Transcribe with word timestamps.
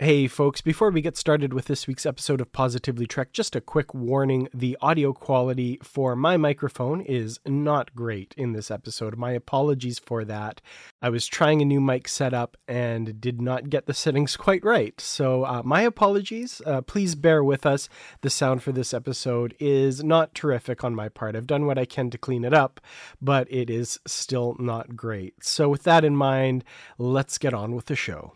Hey, 0.00 0.26
folks, 0.26 0.60
before 0.60 0.90
we 0.90 1.00
get 1.00 1.16
started 1.16 1.54
with 1.54 1.66
this 1.66 1.86
week's 1.86 2.04
episode 2.04 2.40
of 2.40 2.50
Positively 2.50 3.06
Trek, 3.06 3.32
just 3.32 3.54
a 3.54 3.60
quick 3.60 3.94
warning. 3.94 4.48
The 4.52 4.76
audio 4.80 5.12
quality 5.12 5.78
for 5.84 6.16
my 6.16 6.36
microphone 6.36 7.00
is 7.00 7.38
not 7.46 7.94
great 7.94 8.34
in 8.36 8.54
this 8.54 8.72
episode. 8.72 9.16
My 9.16 9.30
apologies 9.30 10.00
for 10.00 10.24
that. 10.24 10.60
I 11.00 11.10
was 11.10 11.28
trying 11.28 11.62
a 11.62 11.64
new 11.64 11.80
mic 11.80 12.08
setup 12.08 12.56
and 12.66 13.20
did 13.20 13.40
not 13.40 13.70
get 13.70 13.86
the 13.86 13.94
settings 13.94 14.36
quite 14.36 14.64
right. 14.64 15.00
So, 15.00 15.44
uh, 15.44 15.62
my 15.64 15.82
apologies. 15.82 16.60
Uh, 16.66 16.80
please 16.80 17.14
bear 17.14 17.44
with 17.44 17.64
us. 17.64 17.88
The 18.22 18.30
sound 18.30 18.64
for 18.64 18.72
this 18.72 18.92
episode 18.92 19.54
is 19.60 20.02
not 20.02 20.34
terrific 20.34 20.82
on 20.82 20.96
my 20.96 21.08
part. 21.08 21.36
I've 21.36 21.46
done 21.46 21.66
what 21.66 21.78
I 21.78 21.84
can 21.84 22.10
to 22.10 22.18
clean 22.18 22.44
it 22.44 22.52
up, 22.52 22.80
but 23.22 23.46
it 23.48 23.70
is 23.70 24.00
still 24.08 24.56
not 24.58 24.96
great. 24.96 25.44
So, 25.44 25.68
with 25.68 25.84
that 25.84 26.04
in 26.04 26.16
mind, 26.16 26.64
let's 26.98 27.38
get 27.38 27.54
on 27.54 27.76
with 27.76 27.86
the 27.86 27.94
show. 27.94 28.32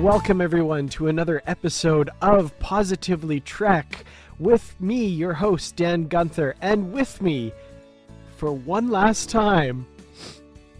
Welcome, 0.00 0.40
everyone, 0.40 0.88
to 0.90 1.08
another 1.08 1.42
episode 1.46 2.08
of 2.22 2.58
Positively 2.58 3.40
Trek 3.40 4.06
with 4.38 4.74
me, 4.80 5.04
your 5.04 5.34
host, 5.34 5.76
Dan 5.76 6.08
Gunther, 6.08 6.56
and 6.62 6.90
with 6.90 7.20
me, 7.20 7.52
for 8.38 8.50
one 8.50 8.88
last 8.88 9.28
time, 9.28 9.86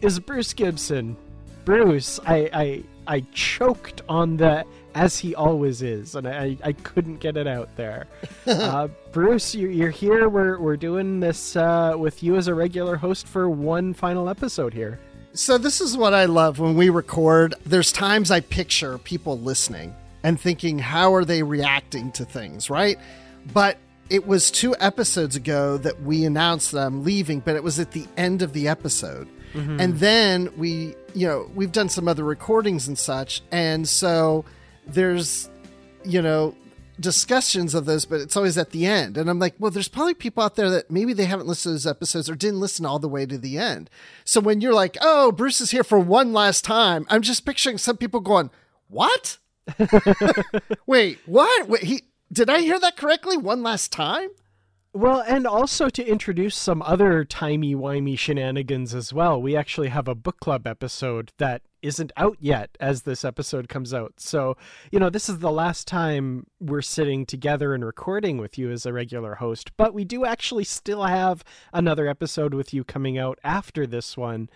is 0.01 0.19
Bruce 0.19 0.55
Gibson. 0.55 1.19
Bruce, 1.67 2.19
I, 2.25 2.49
I, 2.55 2.83
I 3.07 3.21
choked 3.35 4.01
on 4.09 4.39
the 4.39 4.65
as 4.95 5.19
he 5.19 5.35
always 5.35 5.83
is, 5.83 6.15
and 6.15 6.27
I, 6.27 6.57
I 6.65 6.73
couldn't 6.73 7.19
get 7.19 7.37
it 7.37 7.47
out 7.47 7.77
there. 7.77 8.07
uh, 8.47 8.89
Bruce, 9.13 9.55
you're, 9.55 9.71
you're 9.71 9.91
here. 9.91 10.31
We're, 10.31 10.59
we're 10.59 10.79
doing 10.79 11.21
this 11.21 11.57
uh, 11.57 11.93
with 11.95 12.23
you 12.23 12.37
as 12.37 12.49
a 12.49 12.55
regular 12.55 12.97
host 12.97 13.29
for 13.29 13.51
one 13.51 13.93
final 13.93 14.31
episode 14.31 14.73
here. 14.73 14.99
So 15.33 15.59
this 15.59 15.81
is 15.81 15.97
what 15.97 16.13
I 16.13 16.25
love 16.25 16.59
when 16.59 16.77
we 16.77 16.91
record. 16.91 17.55
There's 17.65 17.93
times 17.93 18.31
I 18.31 18.41
picture 18.41 18.99
people 18.99 19.39
listening 19.39 19.95
and 20.25 20.41
thinking, 20.41 20.79
how 20.79 21.15
are 21.15 21.25
they 21.25 21.43
reacting 21.43 22.11
to 22.13 22.25
things, 22.25 22.69
right? 22.69 22.99
But 23.53 23.79
it 24.11 24.27
was 24.27 24.51
two 24.51 24.75
episodes 24.81 25.37
ago 25.37 25.77
that 25.79 26.03
we 26.03 26.25
announced 26.25 26.73
them 26.73 27.05
leaving, 27.05 27.41
but 27.41 27.55
it 27.55 27.63
was 27.63 27.79
at 27.79 27.93
the 27.93 28.07
end 28.17 28.43
of 28.43 28.53
the 28.53 28.67
episode. 28.67 29.29
Mm-hmm. 29.55 29.81
And 29.81 29.99
then 29.99 30.53
we, 30.57 30.97
you 31.15 31.29
know, 31.29 31.49
we've 31.55 31.73
done 31.73 31.89
some 31.89 32.09
other 32.09 32.25
recordings 32.25 32.89
and 32.89 32.99
such. 32.99 33.43
And 33.53 33.89
so 33.89 34.45
there's, 34.87 35.49
you 36.05 36.21
know, 36.21 36.57
discussions 37.01 37.75
of 37.75 37.87
those, 37.87 38.05
but 38.05 38.21
it's 38.21 38.37
always 38.37 38.59
at 38.59 38.71
the 38.71 38.87
end. 38.87 39.17
And 39.17 39.29
I'm 39.31 39.39
like, 39.39 39.55
well, 39.59 39.71
there's 39.71 39.89
probably 39.89 40.15
people 40.15 40.43
out 40.43 40.57
there 40.57 40.71
that 40.71 40.91
maybe 40.91 41.13
they 41.13 41.25
haven't 41.25 41.47
listened 41.47 41.71
to 41.71 41.75
those 41.75 41.87
episodes 41.87 42.29
or 42.29 42.35
didn't 42.35 42.61
listen 42.61 42.87
all 42.87 42.99
the 42.99 43.09
way 43.09 43.27
to 43.27 43.39
the 43.39 43.59
end. 43.59 43.91
So 44.25 44.41
when 44.41 44.61
you're 44.61 44.75
like, 44.75 44.97
oh, 45.01 45.33
Bruce 45.33 45.61
is 45.61 45.71
here 45.71 45.85
for 45.85 45.99
one 45.99 46.33
last 46.33 46.65
time, 46.65 47.07
I'm 47.09 47.23
just 47.23 47.47
picturing 47.47 47.79
some 47.79 47.97
people 47.97 48.21
going, 48.21 48.51
what? 48.89 49.39
Wait, 50.87 51.19
what? 51.27 51.69
Wait, 51.69 51.85
he 51.85 52.03
did 52.33 52.49
I 52.49 52.61
hear 52.61 52.79
that 52.79 52.97
correctly? 52.97 53.37
One 53.37 53.63
last 53.63 53.93
time? 53.93 54.29
Well, 54.93 55.21
and 55.21 55.47
also 55.47 55.89
to 55.89 56.05
introduce 56.05 56.57
some 56.57 56.83
other 56.83 57.25
timey 57.25 57.77
wimey 57.77 58.19
shenanigans 58.19 58.93
as 58.93 59.13
well. 59.13 59.41
We 59.41 59.55
actually 59.55 59.89
have 59.89 60.09
a 60.09 60.17
book 60.17 60.41
club 60.41 60.67
episode 60.67 61.31
that 61.39 61.63
isn't 61.81 62.11
out 62.17 62.37
yet 62.41 62.77
as 62.81 63.03
this 63.03 63.25
episode 63.25 63.69
comes 63.69 63.95
out. 63.95 64.15
So, 64.17 64.57
you 64.91 64.99
know, 64.99 65.09
this 65.09 65.29
is 65.29 65.39
the 65.39 65.51
last 65.51 65.87
time 65.87 66.45
we're 66.59 66.83
sitting 66.83 67.25
together 67.25 67.73
and 67.73 67.85
recording 67.85 68.39
with 68.39 68.59
you 68.59 68.73
as 68.73 68.85
a 68.85 68.93
regular 68.93 69.37
host, 69.37 69.71
but 69.77 69.95
we 69.95 70.05
do 70.05 70.25
actually 70.25 70.65
still 70.65 71.05
have 71.05 71.45
another 71.73 72.09
episode 72.09 72.53
with 72.53 72.75
you 72.75 72.83
coming 72.83 73.17
out 73.17 73.39
after 73.45 73.87
this 73.87 74.17
one 74.17 74.51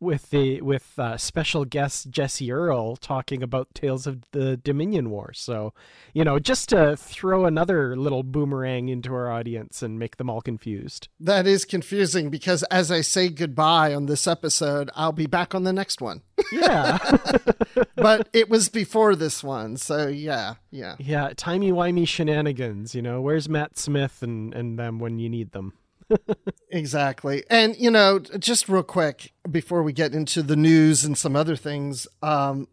with 0.00 0.30
the 0.30 0.60
with 0.62 0.98
uh, 0.98 1.16
special 1.16 1.64
guest 1.64 2.10
Jesse 2.10 2.50
Earl 2.50 2.96
talking 2.96 3.42
about 3.42 3.74
Tales 3.74 4.06
of 4.06 4.22
the 4.32 4.56
Dominion 4.56 5.10
War. 5.10 5.32
So, 5.34 5.74
you 6.14 6.24
know, 6.24 6.38
just 6.38 6.70
to 6.70 6.96
throw 6.96 7.44
another 7.44 7.94
little 7.96 8.22
boomerang 8.22 8.88
into 8.88 9.12
our 9.12 9.30
audience 9.30 9.82
and 9.82 9.98
make 9.98 10.16
them 10.16 10.30
all 10.30 10.40
confused. 10.40 11.08
That 11.20 11.46
is 11.46 11.64
confusing 11.64 12.30
because 12.30 12.62
as 12.64 12.90
I 12.90 13.02
say 13.02 13.28
goodbye 13.28 13.94
on 13.94 14.06
this 14.06 14.26
episode, 14.26 14.90
I'll 14.94 15.12
be 15.12 15.26
back 15.26 15.54
on 15.54 15.64
the 15.64 15.72
next 15.72 16.00
one. 16.00 16.22
Yeah. 16.50 16.98
but 17.96 18.28
it 18.32 18.48
was 18.48 18.70
before 18.70 19.14
this 19.14 19.44
one, 19.44 19.76
so 19.76 20.08
yeah, 20.08 20.54
yeah. 20.70 20.96
Yeah, 20.98 21.32
timey 21.36 21.72
wimey 21.72 22.08
shenanigans, 22.08 22.94
you 22.94 23.02
know. 23.02 23.20
Where's 23.20 23.48
Matt 23.48 23.78
Smith 23.78 24.22
and 24.22 24.54
and 24.54 24.78
them 24.78 24.98
when 24.98 25.18
you 25.18 25.28
need 25.28 25.52
them? 25.52 25.74
Exactly. 26.70 27.44
And, 27.50 27.76
you 27.76 27.90
know, 27.90 28.18
just 28.18 28.68
real 28.68 28.82
quick 28.82 29.32
before 29.50 29.82
we 29.82 29.92
get 29.92 30.14
into 30.14 30.42
the 30.42 30.56
news 30.56 31.04
and 31.04 31.16
some 31.16 31.36
other 31.36 31.56
things, 31.56 32.06
um, 32.22 32.68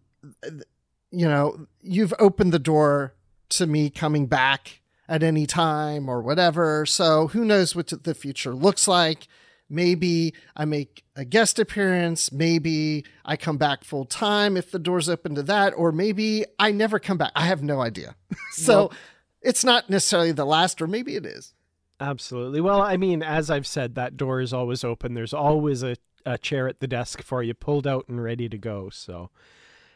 you 1.12 1.28
know, 1.28 1.68
you've 1.82 2.14
opened 2.20 2.54
the 2.54 2.60
door 2.60 3.14
to 3.50 3.66
me 3.66 3.90
coming 3.90 4.28
back 4.28 4.82
at 5.08 5.24
any 5.24 5.46
time 5.46 6.10
or 6.10 6.22
whatever. 6.22 6.86
So 6.86 7.28
who 7.28 7.46
knows 7.46 7.76
what 7.76 7.88
the 8.04 8.14
future 8.14 8.54
looks 8.54 8.88
like. 8.88 9.28
Maybe 9.70 10.34
I 10.56 10.66
make 10.66 11.04
a 11.16 11.26
guest 11.26 11.60
appearance. 11.60 12.32
Maybe 12.32 13.06
I 13.26 13.36
come 13.36 13.58
back 13.58 13.84
full 13.84 14.06
time 14.06 14.56
if 14.56 14.72
the 14.72 14.80
door's 14.80 15.10
open 15.10 15.36
to 15.36 15.44
that. 15.44 15.74
Or 15.76 15.92
maybe 15.92 16.46
I 16.58 16.72
never 16.72 17.00
come 17.00 17.18
back. 17.18 17.32
I 17.36 17.46
have 17.46 17.64
no 17.64 17.82
idea. 17.82 18.16
so 18.52 18.78
well, 18.78 18.94
it's 19.42 19.64
not 19.64 19.90
necessarily 19.90 20.32
the 20.32 20.46
last, 20.46 20.82
or 20.82 20.88
maybe 20.88 21.16
it 21.16 21.26
is. 21.26 21.54
Absolutely. 22.00 22.62
Well, 22.62 22.82
I 22.82 22.98
mean, 22.98 23.24
as 23.24 23.50
I've 23.50 23.68
said, 23.68 23.96
that 23.96 24.18
door 24.18 24.40
is 24.40 24.54
always 24.54 24.84
open. 24.84 25.14
There's 25.14 25.34
always 25.34 25.84
a, 25.84 25.96
a 26.26 26.38
chair 26.38 26.68
at 26.68 26.80
the 26.80 26.88
desk 26.88 27.22
for 27.24 27.42
you, 27.42 27.54
pulled 27.54 27.88
out 27.88 28.06
and 28.08 28.22
ready 28.24 28.48
to 28.50 28.58
go. 28.58 28.90
So, 28.90 29.32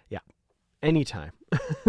yeah, 0.09 0.19
anytime. 0.81 1.31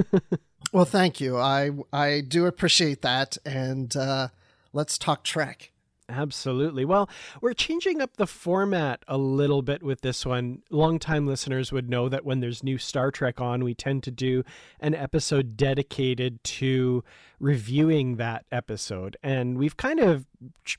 well, 0.73 0.84
thank 0.84 1.21
you. 1.21 1.39
I 1.39 1.71
I 1.93 2.21
do 2.27 2.45
appreciate 2.47 3.00
that, 3.03 3.39
and 3.47 3.97
uh, 3.97 4.28
let's 4.73 4.99
talk 4.99 5.25
Trek. 5.25 5.73
Absolutely. 6.09 6.84
Well, 6.84 7.09
we're 7.41 7.55
changing 7.55 8.03
up 8.03 8.17
the 8.17 8.27
format 8.27 9.03
a 9.09 9.17
little 9.17 9.62
bit 9.62 9.83
with 9.83 10.03
this 10.03 10.26
one. 10.26 10.62
Longtime 10.69 11.26
listeners 11.26 11.73
would 11.73 11.88
know 11.88 12.09
that 12.11 12.25
when 12.25 12.41
there's 12.41 12.62
new 12.62 12.76
Star 12.76 13.11
Trek 13.11 13.41
on, 13.41 13.64
we 13.64 13.75
tend 13.75 14.03
to 14.03 14.11
do 14.11 14.44
an 14.81 14.94
episode 14.94 15.56
dedicated 15.56 16.43
to 16.44 17.03
reviewing 17.43 18.17
that 18.17 18.47
episode. 18.53 19.17
And 19.21 19.59
we've 19.59 19.77
kind 19.77 19.99
of, 19.99 20.27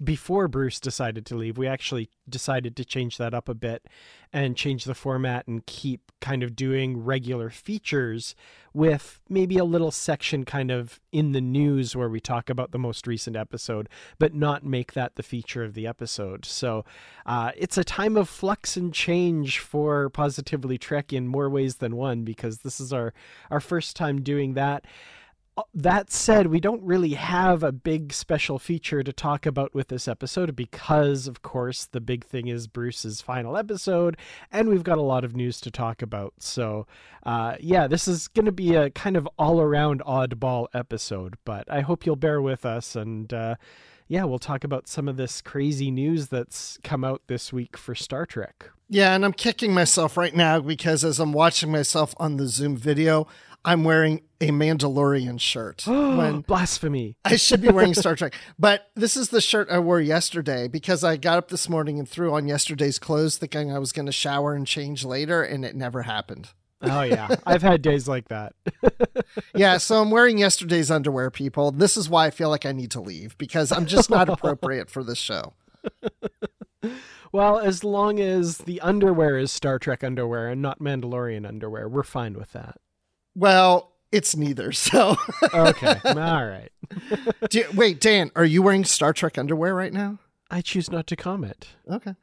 before 0.02 0.48
Bruce 0.48 0.80
decided 0.80 1.26
to 1.26 1.36
leave, 1.36 1.58
we 1.58 1.68
actually 1.68 2.10
decided 2.28 2.78
to 2.78 2.86
change 2.86 3.18
that 3.18 3.34
up 3.34 3.50
a 3.50 3.54
bit 3.54 3.86
and 4.32 4.56
change 4.56 4.86
the 4.86 4.96
format 4.96 5.46
and 5.46 5.66
keep 5.66 6.14
kind 6.22 6.42
of 6.42 6.56
doing 6.56 7.04
regular 7.04 7.50
features 7.50 8.34
with 8.74 9.20
maybe 9.28 9.58
a 9.58 9.66
little 9.66 9.92
section 9.92 10.46
kind 10.46 10.72
of 10.72 11.02
in 11.12 11.34
the 11.34 11.42
news 11.42 11.98
where 11.98 12.08
we 12.08 12.22
talk 12.22 12.50
about 12.50 12.72
the 12.72 12.80
most 12.80 13.08
recent 13.08 13.36
episode, 13.36 13.90
but 14.18 14.34
not 14.34 14.64
make 14.64 14.94
that 14.94 15.16
the 15.16 15.22
feature 15.22 15.66
of 15.66 15.74
the 15.74 15.86
episode. 15.86 16.46
So 16.46 16.86
uh, 17.26 17.52
it's 17.58 17.78
a 17.78 17.84
time 17.84 18.16
of 18.16 18.30
flux 18.30 18.78
and 18.78 18.94
change 18.94 19.60
for 19.60 20.10
Positively 20.10 20.78
Trek 20.78 21.12
in 21.12 21.28
more 21.28 21.50
ways 21.50 21.76
than 21.76 21.98
one 21.98 22.24
because 22.24 22.60
this 22.60 22.80
is 22.80 22.94
our, 22.94 23.14
our 23.52 23.60
first 23.60 23.98
time 23.98 24.22
doing 24.22 24.54
that 24.54 24.86
that 25.74 26.12
said, 26.12 26.48
we 26.48 26.60
don't 26.60 26.82
really 26.82 27.14
have 27.14 27.64
a 27.64 27.72
big 27.72 28.12
special 28.12 28.58
feature 28.58 29.04
to 29.04 29.14
talk 29.14 29.46
about 29.46 29.74
with 29.74 29.90
this 29.90 30.08
episode 30.08 30.56
because, 30.56 31.28
of 31.28 31.42
course, 31.42 31.86
the 31.86 32.02
big 32.02 32.26
thing 32.26 32.48
is 32.48 32.68
Bruce's 32.68 33.22
final 33.22 33.56
episode, 33.56 34.18
and 34.52 34.68
we've 34.68 34.84
got 34.84 34.98
a 34.98 35.04
lot 35.04 35.24
of 35.24 35.36
news 35.36 35.62
to 35.62 35.72
talk 35.72 36.02
about. 36.02 36.34
So, 36.40 36.88
uh, 37.24 37.56
yeah, 37.60 37.88
this 37.88 38.08
is 38.08 38.28
going 38.30 38.46
to 38.46 38.52
be 38.52 38.76
a 38.76 38.90
kind 38.90 39.16
of 39.16 39.28
all 39.38 39.62
around 39.62 40.02
oddball 40.02 40.68
episode, 40.74 41.36
but 41.46 41.72
I 41.72 41.82
hope 41.82 42.06
you'll 42.06 42.16
bear 42.16 42.42
with 42.42 42.66
us 42.66 42.96
and. 42.96 43.32
Uh, 43.34 43.56
yeah, 44.06 44.26
we'll 44.26 44.38
talk 44.38 44.64
about 44.66 44.88
some 44.88 45.08
of 45.08 45.16
this 45.16 45.42
crazy 45.42 45.90
news 45.90 46.28
that's 46.28 46.78
come 46.84 47.04
out 47.04 47.22
this 47.28 47.54
week 47.54 47.78
for 47.78 47.96
Star 47.96 48.26
Trek. 48.26 48.70
Yeah, 48.90 49.16
and 49.16 49.26
I'm 49.26 49.34
kicking 49.34 49.74
myself 49.74 50.18
right 50.18 50.36
now 50.36 50.60
because 50.60 51.04
as 51.04 51.20
I'm 51.20 51.32
watching 51.34 51.72
myself 51.72 52.14
on 52.18 52.38
the 52.38 52.46
Zoom 52.48 52.76
video, 52.76 53.28
I'm 53.66 53.84
wearing 53.84 54.22
a 54.42 54.50
Mandalorian 54.50 55.40
shirt. 55.40 55.84
when 55.88 56.42
blasphemy. 56.42 57.16
I 57.24 57.38
should 57.38 57.62
be 57.62 57.70
wearing 57.70 57.94
Star 57.94 58.16
Trek. 58.16 58.36
But 58.60 58.90
this 58.96 59.16
is 59.16 59.30
the 59.30 59.42
shirt 59.42 59.70
I 59.70 59.80
wore 59.80 60.02
yesterday 60.02 60.68
because 60.68 61.04
I 61.04 61.18
got 61.18 61.38
up 61.38 61.50
this 61.50 61.70
morning 61.70 62.00
and 62.00 62.08
threw 62.08 62.34
on 62.34 62.48
yesterday's 62.48 63.00
clothes 63.00 63.38
thinking 63.38 63.72
I 63.72 63.80
was 63.80 63.92
going 63.92 64.06
to 64.06 64.12
shower 64.12 64.54
and 64.54 64.68
change 64.68 65.06
later, 65.06 65.44
and 65.44 65.64
it 65.64 65.76
never 65.76 66.04
happened. 66.04 66.50
Oh 66.82 67.02
yeah, 67.02 67.36
I've 67.46 67.62
had 67.62 67.82
days 67.82 68.10
like 68.10 68.28
that. 68.28 68.54
yeah, 69.56 69.78
so 69.78 70.02
I'm 70.02 70.12
wearing 70.12 70.38
yesterday's 70.38 70.92
underwear, 70.92 71.32
people. 71.32 71.72
This 71.72 71.96
is 71.96 72.10
why 72.10 72.26
I 72.26 72.30
feel 72.30 72.50
like 72.50 72.66
I 72.66 72.74
need 72.74 72.92
to 72.92 73.00
leave 73.00 73.38
because 73.38 73.72
I'm 73.72 73.86
just 73.86 74.10
not 74.10 74.28
appropriate 74.30 74.90
for 74.90 75.02
this 75.02 75.18
show. 75.18 75.54
Well, 77.32 77.58
as 77.58 77.84
long 77.84 78.20
as 78.20 78.60
the 78.60 78.80
underwear 78.82 79.40
is 79.40 79.52
Star 79.52 79.80
Trek 79.80 80.04
underwear 80.04 80.50
and 80.50 80.62
not 80.62 80.80
Mandalorian 80.80 81.48
underwear, 81.48 81.90
we're 81.90 82.04
fine 82.04 82.36
with 82.36 82.52
that. 82.52 82.80
Well, 83.36 83.92
it's 84.12 84.36
neither. 84.36 84.72
So 84.72 85.18
okay, 85.54 86.00
all 86.06 86.14
right. 86.46 86.70
you, 87.52 87.66
wait, 87.74 88.00
Dan, 88.00 88.32
are 88.36 88.46
you 88.46 88.62
wearing 88.62 88.86
Star 88.86 89.14
Trek 89.14 89.38
underwear 89.38 89.74
right 89.74 89.94
now? 89.94 90.20
I 90.52 90.62
choose 90.62 90.92
not 90.92 91.08
to 91.08 91.16
comment. 91.16 91.70
Okay. 91.90 92.16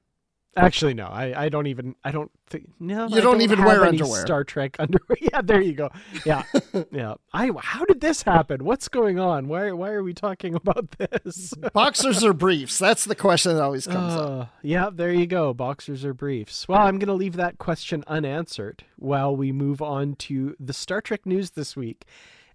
Actually, 0.57 0.95
no. 0.95 1.07
I, 1.07 1.45
I 1.45 1.49
don't 1.49 1.69
even. 1.69 1.95
I 2.03 2.11
don't 2.11 2.31
think. 2.49 2.69
No, 2.81 3.05
you 3.07 3.21
don't, 3.21 3.35
don't, 3.35 3.41
even 3.43 3.63
wear 3.63 3.85
underwear. 3.85 4.21
Star 4.23 4.43
Trek 4.43 4.77
underwear. 4.79 5.17
Yeah, 5.21 5.43
there 5.43 5.61
you 5.61 5.75
go. 5.75 5.91
Yeah, 6.27 6.43
yeah. 6.91 7.15
I. 7.33 7.51
How 7.61 7.85
did 7.85 8.01
this 8.01 8.23
happen? 8.23 8.65
What's 8.65 8.89
going 8.89 9.19
on? 9.19 9.47
Why 9.47 9.71
Why 9.71 9.91
are 9.91 10.03
we 10.03 10.13
talking 10.13 10.55
about 10.57 10.97
this? 10.99 11.55
Boxers 11.73 12.25
or 12.25 12.33
briefs? 12.33 12.79
That's 12.79 13.05
the 13.05 13.15
question 13.15 13.55
that 13.55 13.63
always 13.63 13.87
comes 13.87 14.15
uh, 14.15 14.41
up. 14.41 14.55
Yeah, 14.63 14.91
there 14.93 15.13
you 15.13 15.27
go. 15.27 15.55
Boxers 15.55 16.05
or 16.05 16.15
briefs. 16.15 16.67
Well, 16.67 16.81
I'm 16.81 16.99
going 16.99 17.09
to 17.09 17.15
leave 17.15 17.37
that 17.37 17.59
question 17.59 18.03
unanswered 18.09 18.85
while 18.97 19.37
we 19.37 19.53
move 19.53 19.81
on 19.81 20.17
to 20.17 20.57
the 20.59 20.73
Star 20.73 21.01
Trek 21.01 21.27
news 21.27 21.51
this 21.51 21.77
week. 21.77 22.07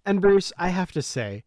And 0.04 0.20
Bruce, 0.20 0.52
I 0.58 0.68
have 0.68 0.92
to 0.92 1.02
say, 1.02 1.44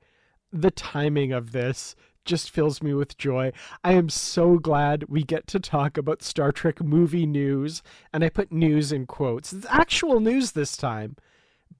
the 0.51 0.71
timing 0.71 1.31
of 1.31 1.51
this 1.51 1.95
just 2.29 2.51
fills 2.51 2.83
me 2.83 2.93
with 2.93 3.17
joy. 3.17 3.51
I 3.83 3.93
am 3.93 4.07
so 4.07 4.59
glad 4.59 5.05
we 5.09 5.23
get 5.23 5.47
to 5.47 5.59
talk 5.59 5.97
about 5.97 6.21
Star 6.21 6.51
Trek 6.51 6.81
movie 6.81 7.25
news, 7.25 7.81
and 8.13 8.23
I 8.23 8.29
put 8.29 8.51
news 8.51 8.91
in 8.91 9.07
quotes. 9.07 9.51
It's 9.51 9.65
actual 9.67 10.19
news 10.19 10.51
this 10.51 10.77
time, 10.77 11.15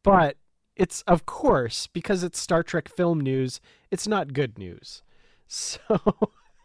but 0.01 0.38
it's, 0.75 1.04
of 1.04 1.28
course, 1.28 1.86
because 1.86 2.24
it's 2.24 2.40
Star 2.40 2.63
Trek 2.63 2.90
film 2.90 3.22
news, 3.22 3.62
it's 3.92 4.07
not 4.07 4.34
good 4.34 4.57
news. 4.57 5.04
So. 5.51 5.80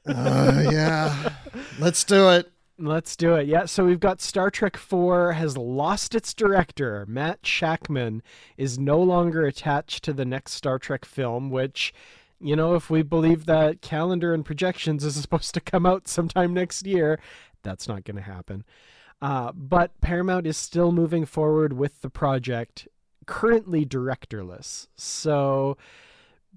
uh, 0.06 0.68
yeah. 0.70 1.30
Let's 1.78 2.04
do 2.04 2.28
it. 2.28 2.52
Let's 2.78 3.16
do 3.16 3.34
it. 3.36 3.46
Yeah, 3.46 3.64
so 3.64 3.86
we've 3.86 3.98
got 3.98 4.20
Star 4.20 4.50
Trek 4.50 4.76
4 4.76 5.32
has 5.32 5.56
lost 5.56 6.14
its 6.14 6.34
director. 6.34 7.06
Matt 7.08 7.40
Shakman 7.42 8.20
is 8.58 8.78
no 8.78 9.00
longer 9.00 9.46
attached 9.46 10.04
to 10.04 10.12
the 10.12 10.26
next 10.26 10.52
Star 10.52 10.78
Trek 10.78 11.06
film, 11.06 11.48
which 11.48 11.94
you 12.44 12.54
know, 12.54 12.74
if 12.74 12.90
we 12.90 13.02
believe 13.02 13.46
that 13.46 13.80
calendar 13.80 14.34
and 14.34 14.44
projections 14.44 15.04
is 15.04 15.14
supposed 15.20 15.54
to 15.54 15.60
come 15.60 15.86
out 15.86 16.06
sometime 16.06 16.52
next 16.52 16.86
year, 16.86 17.18
that's 17.62 17.88
not 17.88 18.04
going 18.04 18.16
to 18.16 18.22
happen. 18.22 18.64
Uh, 19.22 19.52
but 19.52 19.98
Paramount 20.00 20.46
is 20.46 20.56
still 20.56 20.92
moving 20.92 21.24
forward 21.24 21.72
with 21.72 22.02
the 22.02 22.10
project, 22.10 22.86
currently 23.26 23.86
directorless. 23.86 24.88
So, 24.96 25.78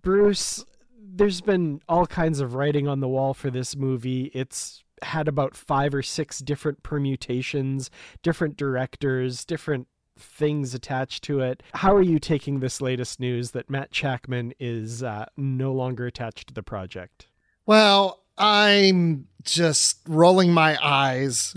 Bruce, 0.01 0.65
there's 0.99 1.39
been 1.39 1.81
all 1.87 2.05
kinds 2.05 2.41
of 2.41 2.55
writing 2.55 2.87
on 2.87 2.99
the 2.99 3.07
wall 3.07 3.33
for 3.33 3.49
this 3.49 3.75
movie. 3.75 4.31
It's 4.33 4.83
had 5.03 5.27
about 5.27 5.55
five 5.55 5.93
or 5.93 6.01
six 6.01 6.39
different 6.39 6.83
permutations, 6.83 7.89
different 8.21 8.57
directors, 8.57 9.45
different 9.45 9.87
things 10.19 10.73
attached 10.73 11.23
to 11.25 11.39
it. 11.39 11.63
How 11.73 11.95
are 11.95 12.01
you 12.01 12.19
taking 12.19 12.59
this 12.59 12.81
latest 12.81 13.19
news 13.19 13.51
that 13.51 13.69
Matt 13.69 13.91
Shakman 13.91 14.53
is 14.59 15.03
uh, 15.03 15.25
no 15.35 15.73
longer 15.73 16.05
attached 16.05 16.47
to 16.47 16.53
the 16.53 16.63
project? 16.63 17.27
Well, 17.65 18.23
I'm 18.37 19.27
just 19.43 19.99
rolling 20.07 20.53
my 20.53 20.77
eyes. 20.81 21.55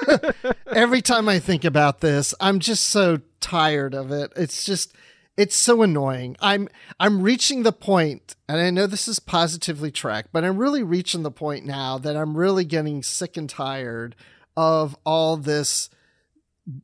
Every 0.66 1.02
time 1.02 1.28
I 1.28 1.38
think 1.38 1.64
about 1.64 2.00
this, 2.00 2.34
I'm 2.40 2.60
just 2.60 2.84
so 2.84 3.20
tired 3.40 3.94
of 3.94 4.10
it. 4.10 4.32
It's 4.36 4.64
just 4.64 4.94
it's 5.36 5.56
so 5.56 5.82
annoying. 5.82 6.36
I'm 6.40 6.68
I'm 6.98 7.22
reaching 7.22 7.62
the 7.62 7.72
point, 7.72 8.34
and 8.48 8.60
I 8.60 8.70
know 8.70 8.86
this 8.86 9.06
is 9.06 9.20
positively 9.20 9.90
Trek, 9.90 10.26
but 10.32 10.44
I'm 10.44 10.58
really 10.58 10.82
reaching 10.82 11.22
the 11.22 11.30
point 11.30 11.64
now 11.64 11.98
that 11.98 12.16
I'm 12.16 12.36
really 12.36 12.64
getting 12.64 13.02
sick 13.02 13.36
and 13.36 13.48
tired 13.48 14.16
of 14.56 14.96
all 15.04 15.36
this 15.36 15.90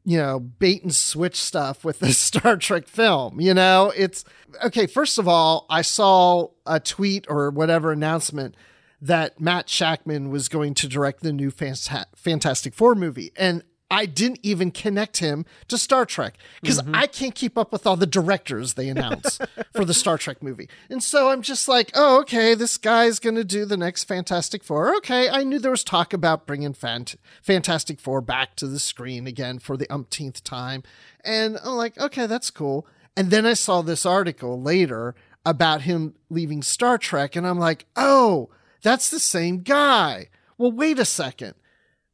you 0.04 0.16
know, 0.16 0.40
bait 0.40 0.82
and 0.82 0.94
switch 0.94 1.36
stuff 1.36 1.84
with 1.84 1.98
this 1.98 2.18
Star 2.32 2.56
Trek 2.56 2.86
film. 2.88 3.40
You 3.40 3.54
know, 3.54 3.92
it's 3.96 4.24
okay. 4.64 4.86
First 4.86 5.18
of 5.18 5.28
all, 5.28 5.66
I 5.68 5.82
saw 5.82 6.48
a 6.66 6.80
tweet 6.80 7.26
or 7.28 7.50
whatever 7.50 7.92
announcement 7.92 8.56
that 9.00 9.38
Matt 9.38 9.66
Shakman 9.66 10.30
was 10.30 10.48
going 10.48 10.74
to 10.74 10.88
direct 10.88 11.22
the 11.22 11.32
new 11.32 11.50
Fantastic 11.50 12.74
Four 12.74 12.94
movie. 12.94 13.32
And 13.36 13.62
I 13.94 14.06
didn't 14.06 14.40
even 14.42 14.72
connect 14.72 15.18
him 15.18 15.46
to 15.68 15.78
Star 15.78 16.04
Trek 16.04 16.36
because 16.60 16.80
mm-hmm. 16.80 16.96
I 16.96 17.06
can't 17.06 17.32
keep 17.32 17.56
up 17.56 17.70
with 17.70 17.86
all 17.86 17.94
the 17.94 18.08
directors 18.08 18.74
they 18.74 18.88
announce 18.88 19.38
for 19.72 19.84
the 19.84 19.94
Star 19.94 20.18
Trek 20.18 20.42
movie. 20.42 20.68
And 20.90 21.00
so 21.00 21.30
I'm 21.30 21.42
just 21.42 21.68
like, 21.68 21.92
oh, 21.94 22.18
okay, 22.22 22.56
this 22.56 22.76
guy's 22.76 23.20
going 23.20 23.36
to 23.36 23.44
do 23.44 23.64
the 23.64 23.76
next 23.76 24.04
Fantastic 24.04 24.64
Four. 24.64 24.96
Okay, 24.96 25.30
I 25.30 25.44
knew 25.44 25.60
there 25.60 25.70
was 25.70 25.84
talk 25.84 26.12
about 26.12 26.44
bringing 26.44 26.74
Fant- 26.74 27.14
Fantastic 27.40 28.00
Four 28.00 28.20
back 28.20 28.56
to 28.56 28.66
the 28.66 28.80
screen 28.80 29.28
again 29.28 29.60
for 29.60 29.76
the 29.76 29.88
umpteenth 29.88 30.42
time. 30.42 30.82
And 31.24 31.56
I'm 31.64 31.76
like, 31.76 31.96
okay, 31.96 32.26
that's 32.26 32.50
cool. 32.50 32.88
And 33.16 33.30
then 33.30 33.46
I 33.46 33.54
saw 33.54 33.80
this 33.80 34.04
article 34.04 34.60
later 34.60 35.14
about 35.46 35.82
him 35.82 36.14
leaving 36.28 36.62
Star 36.62 36.98
Trek, 36.98 37.36
and 37.36 37.46
I'm 37.46 37.60
like, 37.60 37.86
oh, 37.94 38.50
that's 38.82 39.08
the 39.08 39.20
same 39.20 39.60
guy. 39.60 40.30
Well, 40.58 40.72
wait 40.72 40.98
a 40.98 41.04
second 41.04 41.54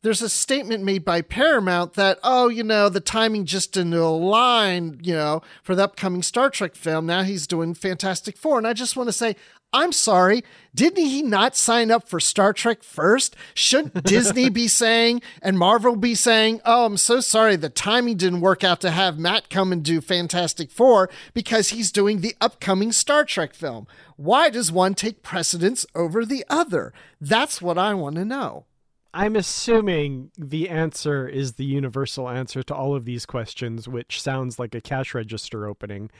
there's 0.02 0.22
a 0.22 0.28
statement 0.28 0.82
made 0.82 1.04
by 1.04 1.20
Paramount 1.20 1.94
that, 1.94 2.18
oh, 2.22 2.48
you 2.48 2.64
know, 2.64 2.88
the 2.88 3.00
timing 3.00 3.44
just 3.44 3.72
didn't 3.72 3.94
align, 3.94 4.98
you 5.02 5.14
know, 5.14 5.42
for 5.62 5.74
the 5.74 5.84
upcoming 5.84 6.22
Star 6.22 6.48
Trek 6.48 6.74
film. 6.74 7.06
Now 7.06 7.22
he's 7.22 7.46
doing 7.46 7.74
Fantastic 7.74 8.36
Four. 8.36 8.58
And 8.58 8.66
I 8.66 8.72
just 8.72 8.96
want 8.96 9.08
to 9.08 9.12
say, 9.12 9.36
I'm 9.72 9.92
sorry, 9.92 10.42
didn't 10.74 11.04
he 11.04 11.22
not 11.22 11.54
sign 11.54 11.90
up 11.92 12.08
for 12.08 12.18
Star 12.18 12.52
Trek 12.52 12.82
first? 12.82 13.36
Shouldn't 13.54 14.04
Disney 14.04 14.48
be 14.48 14.66
saying 14.66 15.22
and 15.42 15.58
Marvel 15.58 15.94
be 15.94 16.14
saying, 16.14 16.60
oh, 16.64 16.86
I'm 16.86 16.96
so 16.96 17.20
sorry, 17.20 17.54
the 17.56 17.68
timing 17.68 18.16
didn't 18.16 18.40
work 18.40 18.64
out 18.64 18.80
to 18.80 18.90
have 18.90 19.18
Matt 19.18 19.48
come 19.48 19.70
and 19.70 19.84
do 19.84 20.00
Fantastic 20.00 20.70
Four 20.70 21.08
because 21.34 21.68
he's 21.68 21.92
doing 21.92 22.20
the 22.20 22.34
upcoming 22.40 22.90
Star 22.90 23.24
Trek 23.24 23.54
film? 23.54 23.86
Why 24.16 24.50
does 24.50 24.72
one 24.72 24.94
take 24.94 25.22
precedence 25.22 25.86
over 25.94 26.24
the 26.24 26.44
other? 26.48 26.92
That's 27.20 27.62
what 27.62 27.78
I 27.78 27.94
want 27.94 28.16
to 28.16 28.24
know. 28.24 28.64
I'm 29.12 29.34
assuming 29.34 30.30
the 30.38 30.68
answer 30.68 31.28
is 31.28 31.54
the 31.54 31.64
universal 31.64 32.28
answer 32.28 32.62
to 32.64 32.74
all 32.74 32.94
of 32.94 33.04
these 33.04 33.26
questions, 33.26 33.88
which 33.88 34.22
sounds 34.22 34.58
like 34.58 34.74
a 34.74 34.80
cash 34.80 35.14
register 35.14 35.66
opening. 35.66 36.10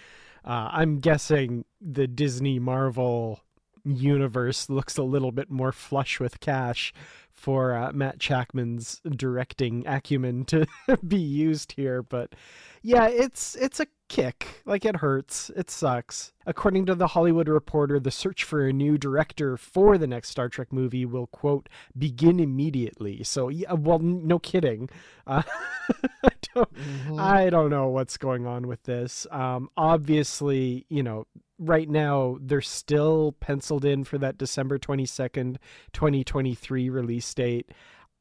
Uh, 0.45 0.71
I'm 0.73 0.99
guessing 0.99 1.65
the 1.81 2.07
Disney 2.07 2.59
Marvel 2.59 3.41
universe 3.85 4.69
looks 4.69 4.97
a 4.97 5.03
little 5.03 5.33
bit 5.33 5.51
more 5.51 5.73
flush 5.73 6.21
with 6.21 6.41
cash 6.41 6.93
for 7.31 7.75
uh, 7.75 7.93
Matt 7.93 8.19
Shakman's 8.19 9.01
directing 9.09 9.87
acumen 9.87 10.45
to 10.47 10.67
be 11.07 11.19
used 11.19 11.73
here, 11.73 12.03
but 12.03 12.35
yeah, 12.83 13.07
it's 13.07 13.55
it's 13.55 13.81
a 13.81 13.87
kick. 14.11 14.63
Like 14.67 14.85
it 14.85 14.97
hurts. 14.97 15.51
It 15.57 15.71
sucks. 15.71 16.33
According 16.45 16.85
to 16.87 16.95
the 16.95 17.07
Hollywood 17.07 17.49
Reporter, 17.49 17.99
the 17.99 18.11
search 18.11 18.45
for 18.45 18.67
a 18.67 18.73
new 18.73 18.99
director 18.99 19.57
for 19.57 19.97
the 19.97 20.07
next 20.07 20.29
Star 20.29 20.51
Trek 20.51 20.73
movie 20.73 21.07
will 21.07 21.29
quote 21.29 21.69
begin 21.97 22.41
immediately. 22.41 23.23
So 23.23 23.49
yeah, 23.49 23.73
well, 23.73 24.01
no 24.01 24.39
kidding. 24.39 24.91
Uh, 25.27 25.43
I 26.25 26.31
don't. 26.55 26.75
Mm-hmm. 26.75 27.21
I 27.21 27.49
don't 27.49 27.71
know 27.71 27.89
what's 27.89 28.19
going 28.19 28.47
on 28.47 28.67
with 28.67 28.83
this. 28.83 29.27
Um, 29.31 29.71
obviously, 29.77 30.85
you 30.91 31.03
know, 31.03 31.27
right 31.59 31.89
now 31.89 32.37
they're 32.41 32.61
still 32.61 33.37
penciled 33.41 33.85
in 33.85 34.05
for 34.05 34.19
that 34.19 34.37
December 34.37 34.79
twenty 34.79 35.07
second, 35.07 35.59
twenty 35.93 36.25
twenty 36.25 36.55
three 36.55 36.91
release 36.91 37.33
date. 37.33 37.71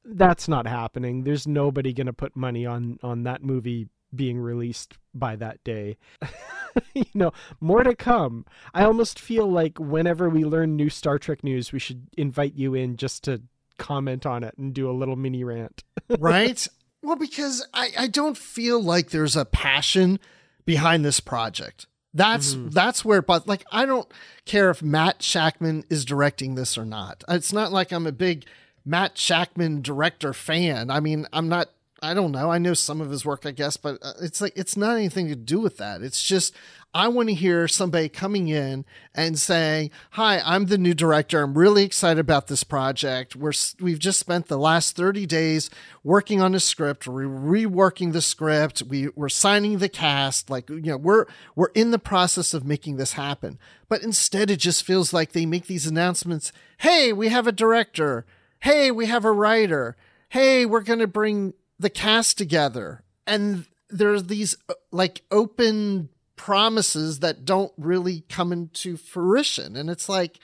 That's 0.05 0.48
not 0.48 0.67
happening. 0.67 1.24
There's 1.24 1.48
nobody 1.48 1.93
going 1.93 2.08
to 2.08 2.13
put 2.13 2.36
money 2.36 2.65
on 2.65 3.00
on 3.01 3.24
that 3.24 3.43
movie 3.43 3.88
being 4.13 4.39
released 4.39 4.98
by 5.13 5.36
that 5.36 5.63
day. 5.63 5.98
you 6.94 7.06
know, 7.13 7.32
more 7.60 7.84
to 7.84 7.96
come. 7.96 8.46
I 8.74 8.84
almost 8.84 9.20
feel 9.20 9.48
like 9.48 9.80
whenever 9.80 10.30
we 10.30 10.44
learn 10.46 10.75
new 10.75 10.89
Star 10.89 11.20
Trek 11.20 11.44
news, 11.44 11.72
we 11.72 11.80
should 11.80 12.08
invite 12.18 12.56
you 12.56 12.74
in 12.74 12.98
just 12.98 13.24
to 13.25 13.42
comment 13.78 14.25
on 14.25 14.44
it 14.44 14.56
and 14.58 14.74
do 14.74 14.89
a 14.89 14.94
little 14.94 15.16
mini 15.16 15.44
rant. 15.44 15.84
right? 16.20 16.68
Well, 17.01 17.16
because 17.16 17.66
I, 17.74 17.92
I 17.98 18.08
don't 18.08 18.38
feel 18.38 18.82
like 18.82 19.10
there's 19.10 19.36
a 19.36 19.46
passion 19.46 20.20
behind 20.66 21.06
this 21.06 21.20
project. 21.20 21.88
That's 22.13 22.56
mm-hmm. 22.56 22.70
that's 22.70 23.06
where 23.06 23.22
but 23.22 23.48
like 23.48 23.63
I 23.72 23.86
don't 23.86 24.12
care 24.46 24.72
if 24.72 24.82
Matt 24.82 25.20
Shakman 25.20 25.84
is 25.92 26.06
directing 26.06 26.56
this 26.56 26.78
or 26.78 26.86
not. 26.86 27.24
It's 27.30 27.54
not 27.54 27.72
like 27.72 27.92
I'm 27.92 28.08
a 28.08 28.12
big 28.12 28.46
Matt 28.84 29.16
Shakman 29.16 29.84
director 29.84 30.34
fan. 30.34 30.89
I 30.89 31.00
mean, 31.00 31.28
I'm 31.32 31.50
not 31.50 31.70
I 32.01 32.13
don't 32.13 32.32
know. 32.32 32.51
I 32.51 32.58
know 32.58 32.74
some 32.74 33.01
of 33.01 33.10
his 33.10 33.25
work, 33.25 33.46
I 33.46 33.51
guess, 33.51 33.77
but 33.77 33.98
uh, 34.01 34.13
it's 34.22 34.41
like 34.41 34.53
it's 34.56 34.77
not 34.77 34.96
anything 34.96 35.27
to 35.27 35.36
do 35.36 35.60
with 35.60 35.77
that. 35.77 36.01
It's 36.01 36.24
just 36.24 36.56
I 36.94 37.08
want 37.08 37.29
to 37.29 37.36
hear 37.36 37.68
somebody 37.68 38.10
coming 38.10 38.48
in 38.48 38.86
and 39.13 39.38
saying, 39.38 39.91
"Hi, 40.12 40.41
I'm 40.46 40.65
the 40.65 40.77
new 40.77 40.94
director. 40.94 41.41
I'm 41.41 41.58
really 41.58 41.84
excited 41.84 42.20
about 42.20 42.48
this 42.48 42.63
project. 42.63 43.36
We're 43.36 43.53
we've 43.79 44.00
just 44.00 44.20
spent 44.20 44.48
the 44.48 44.58
last 44.58 44.96
30 44.96 45.25
days 45.25 45.70
working 46.03 46.41
on 46.41 46.53
the 46.53 46.60
script. 46.60 47.08
We're 47.08 47.27
reworking 47.27 48.13
the 48.13 48.22
script. 48.22 48.82
We 48.84 49.10
we're 49.10 49.29
signing 49.29 49.79
the 49.79 49.89
cast. 49.89 50.50
Like 50.50 50.70
you 50.70 50.82
know, 50.82 50.98
we're 50.98 51.25
we're 51.56 51.72
in 51.75 51.91
the 51.91 52.00
process 52.00 52.53
of 52.53 52.65
making 52.65 52.96
this 52.96 53.13
happen. 53.13 53.60
But 53.89 54.03
instead, 54.03 54.50
it 54.50 54.60
just 54.60 54.84
feels 54.84 55.12
like 55.13 55.34
they 55.34 55.46
make 55.46 55.68
these 55.68 55.88
announcements. 55.88 56.51
Hey, 56.77 57.12
we 57.12 57.27
have 57.29 57.48
a 57.48 57.51
director. 57.51 58.25
Hey, 58.62 58.89
we 58.91 59.08
have 59.08 59.25
a 59.25 59.32
writer. 59.32 59.96
Hey, 60.29 60.65
we're 60.65 60.82
going 60.82 61.00
to 61.00 61.08
bring 61.08 61.53
the 61.79 61.89
cast 61.89 62.38
together 62.38 63.03
and 63.25 63.65
there's 63.89 64.25
these 64.25 64.55
uh, 64.69 64.74
like 64.91 65.21
open 65.31 66.09
promises 66.36 67.19
that 67.19 67.45
don't 67.45 67.71
really 67.77 68.24
come 68.29 68.51
into 68.51 68.98
fruition 68.98 69.75
and 69.75 69.89
it's 69.89 70.07
like 70.07 70.39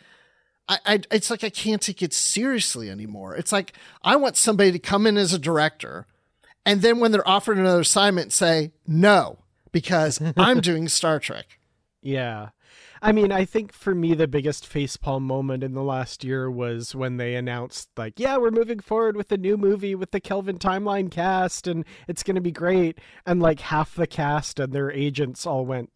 I, 0.67 0.79
I 0.85 1.01
it's 1.11 1.29
like 1.29 1.43
I 1.43 1.49
can't 1.49 1.81
take 1.81 2.01
it 2.01 2.11
seriously 2.11 2.89
anymore. 2.89 3.35
It's 3.35 3.51
like 3.51 3.73
I 4.03 4.15
want 4.15 4.35
somebody 4.35 4.71
to 4.71 4.79
come 4.79 5.05
in 5.05 5.17
as 5.17 5.33
a 5.33 5.39
director 5.39 6.07
and 6.65 6.81
then 6.81 6.99
when 6.99 7.11
they're 7.11 7.27
offered 7.27 7.57
another 7.57 7.81
assignment 7.81 8.33
say 8.33 8.71
no 8.87 9.37
because 9.71 10.21
I'm 10.37 10.61
doing 10.61 10.87
Star 10.87 11.19
Trek. 11.19 11.59
Yeah. 12.01 12.49
I 13.01 13.11
mean, 13.11 13.31
I 13.31 13.45
think 13.45 13.73
for 13.73 13.93
me, 13.93 14.13
the 14.13 14.27
biggest 14.27 14.71
facepalm 14.71 15.21
moment 15.21 15.63
in 15.63 15.73
the 15.73 15.83
last 15.83 16.23
year 16.23 16.49
was 16.49 16.95
when 16.95 17.17
they 17.17 17.35
announced, 17.35 17.89
like, 17.97 18.19
yeah, 18.19 18.37
we're 18.37 18.51
moving 18.51 18.79
forward 18.79 19.17
with 19.17 19.27
the 19.27 19.37
new 19.37 19.57
movie 19.57 19.95
with 19.95 20.11
the 20.11 20.19
Kelvin 20.19 20.57
timeline 20.57 21.11
cast, 21.11 21.67
and 21.67 21.85
it's 22.07 22.23
going 22.23 22.35
to 22.35 22.41
be 22.41 22.51
great. 22.51 22.99
And 23.25 23.41
like 23.41 23.59
half 23.59 23.95
the 23.95 24.07
cast 24.07 24.59
and 24.59 24.73
their 24.73 24.91
agents 24.91 25.45
all 25.45 25.65
went, 25.65 25.91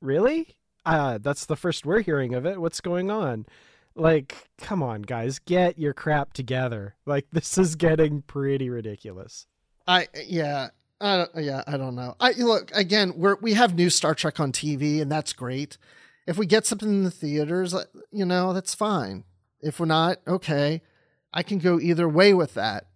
really? 0.00 0.56
Uh, 0.84 1.18
that's 1.18 1.46
the 1.46 1.56
first 1.56 1.86
we're 1.86 2.02
hearing 2.02 2.34
of 2.34 2.44
it. 2.44 2.60
What's 2.60 2.80
going 2.80 3.10
on? 3.10 3.46
Like, 3.94 4.48
come 4.58 4.82
on, 4.82 5.02
guys, 5.02 5.38
get 5.38 5.78
your 5.78 5.94
crap 5.94 6.32
together. 6.32 6.96
Like, 7.06 7.26
this 7.32 7.58
is 7.58 7.76
getting 7.76 8.22
pretty 8.22 8.68
ridiculous. 8.68 9.46
I, 9.86 10.08
yeah. 10.26 10.68
I 11.00 11.26
yeah, 11.36 11.64
I 11.66 11.76
don't 11.76 11.96
know. 11.96 12.14
I 12.20 12.30
look 12.32 12.70
again. 12.72 13.14
We're 13.16 13.34
we 13.40 13.54
have 13.54 13.74
new 13.74 13.90
Star 13.90 14.14
Trek 14.14 14.38
on 14.38 14.52
TV, 14.52 15.02
and 15.02 15.10
that's 15.10 15.32
great. 15.32 15.76
If 16.26 16.38
we 16.38 16.46
get 16.46 16.66
something 16.66 16.88
in 16.88 17.04
the 17.04 17.10
theaters, 17.10 17.74
uh, 17.74 17.84
you 18.10 18.24
know, 18.24 18.52
that's 18.52 18.74
fine. 18.74 19.24
If 19.60 19.80
we're 19.80 19.86
not, 19.86 20.18
okay. 20.26 20.82
I 21.32 21.42
can 21.42 21.58
go 21.58 21.80
either 21.80 22.08
way 22.08 22.34
with 22.34 22.54
that. 22.54 22.86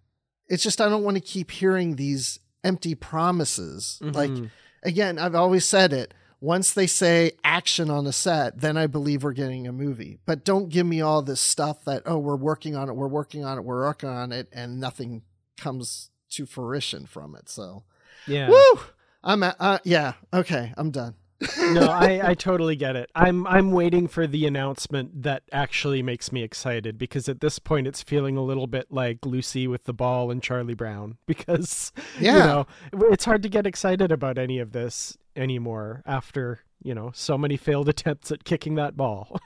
It's 0.47 0.63
just 0.63 0.79
I 0.79 0.89
don't 0.89 1.03
want 1.03 1.15
to 1.15 1.21
keep 1.21 1.51
hearing 1.51 1.95
these 1.95 2.39
empty 2.63 2.95
promises. 2.95 3.99
Mm-hmm. 4.01 4.15
Like 4.15 4.51
again, 4.83 5.19
I've 5.19 5.35
always 5.35 5.65
said 5.65 5.93
it. 5.93 6.13
Once 6.39 6.73
they 6.73 6.85
say 6.85 7.31
action 7.43 7.89
on 7.89 8.03
the 8.03 8.13
set, 8.13 8.61
then 8.61 8.77
I 8.77 8.85
believe 8.85 9.23
we're 9.23 9.33
getting 9.33 9.65
a 9.65 9.71
movie. 9.71 10.19
But 10.25 10.45
don't 10.45 10.69
give 10.69 10.85
me 10.85 11.01
all 11.01 11.23
this 11.23 11.41
stuff 11.41 11.83
that 11.85 12.03
oh, 12.05 12.19
we're 12.19 12.35
working 12.35 12.75
on 12.75 12.89
it, 12.89 12.95
we're 12.95 13.07
working 13.07 13.43
on 13.43 13.57
it, 13.57 13.63
we're 13.63 13.81
working 13.81 14.09
on 14.09 14.31
it, 14.31 14.47
and 14.53 14.79
nothing 14.79 15.23
comes 15.57 16.11
to 16.29 16.45
fruition 16.45 17.07
from 17.07 17.35
it. 17.35 17.49
So, 17.49 17.83
yeah, 18.27 18.49
woo! 18.49 18.79
I'm 19.23 19.41
at, 19.41 19.55
uh, 19.59 19.79
yeah, 19.83 20.13
okay, 20.31 20.73
I'm 20.77 20.91
done 20.91 21.15
no, 21.59 21.81
I, 21.89 22.29
I 22.29 22.33
totally 22.33 22.75
get 22.75 22.95
it. 22.95 23.09
I'm 23.15 23.45
I'm 23.47 23.71
waiting 23.71 24.07
for 24.07 24.27
the 24.27 24.45
announcement 24.45 25.23
that 25.23 25.43
actually 25.51 26.01
makes 26.01 26.31
me 26.31 26.43
excited 26.43 26.97
because 26.97 27.29
at 27.29 27.41
this 27.41 27.59
point 27.59 27.87
it's 27.87 28.01
feeling 28.01 28.37
a 28.37 28.43
little 28.43 28.67
bit 28.67 28.87
like 28.91 29.25
Lucy 29.25 29.67
with 29.67 29.83
the 29.83 29.93
ball 29.93 30.31
and 30.31 30.41
Charlie 30.41 30.73
Brown 30.73 31.17
because 31.25 31.91
yeah. 32.19 32.33
you 32.33 32.39
know 32.39 32.67
it's 33.11 33.25
hard 33.25 33.43
to 33.43 33.49
get 33.49 33.67
excited 33.67 34.11
about 34.11 34.37
any 34.37 34.59
of 34.59 34.71
this 34.71 35.17
anymore 35.35 36.03
after 36.05 36.61
you 36.81 36.95
know 36.95 37.11
so 37.13 37.37
many 37.37 37.57
failed 37.57 37.89
attempts 37.89 38.31
at 38.31 38.43
kicking 38.43 38.75
that 38.75 38.97
ball. 38.97 39.39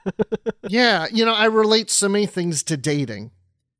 yeah, 0.68 1.08
you 1.12 1.26
know 1.26 1.34
I 1.34 1.46
relate 1.46 1.90
so 1.90 2.08
many 2.08 2.26
things 2.26 2.64
to 2.64 2.78
dating, 2.78 3.32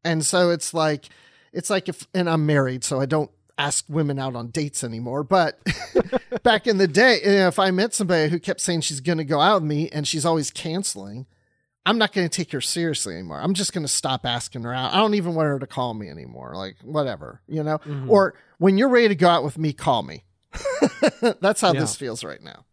and 0.04 0.26
so 0.26 0.50
it's 0.50 0.74
like 0.74 1.08
it's 1.54 1.70
like 1.70 1.88
if 1.88 2.08
and 2.14 2.30
I'm 2.30 2.46
married, 2.46 2.84
so 2.84 3.00
I 3.00 3.06
don't 3.06 3.32
ask 3.58 3.86
women 3.88 4.20
out 4.20 4.36
on 4.36 4.48
dates 4.48 4.84
anymore. 4.84 5.24
But 5.24 5.60
back 6.44 6.68
in 6.68 6.78
the 6.78 6.88
day, 6.88 7.20
if 7.22 7.60
I 7.60 7.72
met 7.72 7.94
somebody 7.94 8.30
who 8.30 8.40
kept 8.40 8.62
saying 8.62 8.82
she's 8.82 9.00
going 9.00 9.18
to 9.18 9.24
go 9.24 9.40
out 9.40 9.62
with 9.62 9.70
me 9.70 9.90
and 9.90 10.08
she's 10.08 10.26
always 10.26 10.52
canceling, 10.52 11.26
I'm 11.86 11.98
not 11.98 12.14
going 12.14 12.28
to 12.30 12.36
take 12.36 12.52
her 12.52 12.62
seriously 12.62 13.16
anymore. 13.16 13.42
I'm 13.42 13.54
just 13.54 13.74
going 13.74 13.86
to 13.86 13.92
stop 13.92 14.26
asking 14.26 14.64
her 14.64 14.74
out. 14.74 14.94
I 14.94 14.98
don't 14.98 15.16
even 15.16 15.34
want 15.34 15.48
her 15.48 15.60
to 15.60 15.68
call 15.68 15.94
me 15.94 16.10
anymore. 16.10 16.54
Like, 16.56 16.78
whatever, 16.84 17.42
you 17.48 17.64
know? 17.64 17.80
Mm-hmm. 17.80 18.10
Or 18.10 18.36
when 18.60 18.78
you're 18.78 18.90
ready 18.90 19.08
to 19.08 19.16
go 19.16 19.28
out 19.28 19.44
with 19.44 19.58
me, 19.58 19.74
call 19.74 20.04
me. 20.04 20.24
That's 21.40 21.62
how 21.62 21.74
yeah. 21.74 21.80
this 21.80 21.96
feels 21.96 22.24
right 22.24 22.42
now. 22.42 22.66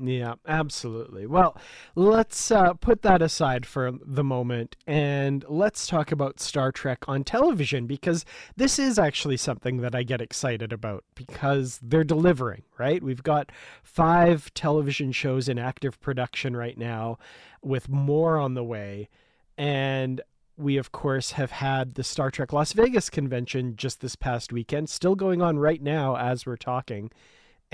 Yeah, 0.00 0.34
absolutely. 0.46 1.24
Well, 1.26 1.56
let's 1.94 2.50
uh, 2.50 2.74
put 2.74 3.02
that 3.02 3.22
aside 3.22 3.64
for 3.64 3.92
the 4.04 4.24
moment 4.24 4.76
and 4.88 5.44
let's 5.48 5.86
talk 5.86 6.10
about 6.10 6.40
Star 6.40 6.72
Trek 6.72 7.04
on 7.06 7.22
television 7.22 7.86
because 7.86 8.24
this 8.56 8.78
is 8.78 8.98
actually 8.98 9.36
something 9.36 9.78
that 9.82 9.94
I 9.94 10.02
get 10.02 10.20
excited 10.20 10.72
about 10.72 11.04
because 11.14 11.78
they're 11.80 12.02
delivering, 12.02 12.62
right? 12.76 13.02
We've 13.02 13.22
got 13.22 13.52
five 13.84 14.52
television 14.54 15.12
shows 15.12 15.48
in 15.48 15.58
active 15.60 16.00
production 16.00 16.56
right 16.56 16.76
now 16.76 17.18
with 17.62 17.88
more 17.88 18.38
on 18.38 18.54
the 18.54 18.64
way. 18.64 19.08
And 19.56 20.20
we, 20.56 20.76
of 20.76 20.90
course, 20.90 21.32
have 21.32 21.52
had 21.52 21.94
the 21.94 22.02
Star 22.02 22.32
Trek 22.32 22.52
Las 22.52 22.72
Vegas 22.72 23.10
convention 23.10 23.76
just 23.76 24.00
this 24.00 24.16
past 24.16 24.52
weekend, 24.52 24.88
still 24.88 25.14
going 25.14 25.40
on 25.40 25.58
right 25.58 25.82
now 25.82 26.16
as 26.16 26.46
we're 26.46 26.56
talking 26.56 27.12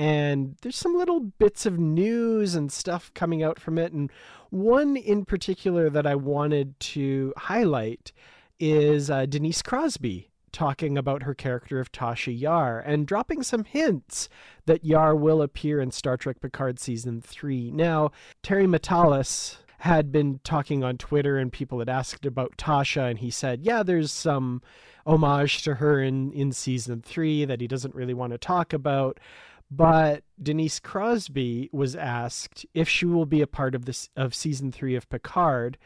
and 0.00 0.56
there's 0.62 0.78
some 0.78 0.96
little 0.96 1.20
bits 1.20 1.66
of 1.66 1.78
news 1.78 2.54
and 2.54 2.72
stuff 2.72 3.12
coming 3.12 3.42
out 3.42 3.60
from 3.60 3.76
it. 3.76 3.92
And 3.92 4.10
one 4.48 4.96
in 4.96 5.26
particular 5.26 5.90
that 5.90 6.06
I 6.06 6.14
wanted 6.14 6.80
to 6.80 7.34
highlight 7.36 8.10
is 8.58 9.10
uh, 9.10 9.26
Denise 9.26 9.60
Crosby 9.60 10.30
talking 10.52 10.96
about 10.96 11.24
her 11.24 11.34
character 11.34 11.80
of 11.80 11.92
Tasha 11.92 12.32
Yar 12.36 12.80
and 12.80 13.06
dropping 13.06 13.42
some 13.42 13.64
hints 13.64 14.30
that 14.64 14.86
Yar 14.86 15.14
will 15.14 15.42
appear 15.42 15.82
in 15.82 15.90
Star 15.90 16.16
Trek 16.16 16.40
Picard 16.40 16.80
season 16.80 17.20
three. 17.20 17.70
Now, 17.70 18.10
Terry 18.42 18.66
Matalas 18.66 19.58
had 19.80 20.10
been 20.10 20.40
talking 20.44 20.82
on 20.82 20.96
Twitter 20.96 21.36
and 21.36 21.52
people 21.52 21.78
had 21.78 21.90
asked 21.90 22.24
about 22.24 22.56
Tasha 22.56 23.10
and 23.10 23.18
he 23.18 23.30
said, 23.30 23.60
yeah, 23.64 23.82
there's 23.82 24.10
some 24.10 24.62
homage 25.06 25.62
to 25.64 25.74
her 25.74 26.02
in, 26.02 26.32
in 26.32 26.52
season 26.52 27.02
three 27.02 27.44
that 27.44 27.60
he 27.60 27.66
doesn't 27.66 27.94
really 27.94 28.14
want 28.14 28.32
to 28.32 28.38
talk 28.38 28.72
about. 28.72 29.20
But 29.70 30.24
Denise 30.42 30.80
Crosby 30.80 31.70
was 31.72 31.94
asked 31.94 32.66
if 32.74 32.88
she 32.88 33.06
will 33.06 33.26
be 33.26 33.40
a 33.40 33.46
part 33.46 33.74
of 33.74 33.84
this 33.84 34.08
of 34.16 34.34
season 34.34 34.72
three 34.72 34.96
of 34.96 35.08
Picard, 35.08 35.78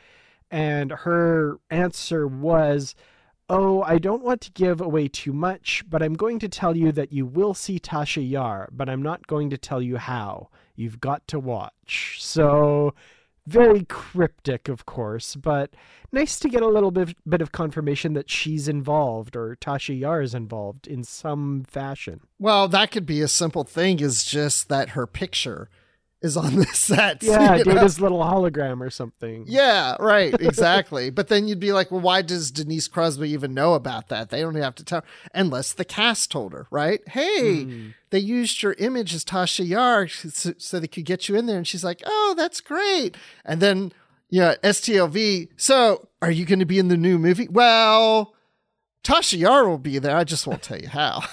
and 0.51 0.91
her 0.91 1.59
answer 1.69 2.27
was, 2.27 2.95
"Oh, 3.49 3.83
I 3.83 3.99
don't 3.99 4.25
want 4.25 4.41
to 4.43 4.53
give 4.53 4.81
away 4.81 5.09
too 5.09 5.35
much, 5.35 5.85
but 5.89 6.03
I'm 6.03 6.15
going 6.15 6.39
to 6.39 6.49
tell 6.49 6.75
you 6.77 6.93
that 6.93 7.13
you 7.13 7.27
will 7.27 7.53
see 7.53 7.79
Tasha 7.79 8.27
Yar, 8.27 8.71
but 8.73 8.89
I'm 8.89 9.03
not 9.03 9.27
going 9.27 9.51
to 9.51 9.59
tell 9.59 9.83
you 9.83 9.99
how. 9.99 10.49
You've 10.75 11.01
got 11.01 11.29
to 11.29 11.39
watch." 11.39 12.17
So 12.21 12.95
very 13.47 13.85
cryptic, 13.85 14.69
of 14.69 14.87
course, 14.87 15.37
but 15.37 15.75
nice 16.13 16.39
to 16.39 16.49
get 16.49 16.63
a 16.63 16.69
little 16.69 16.91
bit, 16.91 17.17
bit 17.29 17.41
of 17.41 17.53
confirmation 17.53 18.15
that 18.15 18.31
she's 18.31 18.69
involved 18.69 19.37
or 19.37 19.57
Tasha 19.57 19.99
Yar 19.99 20.23
is 20.23 20.35
involved 20.35 20.87
in 20.87 21.05
some 21.05 21.65
fashion. 21.67 22.21
Well, 22.39 22.69
that 22.69 22.91
could 22.91 23.07
be 23.07 23.21
a 23.21 23.29
simple 23.29 23.65
thing, 23.65 24.01
is 24.01 24.25
just 24.25 24.69
that 24.69 24.91
her 24.91 25.07
picture 25.07 25.69
is 26.23 26.37
on 26.37 26.57
the 26.57 26.67
set. 26.67 27.23
Yeah, 27.35 27.59
Data's 27.59 28.01
little 28.01 28.21
hologram 28.21 28.81
or 28.81 28.91
something. 28.91 29.45
Yeah, 29.47 29.97
right, 29.99 30.35
exactly. 30.41 31.11
but 31.11 31.29
then 31.29 31.49
you'd 31.49 31.61
be 31.61 31.73
like, 31.73 31.91
well, 31.91 32.01
why 32.01 32.23
does 32.23 32.51
Denise 32.51 32.87
Crosby 32.89 33.31
even 33.31 33.55
know 33.55 33.75
about 33.75 34.09
that? 34.09 34.31
They 34.31 34.41
don't 34.41 34.55
have 34.55 34.75
to 34.77 34.85
tell, 34.85 35.05
unless 35.35 35.73
the 35.73 35.85
cast 35.85 36.31
told 36.31 36.53
her, 36.53 36.67
right? 36.71 37.01
Hey, 37.09 37.65
mm. 37.65 37.95
they 38.11 38.19
used 38.19 38.63
your 38.63 38.75
image 38.79 39.15
as 39.15 39.25
Tasha 39.25 39.67
Yar 39.67 40.07
so, 40.09 40.53
so, 40.59 40.81
they 40.81 40.87
could 40.87 41.05
get 41.05 41.29
you 41.29 41.37
in 41.37 41.47
there. 41.47 41.57
And 41.57 41.67
she's 41.67 41.85
like, 41.85 42.03
oh, 42.07 42.35
that's 42.37 42.61
great. 42.61 43.17
And 43.45 43.61
then, 43.61 43.93
yeah, 44.31 44.55
STLV. 44.63 45.49
So, 45.57 46.09
are 46.23 46.31
you 46.31 46.45
going 46.45 46.61
to 46.61 46.67
be 46.67 46.79
in 46.79 46.89
the 46.89 46.97
new 46.97 47.19
movie? 47.19 47.49
Well, 47.49 48.35
Tasha 49.03 49.39
Yar 49.39 49.69
will 49.69 49.79
be 49.79 49.99
there. 49.99 50.17
I 50.17 50.25
just 50.25 50.47
won't 50.47 50.63
tell 50.63 50.79
you 50.79 50.89
how. 50.89 51.25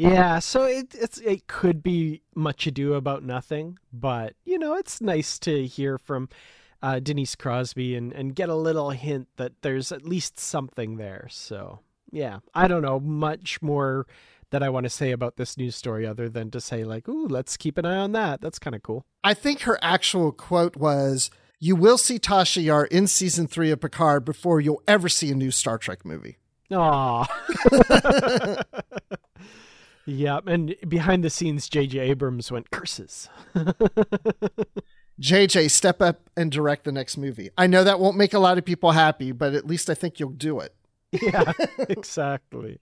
Yeah, 0.00 0.38
so 0.38 0.64
it 0.64 0.94
it's 0.94 1.18
it 1.18 1.46
could 1.46 1.82
be 1.82 2.22
much 2.34 2.66
ado 2.66 2.94
about 2.94 3.22
nothing, 3.22 3.78
but 3.92 4.34
you 4.44 4.58
know, 4.58 4.74
it's 4.74 5.00
nice 5.02 5.38
to 5.40 5.66
hear 5.66 5.98
from 5.98 6.30
uh, 6.82 7.00
Denise 7.00 7.36
Crosby 7.36 7.94
and 7.94 8.10
and 8.12 8.34
get 8.34 8.48
a 8.48 8.54
little 8.54 8.90
hint 8.90 9.28
that 9.36 9.60
there's 9.60 9.92
at 9.92 10.06
least 10.06 10.38
something 10.38 10.96
there. 10.96 11.28
So 11.30 11.80
yeah, 12.10 12.38
I 12.54 12.66
don't 12.66 12.80
know 12.80 12.98
much 12.98 13.60
more 13.60 14.06
that 14.48 14.62
I 14.62 14.70
want 14.70 14.84
to 14.84 14.90
say 14.90 15.10
about 15.10 15.36
this 15.36 15.58
news 15.58 15.76
story 15.76 16.06
other 16.06 16.30
than 16.30 16.50
to 16.52 16.60
say 16.62 16.82
like, 16.82 17.06
ooh, 17.06 17.26
let's 17.26 17.58
keep 17.58 17.76
an 17.76 17.84
eye 17.84 17.96
on 17.96 18.12
that. 18.12 18.40
That's 18.40 18.58
kind 18.58 18.74
of 18.74 18.82
cool. 18.82 19.04
I 19.22 19.34
think 19.34 19.60
her 19.62 19.78
actual 19.82 20.32
quote 20.32 20.76
was, 20.76 21.30
"You 21.58 21.76
will 21.76 21.98
see 21.98 22.18
Tasha 22.18 22.64
Yar 22.64 22.86
in 22.86 23.06
season 23.06 23.46
three 23.46 23.70
of 23.70 23.82
Picard 23.82 24.24
before 24.24 24.62
you'll 24.62 24.82
ever 24.88 25.10
see 25.10 25.30
a 25.30 25.34
new 25.34 25.50
Star 25.50 25.76
Trek 25.76 26.06
movie." 26.06 26.38
Aw. 26.72 27.26
yeah, 30.06 30.40
and 30.46 30.74
behind 30.88 31.24
the 31.24 31.30
scenes, 31.30 31.68
J.J. 31.68 31.98
Abrams 31.98 32.50
went 32.50 32.70
curses. 32.70 33.28
JJ, 35.20 35.70
step 35.70 36.00
up 36.00 36.30
and 36.36 36.50
direct 36.50 36.84
the 36.84 36.92
next 36.92 37.18
movie. 37.18 37.50
I 37.58 37.66
know 37.66 37.84
that 37.84 38.00
won't 38.00 38.16
make 38.16 38.32
a 38.32 38.38
lot 38.38 38.56
of 38.56 38.64
people 38.64 38.92
happy, 38.92 39.32
but 39.32 39.54
at 39.54 39.66
least 39.66 39.90
I 39.90 39.94
think 39.94 40.18
you'll 40.18 40.30
do 40.30 40.60
it. 40.60 40.74
yeah, 41.12 41.52
exactly. 41.88 42.80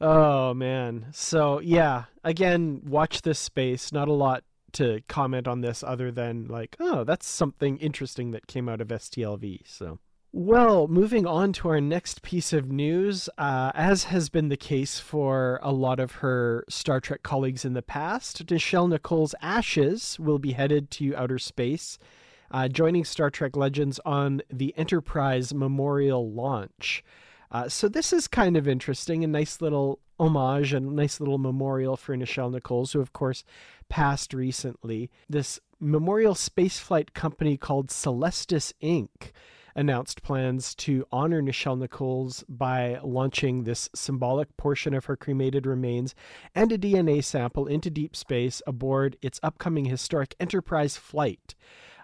Oh 0.00 0.52
man. 0.52 1.06
So 1.12 1.60
yeah, 1.60 2.04
again, 2.22 2.82
watch 2.84 3.22
this 3.22 3.38
space. 3.38 3.92
Not 3.92 4.08
a 4.08 4.12
lot 4.12 4.44
to 4.72 5.00
comment 5.08 5.48
on 5.48 5.62
this 5.62 5.82
other 5.82 6.10
than 6.10 6.46
like, 6.48 6.76
oh, 6.80 7.04
that's 7.04 7.26
something 7.26 7.78
interesting 7.78 8.32
that 8.32 8.46
came 8.46 8.68
out 8.68 8.80
of 8.80 8.88
STLV. 8.88 9.60
So 9.64 10.00
well, 10.36 10.88
moving 10.88 11.28
on 11.28 11.52
to 11.52 11.68
our 11.68 11.80
next 11.80 12.20
piece 12.22 12.52
of 12.52 12.68
news, 12.68 13.28
uh, 13.38 13.70
as 13.72 14.04
has 14.04 14.28
been 14.28 14.48
the 14.48 14.56
case 14.56 14.98
for 14.98 15.60
a 15.62 15.70
lot 15.70 16.00
of 16.00 16.16
her 16.16 16.64
Star 16.68 16.98
Trek 16.98 17.22
colleagues 17.22 17.64
in 17.64 17.74
the 17.74 17.82
past, 17.82 18.44
Nichelle 18.46 18.88
Nichols' 18.88 19.36
ashes 19.40 20.18
will 20.18 20.40
be 20.40 20.50
headed 20.50 20.90
to 20.90 21.14
outer 21.14 21.38
space, 21.38 22.00
uh, 22.50 22.66
joining 22.66 23.04
Star 23.04 23.30
Trek 23.30 23.54
Legends 23.54 24.00
on 24.04 24.42
the 24.52 24.74
Enterprise 24.76 25.54
Memorial 25.54 26.28
launch. 26.28 27.04
Uh, 27.52 27.68
so 27.68 27.88
this 27.88 28.12
is 28.12 28.26
kind 28.26 28.56
of 28.56 28.66
interesting, 28.66 29.22
a 29.22 29.28
nice 29.28 29.60
little 29.60 30.00
homage 30.18 30.72
and 30.72 30.96
nice 30.96 31.20
little 31.20 31.38
memorial 31.38 31.96
for 31.96 32.16
Nichelle 32.16 32.50
Nichols, 32.50 32.92
who 32.92 33.00
of 33.00 33.12
course 33.12 33.44
passed 33.88 34.34
recently. 34.34 35.12
This 35.30 35.60
memorial 35.78 36.34
spaceflight 36.34 37.14
company 37.14 37.56
called 37.56 37.86
Celestis 37.86 38.72
Inc 38.82 39.30
announced 39.76 40.22
plans 40.22 40.74
to 40.76 41.06
honor 41.10 41.42
Nichelle 41.42 41.78
Nichols 41.78 42.44
by 42.48 42.98
launching 43.02 43.64
this 43.64 43.88
symbolic 43.94 44.56
portion 44.56 44.94
of 44.94 45.06
her 45.06 45.16
cremated 45.16 45.66
remains 45.66 46.14
and 46.54 46.70
a 46.72 46.78
DNA 46.78 47.22
sample 47.22 47.66
into 47.66 47.90
deep 47.90 48.14
space 48.16 48.62
aboard 48.66 49.16
its 49.22 49.40
upcoming 49.42 49.86
historic 49.86 50.34
Enterprise 50.40 50.96
flight. 50.96 51.54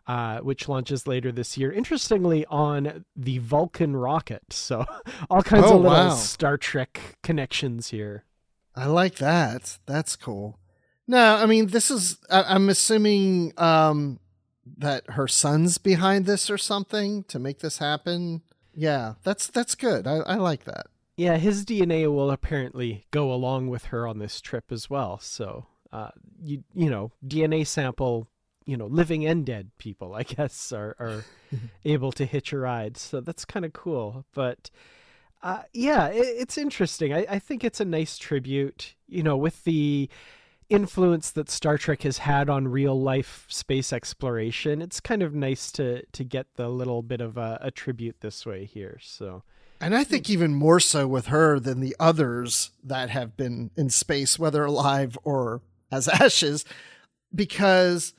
Uh, 0.06 0.40
which 0.40 0.68
launches 0.68 1.06
later 1.06 1.30
this 1.30 1.56
year. 1.56 1.70
Interestingly, 1.70 2.44
on 2.46 3.04
the 3.14 3.38
Vulcan 3.38 3.94
rocket. 3.94 4.42
So, 4.50 4.84
all 5.30 5.42
kinds 5.42 5.66
oh, 5.66 5.76
of 5.76 5.82
little 5.82 5.98
wow. 5.98 6.14
Star 6.14 6.56
Trek 6.56 7.18
connections 7.22 7.90
here. 7.90 8.24
I 8.74 8.86
like 8.86 9.16
that. 9.16 9.78
That's 9.86 10.16
cool. 10.16 10.58
No, 11.06 11.36
I 11.36 11.46
mean, 11.46 11.66
this 11.66 11.90
is, 11.90 12.18
I, 12.30 12.54
am 12.54 12.68
assuming 12.68 13.52
um, 13.56 14.19
that 14.78 15.10
her 15.10 15.28
son's 15.28 15.78
behind 15.78 16.26
this 16.26 16.50
or 16.50 16.58
something 16.58 17.24
to 17.24 17.38
make 17.38 17.60
this 17.60 17.78
happen. 17.78 18.42
Yeah, 18.74 19.14
that's 19.22 19.46
that's 19.46 19.74
good. 19.74 20.06
I, 20.06 20.18
I 20.18 20.34
like 20.36 20.64
that. 20.64 20.86
Yeah, 21.16 21.36
his 21.36 21.64
DNA 21.64 22.12
will 22.12 22.30
apparently 22.30 23.04
go 23.10 23.32
along 23.32 23.68
with 23.68 23.86
her 23.86 24.06
on 24.06 24.18
this 24.18 24.40
trip 24.40 24.72
as 24.72 24.88
well. 24.88 25.18
So, 25.18 25.66
uh, 25.92 26.10
you 26.42 26.64
you 26.74 26.88
know, 26.88 27.12
DNA 27.26 27.66
sample, 27.66 28.28
you 28.64 28.76
know, 28.76 28.86
living 28.86 29.26
and 29.26 29.44
dead 29.44 29.70
people, 29.78 30.14
I 30.14 30.22
guess, 30.24 30.72
are 30.72 30.96
are 30.98 31.24
able 31.84 32.12
to 32.12 32.24
hitch 32.24 32.52
a 32.52 32.58
ride. 32.58 32.96
So 32.96 33.20
that's 33.20 33.44
kind 33.44 33.64
of 33.64 33.72
cool. 33.72 34.24
But 34.32 34.70
uh, 35.42 35.62
yeah, 35.72 36.06
it, 36.08 36.26
it's 36.26 36.58
interesting. 36.58 37.12
I, 37.12 37.26
I 37.28 37.38
think 37.38 37.64
it's 37.64 37.80
a 37.80 37.84
nice 37.84 38.16
tribute. 38.16 38.94
You 39.06 39.22
know, 39.22 39.36
with 39.36 39.64
the 39.64 40.08
influence 40.70 41.30
that 41.32 41.50
Star 41.50 41.76
Trek 41.76 42.02
has 42.02 42.18
had 42.18 42.48
on 42.48 42.68
real 42.68 42.98
life 42.98 43.44
space 43.48 43.92
exploration, 43.92 44.80
it's 44.80 45.00
kind 45.00 45.22
of 45.22 45.34
nice 45.34 45.70
to 45.72 46.06
to 46.06 46.24
get 46.24 46.46
the 46.54 46.68
little 46.68 47.02
bit 47.02 47.20
of 47.20 47.36
a, 47.36 47.58
a 47.60 47.70
tribute 47.70 48.20
this 48.20 48.46
way 48.46 48.64
here. 48.64 48.98
So. 49.02 49.42
And 49.82 49.94
I 49.94 50.04
think 50.04 50.28
even 50.28 50.54
more 50.54 50.78
so 50.78 51.08
with 51.08 51.28
her 51.28 51.58
than 51.58 51.80
the 51.80 51.96
others 51.98 52.70
that 52.84 53.08
have 53.08 53.34
been 53.34 53.70
in 53.76 53.88
space, 53.88 54.38
whether 54.38 54.62
alive 54.62 55.16
or 55.24 55.62
as 55.90 56.06
ashes, 56.20 56.64
because 57.34 58.12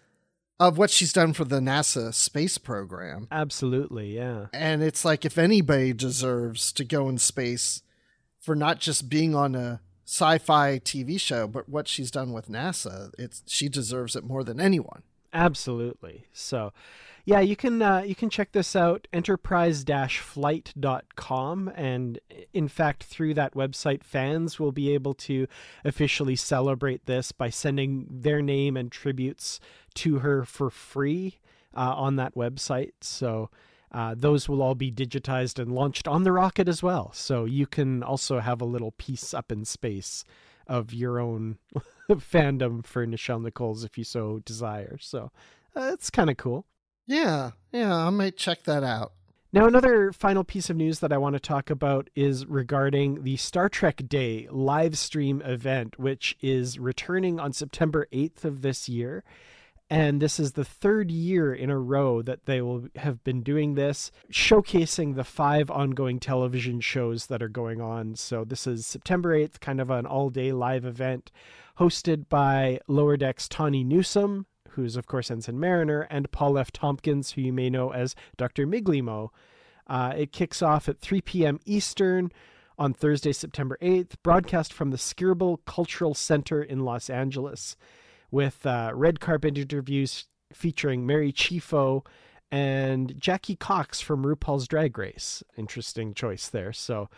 of 0.59 0.77
what 0.77 0.89
she's 0.89 1.13
done 1.13 1.33
for 1.33 1.43
the 1.43 1.59
NASA 1.59 2.13
space 2.13 2.57
program. 2.57 3.27
Absolutely, 3.31 4.15
yeah. 4.15 4.47
And 4.53 4.83
it's 4.83 5.03
like 5.03 5.25
if 5.25 5.37
anybody 5.37 5.93
deserves 5.93 6.71
to 6.73 6.83
go 6.83 7.09
in 7.09 7.17
space 7.17 7.81
for 8.39 8.55
not 8.55 8.79
just 8.79 9.09
being 9.09 9.33
on 9.33 9.55
a 9.55 9.81
sci-fi 10.11 10.77
TV 10.79 11.17
show, 11.17 11.47
but 11.47 11.69
what 11.69 11.87
she's 11.87 12.11
done 12.11 12.33
with 12.33 12.49
NASA, 12.49 13.13
it's 13.17 13.43
she 13.47 13.69
deserves 13.69 14.17
it 14.17 14.25
more 14.25 14.43
than 14.43 14.59
anyone. 14.59 15.03
Absolutely. 15.31 16.25
So, 16.33 16.73
yeah, 17.23 17.39
you 17.39 17.55
can 17.55 17.81
uh, 17.81 18.01
you 18.01 18.13
can 18.13 18.29
check 18.29 18.51
this 18.51 18.75
out 18.75 19.07
enterprise-flight.com 19.13 21.71
and 21.73 22.19
in 22.51 22.67
fact 22.67 23.03
through 23.03 23.33
that 23.35 23.53
website 23.53 24.03
fans 24.03 24.59
will 24.59 24.73
be 24.73 24.93
able 24.93 25.13
to 25.13 25.47
officially 25.85 26.35
celebrate 26.35 27.05
this 27.05 27.31
by 27.31 27.49
sending 27.49 28.05
their 28.09 28.41
name 28.41 28.75
and 28.75 28.91
tributes 28.91 29.61
to 29.93 30.19
her 30.19 30.43
for 30.43 30.69
free 30.69 31.39
uh, 31.73 31.95
on 31.95 32.17
that 32.17 32.35
website. 32.35 32.91
So, 32.99 33.49
uh, 33.91 34.15
those 34.17 34.47
will 34.47 34.61
all 34.61 34.75
be 34.75 34.91
digitized 34.91 35.59
and 35.59 35.73
launched 35.73 36.07
on 36.07 36.23
the 36.23 36.31
rocket 36.31 36.67
as 36.67 36.81
well. 36.81 37.11
So 37.13 37.45
you 37.45 37.67
can 37.67 38.03
also 38.03 38.39
have 38.39 38.61
a 38.61 38.65
little 38.65 38.91
piece 38.91 39.33
up 39.33 39.51
in 39.51 39.65
space 39.65 40.23
of 40.67 40.93
your 40.93 41.19
own 41.19 41.57
fandom 42.09 42.85
for 42.85 43.05
Nichelle 43.05 43.41
Nichols 43.41 43.83
if 43.83 43.97
you 43.97 44.03
so 44.03 44.39
desire. 44.45 44.97
So 44.99 45.31
uh, 45.75 45.91
it's 45.93 46.09
kind 46.09 46.29
of 46.29 46.37
cool. 46.37 46.65
Yeah, 47.05 47.51
yeah, 47.71 47.93
I 47.93 48.09
might 48.09 48.37
check 48.37 48.63
that 48.63 48.83
out. 48.83 49.13
Now, 49.53 49.65
another 49.65 50.13
final 50.13 50.45
piece 50.45 50.69
of 50.69 50.77
news 50.77 50.99
that 50.99 51.11
I 51.11 51.17
want 51.17 51.33
to 51.33 51.39
talk 51.39 51.69
about 51.69 52.09
is 52.15 52.45
regarding 52.45 53.23
the 53.23 53.35
Star 53.35 53.67
Trek 53.67 54.01
Day 54.07 54.47
live 54.49 54.97
stream 54.97 55.41
event, 55.41 55.99
which 55.99 56.37
is 56.39 56.79
returning 56.79 57.37
on 57.37 57.51
September 57.51 58.07
8th 58.13 58.45
of 58.45 58.61
this 58.61 58.87
year. 58.87 59.25
And 59.91 60.21
this 60.21 60.39
is 60.39 60.53
the 60.53 60.63
third 60.63 61.11
year 61.11 61.53
in 61.53 61.69
a 61.69 61.77
row 61.77 62.21
that 62.21 62.45
they 62.45 62.61
will 62.61 62.85
have 62.95 63.21
been 63.25 63.43
doing 63.43 63.75
this, 63.75 64.09
showcasing 64.31 65.15
the 65.15 65.25
five 65.25 65.69
ongoing 65.69 66.17
television 66.17 66.79
shows 66.79 67.25
that 67.25 67.43
are 67.43 67.49
going 67.49 67.81
on. 67.81 68.15
So, 68.15 68.45
this 68.45 68.65
is 68.65 68.87
September 68.87 69.37
8th, 69.37 69.59
kind 69.59 69.81
of 69.81 69.89
an 69.89 70.05
all 70.05 70.29
day 70.29 70.53
live 70.53 70.85
event 70.85 71.29
hosted 71.77 72.29
by 72.29 72.79
Lower 72.87 73.17
Decks 73.17 73.49
Tawny 73.49 73.83
Newsome, 73.83 74.45
who's, 74.69 74.95
of 74.95 75.07
course, 75.07 75.29
Ensign 75.29 75.59
Mariner, 75.59 76.07
and 76.09 76.31
Paul 76.31 76.57
F. 76.57 76.71
Tompkins, 76.71 77.31
who 77.31 77.41
you 77.41 77.51
may 77.51 77.69
know 77.69 77.91
as 77.91 78.15
Dr. 78.37 78.65
Migleemo. 78.65 79.27
Uh, 79.87 80.13
it 80.15 80.31
kicks 80.31 80.61
off 80.61 80.87
at 80.87 81.01
3 81.01 81.19
p.m. 81.19 81.59
Eastern 81.65 82.31
on 82.79 82.93
Thursday, 82.93 83.33
September 83.33 83.77
8th, 83.81 84.13
broadcast 84.23 84.71
from 84.71 84.91
the 84.91 84.97
Skirball 84.97 85.57
Cultural 85.65 86.13
Center 86.13 86.63
in 86.63 86.85
Los 86.85 87.09
Angeles 87.09 87.75
with 88.31 88.65
uh, 88.65 88.91
red 88.93 89.19
carpet 89.19 89.57
interviews 89.57 90.25
featuring 90.53 91.05
Mary 91.05 91.31
Chieffo 91.31 92.05
and 92.51 93.19
Jackie 93.19 93.55
Cox 93.55 94.01
from 94.01 94.23
RuPaul's 94.23 94.67
Drag 94.67 94.97
Race. 94.97 95.43
Interesting 95.57 96.13
choice 96.13 96.47
there. 96.47 96.73
So 96.73 97.09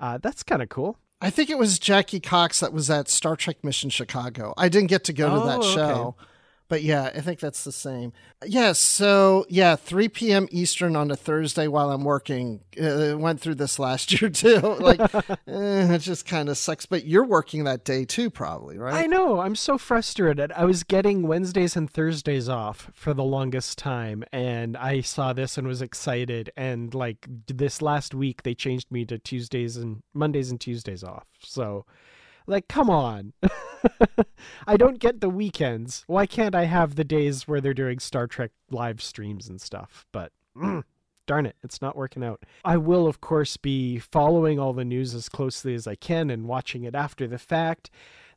uh, 0.00 0.18
that's 0.18 0.42
kind 0.42 0.62
of 0.62 0.68
cool. 0.68 0.98
I 1.20 1.30
think 1.30 1.50
it 1.50 1.58
was 1.58 1.78
Jackie 1.78 2.20
Cox 2.20 2.60
that 2.60 2.72
was 2.72 2.90
at 2.90 3.08
Star 3.08 3.36
Trek 3.36 3.62
Mission 3.62 3.90
Chicago. 3.90 4.54
I 4.56 4.68
didn't 4.68 4.88
get 4.88 5.04
to 5.04 5.12
go 5.12 5.28
oh, 5.28 5.40
to 5.40 5.46
that 5.46 5.58
oh, 5.60 5.74
show. 5.74 6.16
Okay. 6.18 6.28
But 6.72 6.82
yeah, 6.82 7.10
I 7.14 7.20
think 7.20 7.38
that's 7.38 7.64
the 7.64 7.70
same. 7.70 8.14
Yes. 8.42 8.50
Yeah, 8.50 8.72
so 8.72 9.44
yeah, 9.50 9.76
3 9.76 10.08
p.m. 10.08 10.48
Eastern 10.50 10.96
on 10.96 11.10
a 11.10 11.16
Thursday 11.16 11.68
while 11.68 11.90
I'm 11.90 12.02
working. 12.02 12.60
Uh, 12.82 13.14
went 13.18 13.42
through 13.42 13.56
this 13.56 13.78
last 13.78 14.10
year 14.22 14.30
too. 14.30 14.56
like, 14.56 14.98
eh, 15.14 15.34
it 15.46 15.98
just 15.98 16.24
kind 16.24 16.48
of 16.48 16.56
sucks. 16.56 16.86
But 16.86 17.04
you're 17.04 17.26
working 17.26 17.64
that 17.64 17.84
day 17.84 18.06
too, 18.06 18.30
probably, 18.30 18.78
right? 18.78 18.94
I 18.94 19.06
know. 19.06 19.40
I'm 19.40 19.54
so 19.54 19.76
frustrated. 19.76 20.50
I 20.52 20.64
was 20.64 20.82
getting 20.82 21.28
Wednesdays 21.28 21.76
and 21.76 21.90
Thursdays 21.90 22.48
off 22.48 22.90
for 22.94 23.12
the 23.12 23.22
longest 23.22 23.76
time, 23.76 24.24
and 24.32 24.74
I 24.74 25.02
saw 25.02 25.34
this 25.34 25.58
and 25.58 25.68
was 25.68 25.82
excited. 25.82 26.52
And 26.56 26.94
like 26.94 27.26
this 27.48 27.82
last 27.82 28.14
week, 28.14 28.44
they 28.44 28.54
changed 28.54 28.90
me 28.90 29.04
to 29.04 29.18
Tuesdays 29.18 29.76
and 29.76 30.02
Mondays 30.14 30.50
and 30.50 30.58
Tuesdays 30.58 31.04
off. 31.04 31.26
So 31.38 31.84
like, 32.46 32.68
come 32.68 32.90
on. 32.90 33.32
I 34.66 34.76
don't 34.76 34.98
get 34.98 35.20
the 35.20 35.28
weekends. 35.28 36.04
Why 36.06 36.26
can't 36.26 36.54
I 36.54 36.64
have 36.64 36.94
the 36.94 37.04
days 37.04 37.48
where 37.48 37.60
they're 37.60 37.74
doing 37.74 37.98
Star 37.98 38.26
Trek 38.26 38.50
live 38.70 39.02
streams 39.02 39.48
and 39.48 39.60
stuff? 39.60 40.06
But 40.12 40.32
mm, 40.56 40.84
darn 41.26 41.46
it, 41.46 41.56
it's 41.62 41.82
not 41.82 41.96
working 41.96 42.24
out. 42.24 42.44
I 42.64 42.76
will, 42.76 43.06
of 43.06 43.20
course, 43.20 43.56
be 43.56 43.98
following 43.98 44.58
all 44.58 44.72
the 44.72 44.84
news 44.84 45.14
as 45.14 45.28
closely 45.28 45.74
as 45.74 45.86
I 45.86 45.94
can 45.94 46.30
and 46.30 46.46
watching 46.46 46.84
it 46.84 46.94
after 46.94 47.26
the 47.26 47.38
fact. 47.38 47.90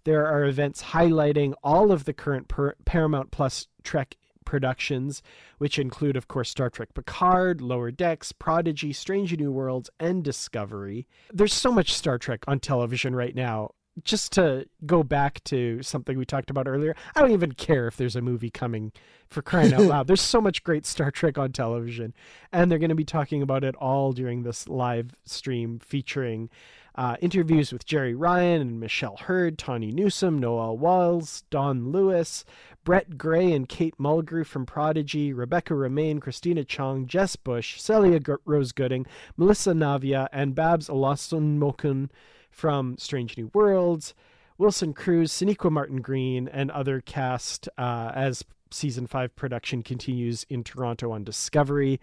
There 0.04 0.28
are 0.28 0.46
events 0.46 0.84
highlighting 0.84 1.54
all 1.64 1.92
of 1.92 2.06
the 2.06 2.14
current 2.14 2.48
per- 2.48 2.76
Paramount 2.86 3.32
Plus 3.32 3.68
Trek 3.84 4.16
productions, 4.46 5.24
which 5.58 5.80
include, 5.80 6.16
of 6.16 6.28
course, 6.28 6.50
Star 6.50 6.70
Trek 6.70 6.94
Picard, 6.94 7.60
Lower 7.60 7.92
Decks, 7.92 8.32
Prodigy, 8.32 8.94
Strange 8.94 9.36
New 9.38 9.52
Worlds, 9.52 9.90
and 10.00 10.24
Discovery. 10.24 11.08
There's 11.34 11.54
so 11.54 11.72
much 11.72 11.94
Star 11.94 12.20
Trek 12.20 12.44
on 12.48 12.60
television 12.60 13.16
right 13.16 13.36
now. 13.36 13.72
Just 14.04 14.34
to 14.34 14.68
go 14.86 15.04
back 15.04 15.44
to 15.46 15.82
something 15.82 16.18
we 16.18 16.26
talked 16.26 16.50
about 16.50 16.68
earlier, 16.68 16.96
I 17.16 17.22
don't 17.22 17.32
even 17.32 17.54
care 17.54 17.88
if 17.88 17.96
there's 17.96 18.16
a 18.16 18.22
movie 18.22 18.50
coming 18.50 18.92
for 19.28 19.42
crying 19.42 19.74
out 19.74 19.82
loud. 19.82 20.08
There's 20.08 20.22
so 20.22 20.42
much 20.42 20.64
great 20.64 20.86
Star 20.86 21.12
Trek 21.12 21.38
on 21.38 21.52
television, 21.52 22.14
and 22.52 22.70
they're 22.70 22.78
going 22.80 22.90
to 22.90 22.96
be 22.96 23.06
talking 23.06 23.42
about 23.42 23.64
it 23.64 23.76
all 23.76 24.12
during 24.12 24.44
this 24.44 24.68
live 24.68 25.16
stream 25.26 25.80
featuring 25.80 26.50
uh, 26.96 27.18
interviews 27.22 27.74
with 27.74 27.86
Jeri 27.86 28.14
Ryan 28.18 28.62
and 28.62 28.80
Michelle 28.80 29.18
Hurd, 29.18 29.58
Tawny 29.58 29.92
Newsome, 29.92 30.40
Noel 30.40 30.78
Wells, 30.78 31.44
Dawnn 31.50 31.92
Lewis, 31.92 32.46
Brett 32.84 33.18
Gray 33.18 33.52
and 33.52 33.68
Kate 33.68 33.98
Mulgrew 33.98 34.46
from 34.46 34.66
Prodigy, 34.66 35.34
Rebecca 35.34 35.74
Romijn, 35.74 36.22
Christina 36.22 36.64
Chong, 36.64 37.08
Jess 37.08 37.36
Bush, 37.36 37.82
Celia 37.82 38.20
G- 38.20 38.34
Rose 38.46 38.72
Gooding, 38.72 39.06
Melissa 39.36 39.72
Navia, 39.72 40.28
and 40.32 40.56
Babs 40.56 40.88
Olusanmokun 40.88 42.10
from 42.56 42.98
Strange 42.98 43.38
New 43.38 43.52
Worlds, 43.54 44.14
Wilson 44.58 44.94
Cruz, 44.94 45.32
Sonequa 45.32 45.72
Martin 45.72 46.02
Green, 46.02 46.48
and 46.48 46.72
other 46.72 47.02
cast 47.02 47.68
uh, 47.78 48.12
as 48.16 48.44
season 48.72 49.08
five 49.08 49.36
production 49.36 49.84
continues 49.84 50.46
in 50.50 50.64
Toronto 50.64 51.12
on 51.12 51.24
Discovery 51.24 52.00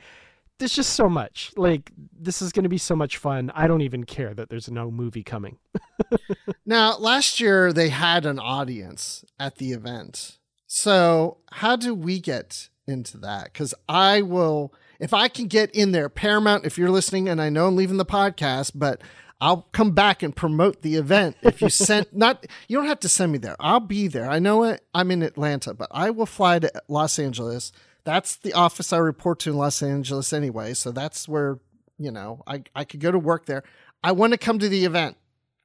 there's 0.63 0.77
just 0.77 0.95
so 0.95 1.09
much. 1.09 1.53
Like 1.57 1.91
this 2.17 2.41
is 2.41 2.53
going 2.53 2.63
to 2.63 2.69
be 2.69 2.79
so 2.79 2.95
much 2.95 3.17
fun. 3.17 3.51
I 3.53 3.67
don't 3.67 3.83
even 3.83 4.05
care 4.05 4.33
that 4.33 4.49
there's 4.49 4.71
no 4.71 4.93
movie 4.93 5.25
coming. 5.25 5.59
now, 6.67 6.97
last 6.99 7.41
year 7.41 7.73
they 7.73 7.89
had 7.89 8.25
an 8.25 8.39
audience 8.39 9.25
at 9.41 9.57
the 9.57 9.73
event. 9.73 10.39
So, 10.69 11.39
how 11.51 11.75
do 11.75 11.95
we 11.95 12.21
get 12.21 12.69
into 12.87 13.19
that? 13.19 13.53
Cuz 13.55 13.75
I 13.89 14.23
will 14.23 14.73
if 15.01 15.13
I 15.13 15.27
can 15.27 15.49
get 15.49 15.71
in 15.73 15.91
there 15.91 16.09
Paramount 16.09 16.65
if 16.65 16.79
you're 16.79 16.91
listening 16.91 17.29
and 17.29 17.43
I 17.43 17.49
know 17.49 17.67
I'm 17.67 17.77
leaving 17.77 17.97
the 17.97 18.07
podcast, 18.07 18.73
but 18.75 19.03
I'll 19.43 19.69
come 19.73 19.91
back 19.91 20.23
and 20.23 20.35
promote 20.35 20.83
the 20.83 20.95
event. 20.95 21.37
If 21.43 21.61
you 21.61 21.69
send 21.69 22.07
not 22.13 22.47
you 22.69 22.79
don't 22.79 22.87
have 22.87 23.01
to 23.01 23.09
send 23.09 23.33
me 23.33 23.39
there. 23.39 23.57
I'll 23.61 23.81
be 23.81 24.09
there. 24.09 24.31
I 24.31 24.39
know 24.39 24.63
it. 24.63 24.83
I'm 24.95 25.11
in 25.11 25.23
Atlanta, 25.23 25.75
but 25.75 25.89
I 25.91 26.11
will 26.11 26.27
fly 26.27 26.61
to 26.61 26.71
Los 26.89 27.19
Angeles 27.19 27.73
that's 28.05 28.37
the 28.37 28.53
office 28.53 28.93
I 28.93 28.99
report 28.99 29.39
to 29.41 29.51
in 29.51 29.57
Los 29.57 29.83
Angeles 29.83 30.33
anyway. 30.33 30.75
So 30.75 30.91
that's 30.91 31.29
where, 31.29 31.59
you 31.99 32.11
know, 32.11 32.43
I, 32.47 32.63
I 32.75 32.85
could 32.85 33.01
go 33.01 33.11
to 33.11 33.19
work 33.19 33.47
there. 33.47 33.63
I 34.03 34.13
want 34.13 34.33
to 34.33 34.39
come 34.39 34.59
to 34.59 34.69
the 34.69 34.85
event. 34.85 35.17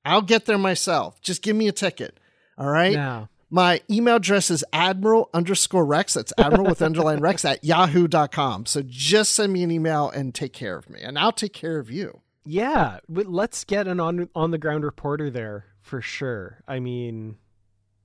I'll 0.05 0.21
get 0.21 0.45
there 0.45 0.57
myself. 0.57 1.21
Just 1.21 1.41
give 1.41 1.55
me 1.55 1.67
a 1.67 1.71
ticket. 1.71 2.19
All 2.57 2.69
right. 2.69 2.93
Yeah. 2.93 3.25
My 3.49 3.81
email 3.89 4.17
address 4.17 4.51
is 4.51 4.63
admiral 4.73 5.29
underscore 5.33 5.85
rex. 5.85 6.13
That's 6.13 6.33
admiral 6.37 6.65
with 6.65 6.81
underline 6.81 7.21
rex 7.21 7.45
at 7.45 7.63
yahoo.com. 7.63 8.65
So 8.65 8.83
just 8.85 9.33
send 9.33 9.53
me 9.53 9.63
an 9.63 9.71
email 9.71 10.09
and 10.09 10.35
take 10.35 10.51
care 10.51 10.77
of 10.77 10.89
me, 10.89 10.99
and 11.01 11.17
I'll 11.17 11.31
take 11.31 11.53
care 11.53 11.79
of 11.79 11.89
you. 11.89 12.21
Yeah. 12.47 12.99
Let's 13.07 13.63
get 13.63 13.87
an 13.87 13.99
on, 13.99 14.29
on 14.35 14.51
the 14.51 14.57
ground 14.57 14.83
reporter 14.83 15.29
there 15.29 15.65
for 15.81 16.01
sure. 16.01 16.63
I 16.67 16.79
mean, 16.79 17.37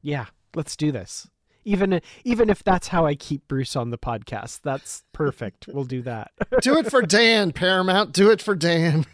yeah, 0.02 0.26
let's 0.54 0.76
do 0.76 0.92
this 0.92 1.28
even 1.64 2.00
even 2.24 2.50
if 2.50 2.62
that's 2.64 2.88
how 2.88 3.06
I 3.06 3.14
keep 3.14 3.46
Bruce 3.48 3.76
on 3.76 3.90
the 3.90 3.98
podcast. 3.98 4.60
That's 4.62 5.04
perfect. 5.12 5.68
we'll 5.68 5.84
do 5.84 6.02
that. 6.02 6.32
do 6.60 6.78
it 6.78 6.90
for 6.90 7.02
Dan, 7.02 7.52
Paramount. 7.52 8.12
Do 8.12 8.30
it 8.30 8.42
for 8.42 8.54
Dan. 8.54 9.06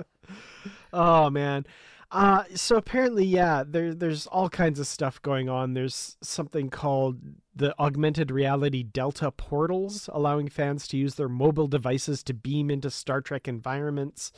oh 0.92 1.30
man. 1.30 1.66
Uh, 2.10 2.44
so 2.54 2.76
apparently, 2.76 3.24
yeah, 3.24 3.62
there, 3.66 3.92
there's 3.92 4.26
all 4.28 4.48
kinds 4.48 4.80
of 4.80 4.86
stuff 4.86 5.20
going 5.20 5.48
on. 5.48 5.74
There's 5.74 6.16
something 6.22 6.70
called 6.70 7.18
the 7.54 7.74
augmented 7.78 8.30
reality 8.30 8.82
Delta 8.82 9.30
portals, 9.30 10.08
allowing 10.12 10.48
fans 10.48 10.88
to 10.88 10.96
use 10.96 11.16
their 11.16 11.28
mobile 11.28 11.66
devices 11.66 12.22
to 12.24 12.34
beam 12.34 12.70
into 12.70 12.90
Star 12.90 13.20
Trek 13.20 13.46
environments. 13.46 14.32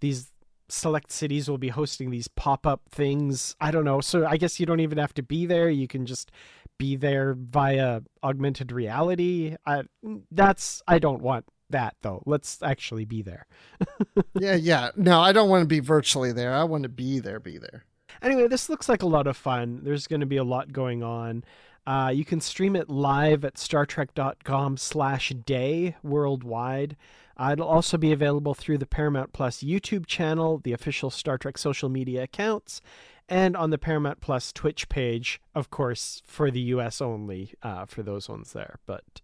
These 0.00 0.30
select 0.68 1.10
cities 1.10 1.48
will 1.48 1.58
be 1.58 1.68
hosting 1.68 2.10
these 2.10 2.28
pop-up 2.28 2.82
things. 2.90 3.56
I 3.60 3.70
don't 3.70 3.84
know. 3.84 4.00
So 4.00 4.26
I 4.26 4.36
guess 4.36 4.60
you 4.60 4.66
don't 4.66 4.80
even 4.80 4.98
have 4.98 5.14
to 5.14 5.22
be 5.22 5.46
there. 5.46 5.68
You 5.68 5.88
can 5.88 6.06
just 6.06 6.30
be 6.78 6.96
there 6.96 7.34
via 7.38 8.02
augmented 8.22 8.70
reality. 8.70 9.56
I 9.64 9.82
that's 10.30 10.82
I 10.86 10.98
don't 10.98 11.22
want 11.22 11.46
that 11.70 11.96
though. 12.02 12.22
Let's 12.26 12.62
actually 12.62 13.04
be 13.04 13.22
there. 13.22 13.46
yeah, 14.34 14.54
yeah. 14.54 14.90
No, 14.96 15.20
I 15.20 15.32
don't 15.32 15.48
want 15.48 15.62
to 15.62 15.68
be 15.68 15.80
virtually 15.80 16.32
there. 16.32 16.54
I 16.54 16.64
want 16.64 16.84
to 16.84 16.88
be 16.88 17.18
there, 17.18 17.40
be 17.40 17.58
there. 17.58 17.84
Anyway, 18.22 18.48
this 18.48 18.68
looks 18.68 18.88
like 18.88 19.02
a 19.02 19.06
lot 19.06 19.26
of 19.26 19.36
fun. 19.36 19.80
There's 19.82 20.06
going 20.06 20.20
to 20.20 20.26
be 20.26 20.36
a 20.36 20.44
lot 20.44 20.72
going 20.72 21.02
on. 21.02 21.44
Uh, 21.86 22.10
you 22.12 22.24
can 22.24 22.40
stream 22.40 22.74
it 22.74 22.90
live 22.90 23.44
at 23.44 23.54
StarTrek.com 23.54 24.76
slash 24.76 25.30
day 25.30 25.96
worldwide. 26.02 26.96
Uh, 27.36 27.50
it'll 27.52 27.68
also 27.68 27.96
be 27.96 28.12
available 28.12 28.54
through 28.54 28.78
the 28.78 28.86
Paramount 28.86 29.32
Plus 29.32 29.62
YouTube 29.62 30.06
channel, 30.06 30.58
the 30.58 30.72
official 30.72 31.10
Star 31.10 31.38
Trek 31.38 31.58
social 31.58 31.88
media 31.88 32.22
accounts, 32.22 32.80
and 33.28 33.56
on 33.56 33.70
the 33.70 33.78
Paramount 33.78 34.20
Plus 34.20 34.52
Twitch 34.52 34.88
page, 34.88 35.40
of 35.54 35.70
course, 35.70 36.22
for 36.24 36.50
the 36.50 36.60
US 36.60 37.00
only, 37.00 37.52
uh, 37.62 37.84
for 37.84 38.02
those 38.02 38.28
ones 38.28 38.52
there. 38.52 38.78
But 38.86 39.20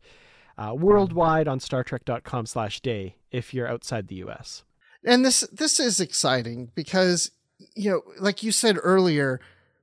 uh, 0.59 0.75
worldwide 0.75 1.49
on 1.49 1.61
Star 1.61 1.85
StarTrek.com 1.85 2.47
slash 2.47 2.81
day 2.81 3.17
if 3.31 3.55
you're 3.55 3.69
outside 3.69 4.09
the 4.09 4.17
US. 4.17 4.65
And 5.05 5.25
this 5.25 5.41
this 5.53 5.81
is 5.81 6.01
exciting 6.01 6.71
because, 6.75 7.31
you 7.75 7.91
know, 7.91 8.03
like 8.21 8.43
you 8.43 8.53
said 8.53 8.77
earlier, 8.83 9.41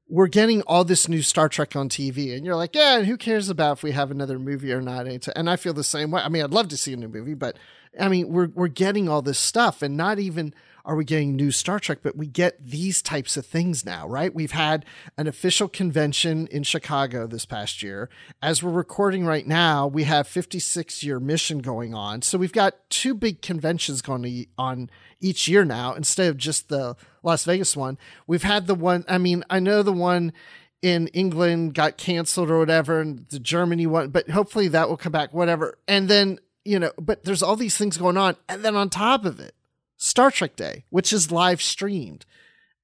we're 0.07 0.27
getting 0.27 0.61
all 0.63 0.83
this 0.83 1.07
new 1.07 1.21
Star 1.21 1.49
Trek 1.49 1.75
on 1.75 1.89
TV, 1.89 2.35
and 2.35 2.45
you're 2.45 2.55
like, 2.55 2.73
yeah, 2.75 3.01
who 3.01 3.17
cares 3.17 3.49
about 3.49 3.77
if 3.77 3.83
we 3.83 3.91
have 3.91 4.11
another 4.11 4.39
movie 4.39 4.71
or 4.71 4.81
not? 4.81 5.07
And 5.07 5.49
I 5.49 5.55
feel 5.55 5.73
the 5.73 5.83
same 5.83 6.11
way. 6.11 6.21
I 6.21 6.29
mean, 6.29 6.43
I'd 6.43 6.51
love 6.51 6.69
to 6.69 6.77
see 6.77 6.93
a 6.93 6.97
new 6.97 7.09
movie, 7.09 7.33
but 7.35 7.57
I 7.99 8.07
mean, 8.07 8.29
we're 8.29 8.47
we're 8.47 8.67
getting 8.67 9.09
all 9.09 9.21
this 9.21 9.39
stuff, 9.39 9.81
and 9.81 9.97
not 9.97 10.19
even 10.19 10.53
are 10.85 10.95
we 10.95 11.05
getting 11.05 11.35
new 11.35 11.51
Star 11.51 11.79
Trek, 11.79 11.99
but 12.01 12.15
we 12.15 12.27
get 12.27 12.63
these 12.63 13.01
types 13.01 13.37
of 13.37 13.45
things 13.45 13.85
now, 13.85 14.07
right? 14.07 14.33
We've 14.33 14.51
had 14.51 14.85
an 15.17 15.27
official 15.27 15.67
convention 15.67 16.47
in 16.47 16.63
Chicago 16.63 17.27
this 17.27 17.45
past 17.45 17.83
year. 17.83 18.09
As 18.41 18.63
we're 18.63 18.71
recording 18.71 19.25
right 19.25 19.45
now, 19.45 19.87
we 19.87 20.03
have 20.03 20.27
56 20.27 21.03
year 21.03 21.19
mission 21.19 21.59
going 21.59 21.93
on. 21.93 22.21
So 22.21 22.37
we've 22.37 22.53
got 22.53 22.89
two 22.89 23.13
big 23.13 23.41
conventions 23.41 24.01
going 24.01 24.47
on 24.57 24.89
each 25.19 25.47
year 25.47 25.65
now 25.65 25.93
instead 25.93 26.29
of 26.29 26.37
just 26.37 26.69
the 26.69 26.95
Las 27.23 27.45
Vegas 27.45 27.75
one. 27.75 27.97
We've 28.27 28.43
had 28.43 28.67
the 28.67 28.75
one, 28.75 29.05
I 29.07 29.17
mean, 29.17 29.43
I 29.49 29.59
know 29.59 29.83
the 29.83 29.93
one 29.93 30.33
in 30.81 31.07
England 31.07 31.73
got 31.73 31.97
canceled 31.97 32.49
or 32.49 32.59
whatever, 32.59 33.01
and 33.01 33.27
the 33.29 33.39
Germany 33.39 33.85
one, 33.85 34.09
but 34.09 34.29
hopefully 34.29 34.69
that 34.69 34.89
will 34.89 34.97
come 34.97 35.11
back, 35.11 35.33
whatever. 35.33 35.77
And 35.87 36.07
then, 36.07 36.39
you 36.63 36.79
know, 36.79 36.91
but 36.97 37.23
there's 37.23 37.43
all 37.43 37.55
these 37.55 37.77
things 37.77 37.97
going 37.97 38.17
on. 38.17 38.37
And 38.47 38.63
then 38.63 38.75
on 38.75 38.89
top 38.89 39.25
of 39.25 39.39
it, 39.39 39.55
Star 39.99 40.31
Trek 40.31 40.55
Day, 40.55 40.85
which 40.89 41.11
is 41.11 41.29
live 41.31 41.61
streamed. 41.61 42.25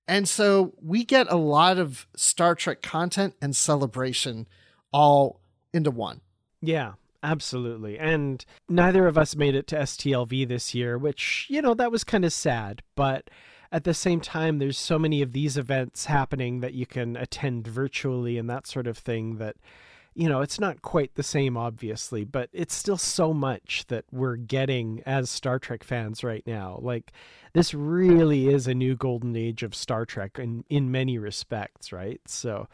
And 0.08 0.28
so 0.30 0.74
we 0.82 1.04
get 1.04 1.32
a 1.32 1.38
lot 1.38 1.80
of 1.80 2.06
Star 2.16 2.54
Trek 2.54 2.82
content 2.82 3.36
and 3.42 3.56
celebration 3.56 4.48
all 4.92 5.40
into 5.74 5.90
one. 5.92 6.20
Yeah, 6.62 6.94
absolutely. 7.24 7.98
And 7.98 8.44
neither 8.68 9.08
of 9.08 9.18
us 9.18 9.36
made 9.36 9.56
it 9.56 9.66
to 9.68 9.78
STLV 9.78 10.48
this 10.48 10.76
year, 10.76 10.98
which, 10.98 11.48
you 11.50 11.62
know, 11.62 11.74
that 11.74 11.92
was 11.92 12.04
kind 12.04 12.26
of 12.26 12.34
sad. 12.34 12.84
But 12.96 13.30
at 13.72 13.86
the 13.86 13.94
same 13.94 14.20
time, 14.20 14.60
there's 14.60 14.78
so 14.78 15.00
many 15.00 15.22
of 15.22 15.32
these 15.32 15.58
events 15.58 16.06
happening 16.06 16.60
that 16.60 16.74
you 16.74 16.86
can 16.86 17.16
attend 17.16 17.66
virtually 17.66 18.38
and 18.38 18.50
that 18.50 18.68
sort 18.68 18.88
of 18.88 18.98
thing 18.98 19.38
that 19.38 19.56
you 20.16 20.30
know, 20.30 20.42
it's 20.42 20.60
not 20.60 20.82
quite 20.82 21.16
the 21.16 21.24
same, 21.24 21.58
obviously, 21.58 22.24
but 22.24 22.50
it's 22.54 22.74
still 22.74 22.98
so 22.98 23.34
much 23.34 23.86
that 23.90 24.06
we're 24.12 24.38
getting 24.38 25.04
as 25.06 25.30
Star 25.30 25.60
Trek 25.60 25.84
fans 25.84 26.24
right 26.24 26.44
now. 26.48 26.80
Like, 26.82 27.12
this 27.54 27.74
really 27.74 28.48
is 28.48 28.66
a 28.66 28.74
new 28.74 28.96
golden 28.96 29.36
age 29.36 29.62
of 29.62 29.76
Star 29.76 30.06
Trek 30.06 30.40
in, 30.40 30.64
in 30.70 30.90
many 30.90 31.18
respects, 31.18 31.92
right? 31.92 32.22
So, 32.28 32.68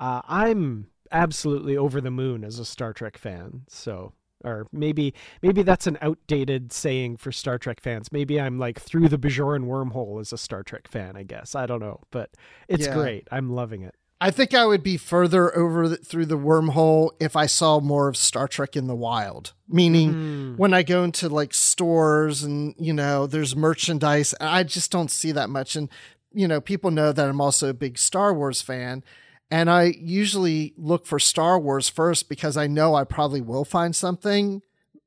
uh, 0.00 0.22
I'm 0.26 0.88
absolutely 1.12 1.76
over 1.76 2.00
the 2.00 2.10
moon 2.10 2.44
as 2.44 2.58
a 2.58 2.64
Star 2.64 2.92
Trek 2.92 3.18
fan. 3.18 3.62
So, 3.68 4.12
or 4.44 4.66
maybe 4.72 5.14
maybe 5.42 5.62
that's 5.62 5.86
an 5.86 5.98
outdated 6.00 6.72
saying 6.72 7.18
for 7.18 7.32
Star 7.32 7.58
Trek 7.58 7.80
fans. 7.80 8.12
Maybe 8.12 8.40
I'm 8.40 8.58
like 8.58 8.80
through 8.80 9.08
the 9.08 9.18
Bajoran 9.18 9.64
wormhole 9.64 10.20
as 10.20 10.32
a 10.32 10.38
Star 10.38 10.62
Trek 10.62 10.88
fan. 10.88 11.16
I 11.16 11.22
guess 11.22 11.54
I 11.54 11.66
don't 11.66 11.80
know, 11.80 12.00
but 12.10 12.30
it's 12.68 12.86
yeah. 12.86 12.94
great. 12.94 13.28
I'm 13.30 13.50
loving 13.50 13.82
it. 13.82 13.94
I 14.20 14.30
think 14.30 14.54
I 14.54 14.64
would 14.64 14.82
be 14.82 14.96
further 14.96 15.54
over 15.56 15.88
the, 15.90 15.96
through 15.98 16.26
the 16.26 16.38
wormhole 16.38 17.10
if 17.20 17.36
I 17.36 17.46
saw 17.46 17.80
more 17.80 18.08
of 18.08 18.16
Star 18.16 18.48
Trek 18.48 18.74
in 18.74 18.86
the 18.86 18.94
wild. 18.94 19.52
Meaning, 19.68 20.14
mm. 20.14 20.56
when 20.56 20.72
I 20.72 20.82
go 20.82 21.04
into 21.04 21.28
like 21.28 21.52
stores 21.52 22.42
and 22.42 22.74
you 22.78 22.92
know 22.92 23.26
there's 23.26 23.54
merchandise, 23.54 24.34
I 24.40 24.62
just 24.62 24.90
don't 24.90 25.10
see 25.10 25.32
that 25.32 25.50
much. 25.50 25.76
And 25.76 25.90
you 26.32 26.48
know, 26.48 26.60
people 26.60 26.90
know 26.90 27.12
that 27.12 27.28
I'm 27.28 27.40
also 27.40 27.68
a 27.68 27.74
big 27.74 27.98
Star 27.98 28.32
Wars 28.32 28.62
fan, 28.62 29.04
and 29.50 29.68
I 29.68 29.94
usually 29.98 30.72
look 30.76 31.06
for 31.06 31.18
Star 31.18 31.58
Wars 31.58 31.88
first 31.88 32.28
because 32.28 32.56
I 32.56 32.66
know 32.66 32.94
I 32.94 33.04
probably 33.04 33.42
will 33.42 33.64
find 33.64 33.94
something, 33.94 34.62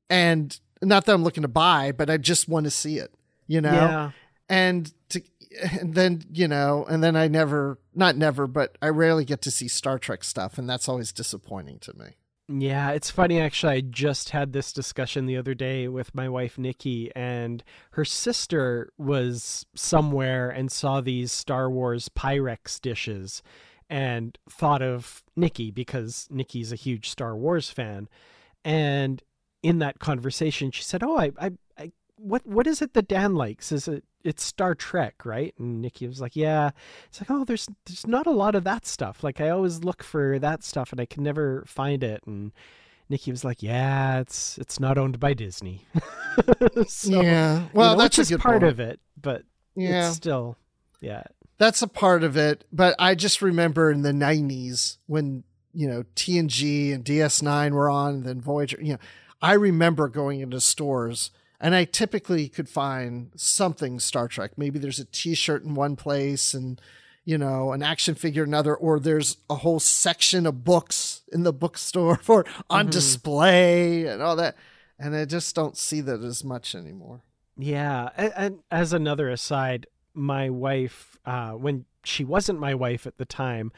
and 0.08 0.58
not 0.82 1.06
that 1.06 1.14
I'm 1.14 1.24
looking 1.24 1.42
to 1.42 1.48
buy, 1.48 1.90
but 1.90 2.10
I 2.10 2.16
just 2.16 2.48
want 2.48 2.64
to 2.64 2.70
see 2.70 2.98
it. 2.98 3.12
You 3.48 3.60
know, 3.60 3.72
yeah. 3.72 4.10
and 4.48 4.92
to 5.08 5.20
and 5.62 5.94
then 5.94 6.22
you 6.32 6.48
know, 6.48 6.84
and 6.88 7.02
then 7.02 7.16
I 7.16 7.28
never, 7.28 7.78
not 7.94 8.16
never, 8.16 8.46
but 8.46 8.76
I 8.80 8.88
rarely 8.88 9.24
get 9.24 9.42
to 9.42 9.50
see 9.50 9.68
Star 9.68 9.98
Trek 9.98 10.24
stuff, 10.24 10.58
and 10.58 10.68
that's 10.68 10.88
always 10.88 11.12
disappointing 11.12 11.78
to 11.80 11.96
me. 11.96 12.16
Yeah, 12.52 12.90
it's 12.90 13.10
funny 13.10 13.38
actually. 13.38 13.74
I 13.74 13.80
just 13.80 14.30
had 14.30 14.52
this 14.52 14.72
discussion 14.72 15.26
the 15.26 15.36
other 15.36 15.54
day 15.54 15.86
with 15.86 16.14
my 16.14 16.28
wife 16.28 16.58
Nikki, 16.58 17.14
and 17.14 17.62
her 17.92 18.04
sister 18.04 18.92
was 18.98 19.66
somewhere 19.76 20.50
and 20.50 20.70
saw 20.70 21.00
these 21.00 21.30
Star 21.30 21.70
Wars 21.70 22.08
Pyrex 22.08 22.80
dishes 22.80 23.42
and 23.88 24.36
thought 24.48 24.82
of 24.82 25.22
Nikki 25.36 25.70
because 25.70 26.26
Nikki's 26.30 26.72
a 26.72 26.76
huge 26.76 27.08
Star 27.08 27.36
Wars 27.36 27.70
fan. 27.70 28.08
And 28.64 29.22
in 29.62 29.78
that 29.78 30.00
conversation, 30.00 30.72
she 30.72 30.82
said, 30.82 31.04
"Oh, 31.04 31.16
I, 31.18 31.30
I, 31.40 31.50
I 31.78 31.92
what, 32.16 32.44
what 32.46 32.66
is 32.66 32.82
it 32.82 32.94
that 32.94 33.08
Dan 33.08 33.34
likes? 33.34 33.70
Is 33.70 33.86
it 33.86 34.04
it's 34.24 34.44
Star 34.44 34.74
Trek, 34.74 35.24
right? 35.24 35.54
And 35.58 35.80
Nikki 35.80 36.06
was 36.06 36.20
like, 36.20 36.36
yeah. 36.36 36.70
It's 37.06 37.20
like, 37.20 37.30
oh, 37.30 37.44
there's 37.44 37.68
there's 37.86 38.06
not 38.06 38.26
a 38.26 38.30
lot 38.30 38.54
of 38.54 38.64
that 38.64 38.86
stuff. 38.86 39.24
Like 39.24 39.40
I 39.40 39.48
always 39.50 39.84
look 39.84 40.02
for 40.02 40.38
that 40.38 40.62
stuff 40.62 40.92
and 40.92 41.00
I 41.00 41.06
can 41.06 41.22
never 41.22 41.64
find 41.66 42.02
it. 42.02 42.22
And 42.26 42.52
Nikki 43.08 43.30
was 43.30 43.44
like, 43.44 43.62
yeah, 43.62 44.20
it's 44.20 44.56
it's 44.58 44.78
not 44.78 44.96
owned 44.96 45.18
by 45.18 45.34
Disney. 45.34 45.86
so, 46.86 47.20
yeah, 47.20 47.66
well, 47.72 47.92
you 47.92 47.96
know, 47.96 48.02
that's 48.02 48.16
just 48.16 48.38
part 48.38 48.60
point. 48.60 48.72
of 48.72 48.80
it, 48.80 49.00
but 49.20 49.42
yeah, 49.74 50.08
it's 50.08 50.16
still, 50.16 50.56
yeah, 51.00 51.24
that's 51.58 51.82
a 51.82 51.88
part 51.88 52.22
of 52.22 52.36
it. 52.36 52.64
But 52.72 52.94
I 52.98 53.16
just 53.16 53.42
remember 53.42 53.90
in 53.90 54.02
the 54.02 54.12
'90s 54.12 54.98
when 55.06 55.42
you 55.74 55.88
know 55.88 56.04
TNG 56.14 56.94
and 56.94 57.04
DS9 57.04 57.72
were 57.72 57.90
on, 57.90 58.14
and 58.14 58.24
then 58.24 58.40
Voyager. 58.40 58.78
You 58.80 58.92
know, 58.92 58.98
I 59.42 59.54
remember 59.54 60.08
going 60.08 60.40
into 60.40 60.60
stores 60.60 61.32
and 61.60 61.74
I 61.74 61.84
typically 61.84 62.48
could 62.48 62.68
find 62.68 63.30
something 63.36 64.00
Star 64.00 64.28
Trek. 64.28 64.52
Maybe 64.56 64.78
there's 64.78 64.98
a 64.98 65.04
T-shirt 65.04 65.62
in 65.62 65.74
one 65.74 65.94
place, 65.94 66.54
and 66.54 66.80
you 67.24 67.36
know, 67.36 67.72
an 67.72 67.82
action 67.82 68.14
figure 68.14 68.44
in 68.44 68.50
another, 68.50 68.74
or 68.74 68.98
there's 68.98 69.36
a 69.48 69.56
whole 69.56 69.78
section 69.78 70.46
of 70.46 70.64
books 70.64 71.22
in 71.32 71.42
the 71.42 71.52
bookstore 71.52 72.16
for 72.22 72.46
on 72.68 72.86
mm-hmm. 72.86 72.90
display 72.90 74.06
and 74.06 74.22
all 74.22 74.36
that. 74.36 74.56
And 74.98 75.14
I 75.14 75.24
just 75.24 75.54
don't 75.54 75.76
see 75.76 76.00
that 76.02 76.22
as 76.22 76.44
much 76.44 76.74
anymore. 76.74 77.22
Yeah, 77.56 78.08
and, 78.16 78.32
and 78.36 78.58
as 78.70 78.92
another 78.92 79.28
aside, 79.28 79.86
my 80.14 80.50
wife, 80.50 81.18
uh, 81.26 81.50
when 81.50 81.84
she 82.04 82.24
wasn't 82.24 82.58
my 82.58 82.74
wife 82.74 83.06
at 83.06 83.18
the 83.18 83.24
time, 83.24 83.72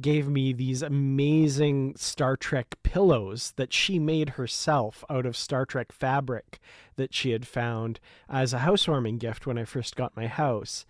gave 0.00 0.28
me 0.28 0.52
these 0.52 0.82
amazing 0.82 1.94
Star 1.96 2.36
Trek 2.36 2.76
pillows 2.82 3.52
that 3.56 3.72
she 3.72 3.98
made 3.98 4.30
herself 4.30 5.04
out 5.10 5.26
of 5.26 5.36
Star 5.36 5.66
Trek 5.66 5.92
fabric 5.92 6.60
that 6.96 7.12
she 7.12 7.30
had 7.30 7.46
found 7.46 7.98
as 8.28 8.52
a 8.52 8.58
housewarming 8.58 9.18
gift 9.18 9.46
when 9.46 9.58
I 9.58 9.64
first 9.64 9.96
got 9.96 10.16
my 10.16 10.26
house. 10.26 10.86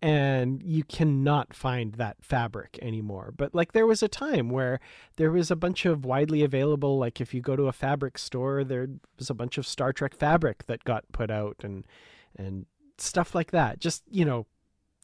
And 0.00 0.62
you 0.64 0.82
cannot 0.82 1.54
find 1.54 1.94
that 1.94 2.16
fabric 2.20 2.76
anymore. 2.82 3.32
But 3.36 3.54
like 3.54 3.72
there 3.72 3.86
was 3.86 4.02
a 4.02 4.08
time 4.08 4.48
where 4.48 4.80
there 5.16 5.30
was 5.30 5.50
a 5.50 5.56
bunch 5.56 5.84
of 5.86 6.04
widely 6.04 6.42
available, 6.42 6.98
like 6.98 7.20
if 7.20 7.32
you 7.32 7.40
go 7.40 7.54
to 7.54 7.68
a 7.68 7.72
fabric 7.72 8.18
store, 8.18 8.64
there 8.64 8.88
was 9.16 9.30
a 9.30 9.34
bunch 9.34 9.58
of 9.58 9.66
Star 9.66 9.92
Trek 9.92 10.16
fabric 10.16 10.66
that 10.66 10.82
got 10.84 11.04
put 11.12 11.30
out 11.30 11.56
and 11.62 11.84
and 12.34 12.66
stuff 12.98 13.34
like 13.34 13.52
that. 13.52 13.78
Just, 13.78 14.02
you 14.10 14.24
know, 14.24 14.46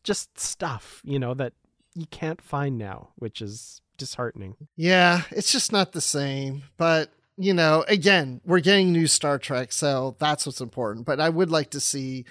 just 0.03 0.39
stuff, 0.39 1.01
you 1.05 1.19
know, 1.19 1.35
that 1.35 1.53
you 1.99 2.07
can't 2.07 2.41
find 2.41 2.79
now, 2.79 3.09
which 3.17 3.43
is 3.43 3.83
disheartening. 3.97 4.55
Yeah, 4.77 5.23
it's 5.33 5.51
just 5.51 5.73
not 5.73 5.93
the 5.93 6.01
same. 6.01 6.63
But 6.77 7.11
you 7.37 7.53
know, 7.53 7.85
again, 7.89 8.41
we're 8.45 8.61
getting 8.61 8.93
new 8.93 9.09
Star 9.09 9.39
Trek, 9.39 9.73
so 9.73 10.17
that's 10.19 10.47
what's 10.47 10.61
important. 10.61 11.07
But 11.07 11.21
I 11.21 11.29
would 11.29 11.51
like 11.51 11.71
to 11.71 11.81
see 11.81 12.25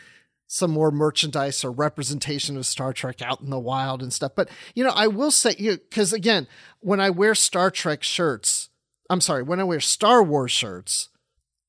some 0.48 0.72
more 0.72 0.92
merchandise 0.92 1.66
or 1.66 1.72
representation 1.72 2.56
of 2.56 2.66
Star 2.66 2.94
Trek 2.94 3.22
out 3.22 3.42
in 3.42 3.50
the 3.50 3.60
wild 3.60 4.02
and 4.02 4.14
stuff. 4.14 4.32
But 4.36 4.50
you 4.74 4.86
know, 4.86 4.94
I 4.96 5.08
will 5.08 5.32
say, 5.32 5.56
you 5.58 5.78
because 5.78 6.14
again, 6.14 6.48
when 6.80 7.02
I 7.02 7.10
wear 7.10 7.36
Star 7.36 7.70
Trek 7.70 8.04
shirts, 8.04 8.70
I'm 9.10 9.22
sorry, 9.22 9.44
when 9.44 9.60
I 9.60 9.66
wear 9.66 9.82
Star 9.82 10.24
Wars 10.24 10.54
shirts, 10.54 11.10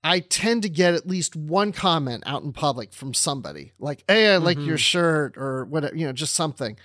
I 0.05 0.21
tend 0.21 0.63
to 0.63 0.69
get 0.69 0.95
at 0.95 1.09
least 1.09 1.35
one 1.35 1.73
comment 1.73 2.23
out 2.27 2.45
in 2.45 2.53
public 2.53 2.93
from 2.93 3.13
somebody 3.13 3.73
like, 3.81 4.05
"Hey, 4.07 4.33
I 4.33 4.37
like 4.37 4.57
mm-hmm. 4.57 4.69
your 4.69 4.79
shirt," 4.79 5.37
or 5.37 5.65
whatever, 5.65 5.97
you 5.97 6.07
know, 6.07 6.13
just 6.13 6.37
something. 6.37 6.77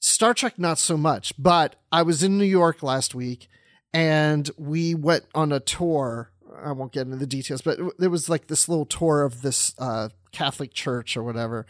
Star 0.00 0.34
Trek, 0.34 0.58
not 0.58 0.78
so 0.78 0.96
much. 0.96 1.32
But 1.38 1.76
I 1.90 2.02
was 2.02 2.22
in 2.22 2.38
New 2.38 2.44
York 2.44 2.82
last 2.82 3.14
week 3.14 3.48
and 3.92 4.50
we 4.56 4.94
went 4.94 5.24
on 5.34 5.52
a 5.52 5.60
tour. 5.60 6.30
I 6.62 6.72
won't 6.72 6.92
get 6.92 7.02
into 7.02 7.16
the 7.16 7.26
details, 7.26 7.62
but 7.62 7.78
there 7.98 8.10
was 8.10 8.28
like 8.28 8.48
this 8.48 8.68
little 8.68 8.86
tour 8.86 9.22
of 9.22 9.42
this 9.42 9.74
uh, 9.78 10.08
Catholic 10.32 10.72
church 10.72 11.16
or 11.16 11.22
whatever, 11.22 11.66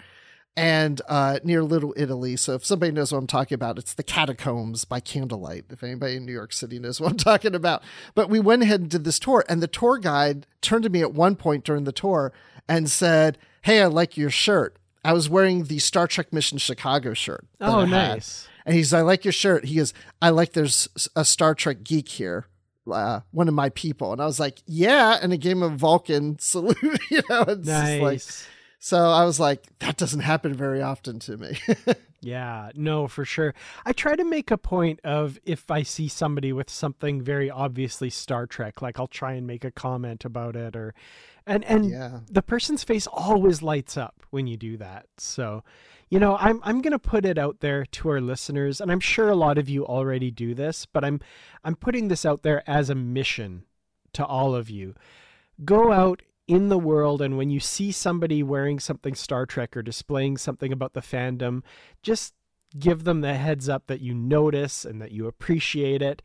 and 0.56 1.00
uh, 1.08 1.38
near 1.44 1.62
Little 1.62 1.94
Italy. 1.96 2.36
So 2.36 2.54
if 2.54 2.64
somebody 2.64 2.90
knows 2.90 3.12
what 3.12 3.18
I'm 3.18 3.26
talking 3.26 3.54
about, 3.54 3.78
it's 3.78 3.94
the 3.94 4.02
Catacombs 4.02 4.84
by 4.84 5.00
candlelight. 5.00 5.66
If 5.70 5.82
anybody 5.82 6.16
in 6.16 6.26
New 6.26 6.32
York 6.32 6.52
City 6.52 6.78
knows 6.78 7.00
what 7.00 7.10
I'm 7.10 7.16
talking 7.18 7.54
about, 7.54 7.82
but 8.14 8.30
we 8.30 8.40
went 8.40 8.62
ahead 8.62 8.80
and 8.80 8.90
did 8.90 9.04
this 9.04 9.18
tour, 9.18 9.44
and 9.48 9.62
the 9.62 9.68
tour 9.68 9.98
guide 9.98 10.46
turned 10.60 10.84
to 10.84 10.90
me 10.90 11.02
at 11.02 11.12
one 11.12 11.36
point 11.36 11.64
during 11.64 11.84
the 11.84 11.92
tour 11.92 12.32
and 12.68 12.90
said, 12.90 13.38
"Hey, 13.62 13.82
I 13.82 13.86
like 13.86 14.16
your 14.16 14.30
shirt." 14.30 14.76
I 15.08 15.14
was 15.14 15.30
wearing 15.30 15.64
the 15.64 15.78
Star 15.78 16.06
Trek 16.06 16.34
Mission 16.34 16.58
Chicago 16.58 17.14
shirt. 17.14 17.46
Oh, 17.62 17.86
nice. 17.86 18.46
And 18.66 18.74
he's, 18.74 18.92
I 18.92 19.00
like 19.00 19.24
your 19.24 19.32
shirt. 19.32 19.64
He 19.64 19.76
goes, 19.76 19.94
I 20.20 20.28
like 20.28 20.52
there's 20.52 20.86
a 21.16 21.24
Star 21.24 21.54
Trek 21.54 21.82
geek 21.82 22.10
here. 22.10 22.44
Uh, 22.86 23.20
one 23.30 23.48
of 23.48 23.54
my 23.54 23.70
people. 23.70 24.12
And 24.12 24.20
I 24.20 24.26
was 24.26 24.38
like, 24.38 24.58
yeah. 24.66 25.18
And 25.22 25.32
a 25.32 25.38
game 25.38 25.62
of 25.62 25.72
Vulcan 25.72 26.38
salute, 26.40 26.76
you 27.10 27.22
know. 27.30 27.40
It's 27.48 27.66
nice. 27.66 28.02
Like, 28.02 28.20
so 28.80 28.98
I 28.98 29.24
was 29.24 29.40
like, 29.40 29.64
that 29.78 29.96
doesn't 29.96 30.20
happen 30.20 30.52
very 30.52 30.82
often 30.82 31.20
to 31.20 31.38
me. 31.38 31.58
yeah, 32.20 32.70
no, 32.74 33.06
for 33.06 33.24
sure. 33.24 33.54
I 33.86 33.92
try 33.92 34.16
to 34.16 34.24
make 34.24 34.50
a 34.50 34.58
point 34.58 35.00
of 35.04 35.38
if 35.44 35.70
I 35.70 35.82
see 35.82 36.08
somebody 36.08 36.52
with 36.52 36.68
something 36.68 37.22
very 37.22 37.50
obviously 37.50 38.10
Star 38.10 38.46
Trek, 38.46 38.82
like 38.82 38.98
I'll 38.98 39.06
try 39.06 39.34
and 39.34 39.46
make 39.46 39.64
a 39.64 39.70
comment 39.70 40.24
about 40.24 40.56
it 40.56 40.74
or 40.74 40.94
and 41.48 41.64
and 41.64 41.90
yeah. 41.90 42.20
the 42.30 42.42
person's 42.42 42.84
face 42.84 43.06
always 43.08 43.62
lights 43.62 43.96
up 43.96 44.22
when 44.30 44.46
you 44.46 44.56
do 44.56 44.76
that 44.76 45.06
so 45.16 45.64
you 46.10 46.20
know 46.20 46.36
i'm 46.36 46.60
i'm 46.62 46.80
going 46.80 46.92
to 46.92 46.98
put 46.98 47.24
it 47.24 47.38
out 47.38 47.60
there 47.60 47.84
to 47.86 48.08
our 48.10 48.20
listeners 48.20 48.80
and 48.80 48.92
i'm 48.92 49.00
sure 49.00 49.30
a 49.30 49.34
lot 49.34 49.58
of 49.58 49.68
you 49.68 49.84
already 49.84 50.30
do 50.30 50.54
this 50.54 50.86
but 50.86 51.04
i'm 51.04 51.18
i'm 51.64 51.74
putting 51.74 52.08
this 52.08 52.24
out 52.24 52.42
there 52.42 52.62
as 52.68 52.90
a 52.90 52.94
mission 52.94 53.64
to 54.12 54.24
all 54.24 54.54
of 54.54 54.68
you 54.68 54.94
go 55.64 55.90
out 55.90 56.22
in 56.48 56.68
the 56.68 56.78
world 56.78 57.22
and 57.22 57.36
when 57.36 57.50
you 57.50 57.60
see 57.60 57.92
somebody 57.92 58.42
wearing 58.42 58.80
something 58.80 59.14
star 59.14 59.46
trek 59.46 59.76
or 59.76 59.82
displaying 59.82 60.36
something 60.36 60.72
about 60.72 60.94
the 60.94 61.00
fandom 61.00 61.62
just 62.02 62.34
give 62.78 63.04
them 63.04 63.20
the 63.20 63.34
heads 63.34 63.68
up 63.68 63.86
that 63.86 64.00
you 64.00 64.14
notice 64.14 64.84
and 64.84 65.00
that 65.00 65.12
you 65.12 65.26
appreciate 65.26 66.02
it 66.02 66.20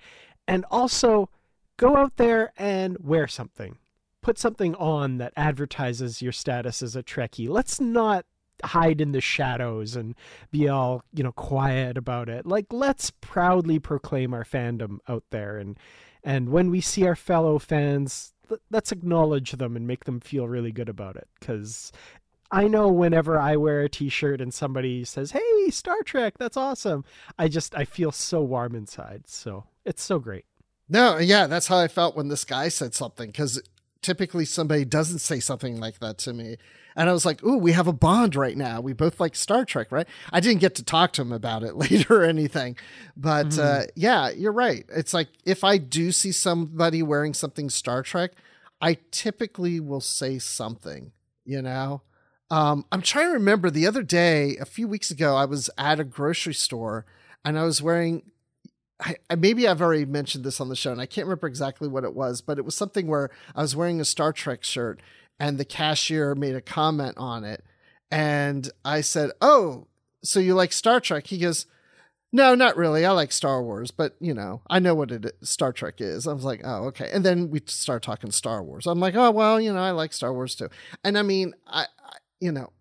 and 0.47 0.65
also 0.71 1.29
go 1.77 1.95
out 1.95 2.17
there 2.17 2.51
and 2.57 2.97
wear 2.99 3.27
something 3.27 3.77
put 4.23 4.39
something 4.39 4.73
on 4.75 5.17
that 5.17 5.33
advertises 5.35 6.21
your 6.21 6.31
status 6.31 6.81
as 6.81 6.95
a 6.95 7.03
Trekkie. 7.03 7.49
Let's 7.49 7.79
not 7.79 8.25
hide 8.63 9.01
in 9.01 9.11
the 9.11 9.21
shadows 9.21 9.95
and 9.95 10.15
be 10.49 10.67
all, 10.69 11.03
you 11.13 11.23
know, 11.23 11.33
quiet 11.33 11.97
about 11.97 12.29
it. 12.29 12.47
Like 12.47 12.67
let's 12.71 13.11
proudly 13.21 13.77
proclaim 13.77 14.33
our 14.33 14.45
fandom 14.45 14.97
out 15.07 15.25
there 15.29 15.57
and 15.57 15.77
and 16.23 16.49
when 16.49 16.71
we 16.71 16.79
see 16.79 17.05
our 17.05 17.17
fellow 17.17 17.59
fans, 17.59 18.32
let's 18.71 18.91
acknowledge 18.91 19.51
them 19.53 19.75
and 19.75 19.87
make 19.87 20.05
them 20.05 20.19
feel 20.19 20.47
really 20.47 20.71
good 20.71 20.89
about 20.89 21.15
it 21.15 21.27
cuz 21.41 21.91
I 22.51 22.67
know 22.67 22.87
whenever 22.87 23.39
I 23.39 23.55
wear 23.55 23.81
a 23.81 23.89
t-shirt 23.89 24.39
and 24.39 24.53
somebody 24.53 25.03
says, 25.05 25.31
"Hey, 25.31 25.71
Star 25.71 26.03
Trek, 26.03 26.37
that's 26.37 26.55
awesome." 26.55 27.03
I 27.39 27.47
just 27.47 27.73
I 27.75 27.83
feel 27.83 28.11
so 28.11 28.43
warm 28.43 28.75
inside. 28.75 29.23
So, 29.27 29.65
it's 29.85 30.03
so 30.03 30.19
great. 30.19 30.45
No, 30.87 31.17
yeah, 31.17 31.47
that's 31.47 31.65
how 31.65 31.79
I 31.79 31.87
felt 31.87 32.15
when 32.15 32.27
this 32.27 32.45
guy 32.45 32.69
said 32.69 32.93
something 32.93 33.31
cuz 33.31 33.59
typically 34.03 34.45
somebody 34.45 34.85
doesn't 34.85 35.19
say 35.19 35.39
something 35.39 35.79
like 35.79 35.97
that 35.99 36.19
to 36.19 36.33
me. 36.33 36.57
And 36.95 37.09
I 37.09 37.13
was 37.13 37.25
like, 37.25 37.43
ooh, 37.43 37.57
we 37.57 37.71
have 37.71 37.87
a 37.87 37.93
bond 37.93 38.35
right 38.35 38.57
now. 38.57 38.81
We 38.81 38.93
both 38.93 39.19
like 39.19 39.35
Star 39.35 39.65
Trek, 39.65 39.91
right? 39.91 40.07
I 40.31 40.39
didn't 40.39 40.61
get 40.61 40.75
to 40.75 40.83
talk 40.83 41.13
to 41.13 41.21
him 41.21 41.31
about 41.31 41.63
it 41.63 41.75
later 41.77 42.21
or 42.21 42.25
anything. 42.25 42.77
But 43.17 43.47
mm. 43.47 43.59
uh, 43.59 43.85
yeah, 43.95 44.29
you're 44.29 44.51
right. 44.51 44.85
It's 44.89 45.13
like 45.13 45.29
if 45.45 45.63
I 45.63 45.77
do 45.77 46.11
see 46.11 46.31
somebody 46.31 47.01
wearing 47.03 47.33
something 47.33 47.69
Star 47.69 48.03
Trek, 48.03 48.31
I 48.81 48.97
typically 49.11 49.79
will 49.79 50.01
say 50.01 50.39
something, 50.39 51.11
you 51.45 51.61
know? 51.61 52.01
Um, 52.51 52.85
I'm 52.91 53.01
trying 53.01 53.27
to 53.27 53.33
remember 53.33 53.69
the 53.69 53.87
other 53.87 54.03
day, 54.03 54.57
a 54.57 54.65
few 54.65 54.87
weeks 54.87 55.09
ago, 55.09 55.35
I 55.35 55.45
was 55.45 55.69
at 55.77 55.99
a 55.99 56.03
grocery 56.03 56.53
store 56.53 57.05
and 57.43 57.57
I 57.57 57.63
was 57.63 57.81
wearing 57.81 58.23
I, 58.99 59.35
maybe 59.35 59.67
I've 59.67 59.81
already 59.81 60.05
mentioned 60.05 60.43
this 60.43 60.61
on 60.61 60.69
the 60.69 60.75
show, 60.75 60.91
and 60.91 61.01
I 61.01 61.05
can't 61.05 61.27
remember 61.27 61.47
exactly 61.47 61.87
what 61.87 62.03
it 62.03 62.13
was, 62.13 62.41
but 62.41 62.57
it 62.57 62.65
was 62.65 62.75
something 62.75 63.07
where 63.07 63.29
I 63.55 63.61
was 63.61 63.75
wearing 63.75 63.99
a 63.99 64.05
Star 64.05 64.31
Trek 64.31 64.63
shirt, 64.63 65.01
and 65.39 65.57
the 65.57 65.65
cashier 65.65 66.35
made 66.35 66.55
a 66.55 66.61
comment 66.61 67.17
on 67.17 67.43
it, 67.43 67.63
and 68.11 68.69
I 68.85 69.01
said, 69.01 69.31
"Oh, 69.41 69.87
so 70.23 70.39
you 70.39 70.53
like 70.53 70.71
Star 70.73 70.99
Trek?" 70.99 71.27
He 71.27 71.37
goes, 71.37 71.65
"No, 72.31 72.55
not 72.55 72.77
really. 72.77 73.05
I 73.05 73.11
like 73.11 73.31
Star 73.31 73.61
Wars, 73.61 73.91
but 73.91 74.15
you 74.19 74.33
know, 74.33 74.61
I 74.69 74.79
know 74.79 74.95
what 74.95 75.11
it 75.11 75.35
Star 75.41 75.71
Trek 75.71 75.95
is." 75.99 76.27
I 76.27 76.33
was 76.33 76.43
like, 76.43 76.61
"Oh, 76.63 76.85
okay." 76.85 77.09
And 77.11 77.25
then 77.25 77.49
we 77.49 77.61
start 77.65 78.03
talking 78.03 78.31
Star 78.31 78.63
Wars. 78.63 78.87
I'm 78.87 78.99
like, 78.99 79.15
"Oh, 79.15 79.31
well, 79.31 79.59
you 79.59 79.73
know, 79.73 79.81
I 79.81 79.91
like 79.91 80.13
Star 80.13 80.33
Wars 80.33 80.55
too." 80.55 80.69
And 81.03 81.17
I 81.17 81.21
mean, 81.21 81.53
I, 81.67 81.83
I 81.83 82.17
you 82.39 82.51
know, 82.51 82.71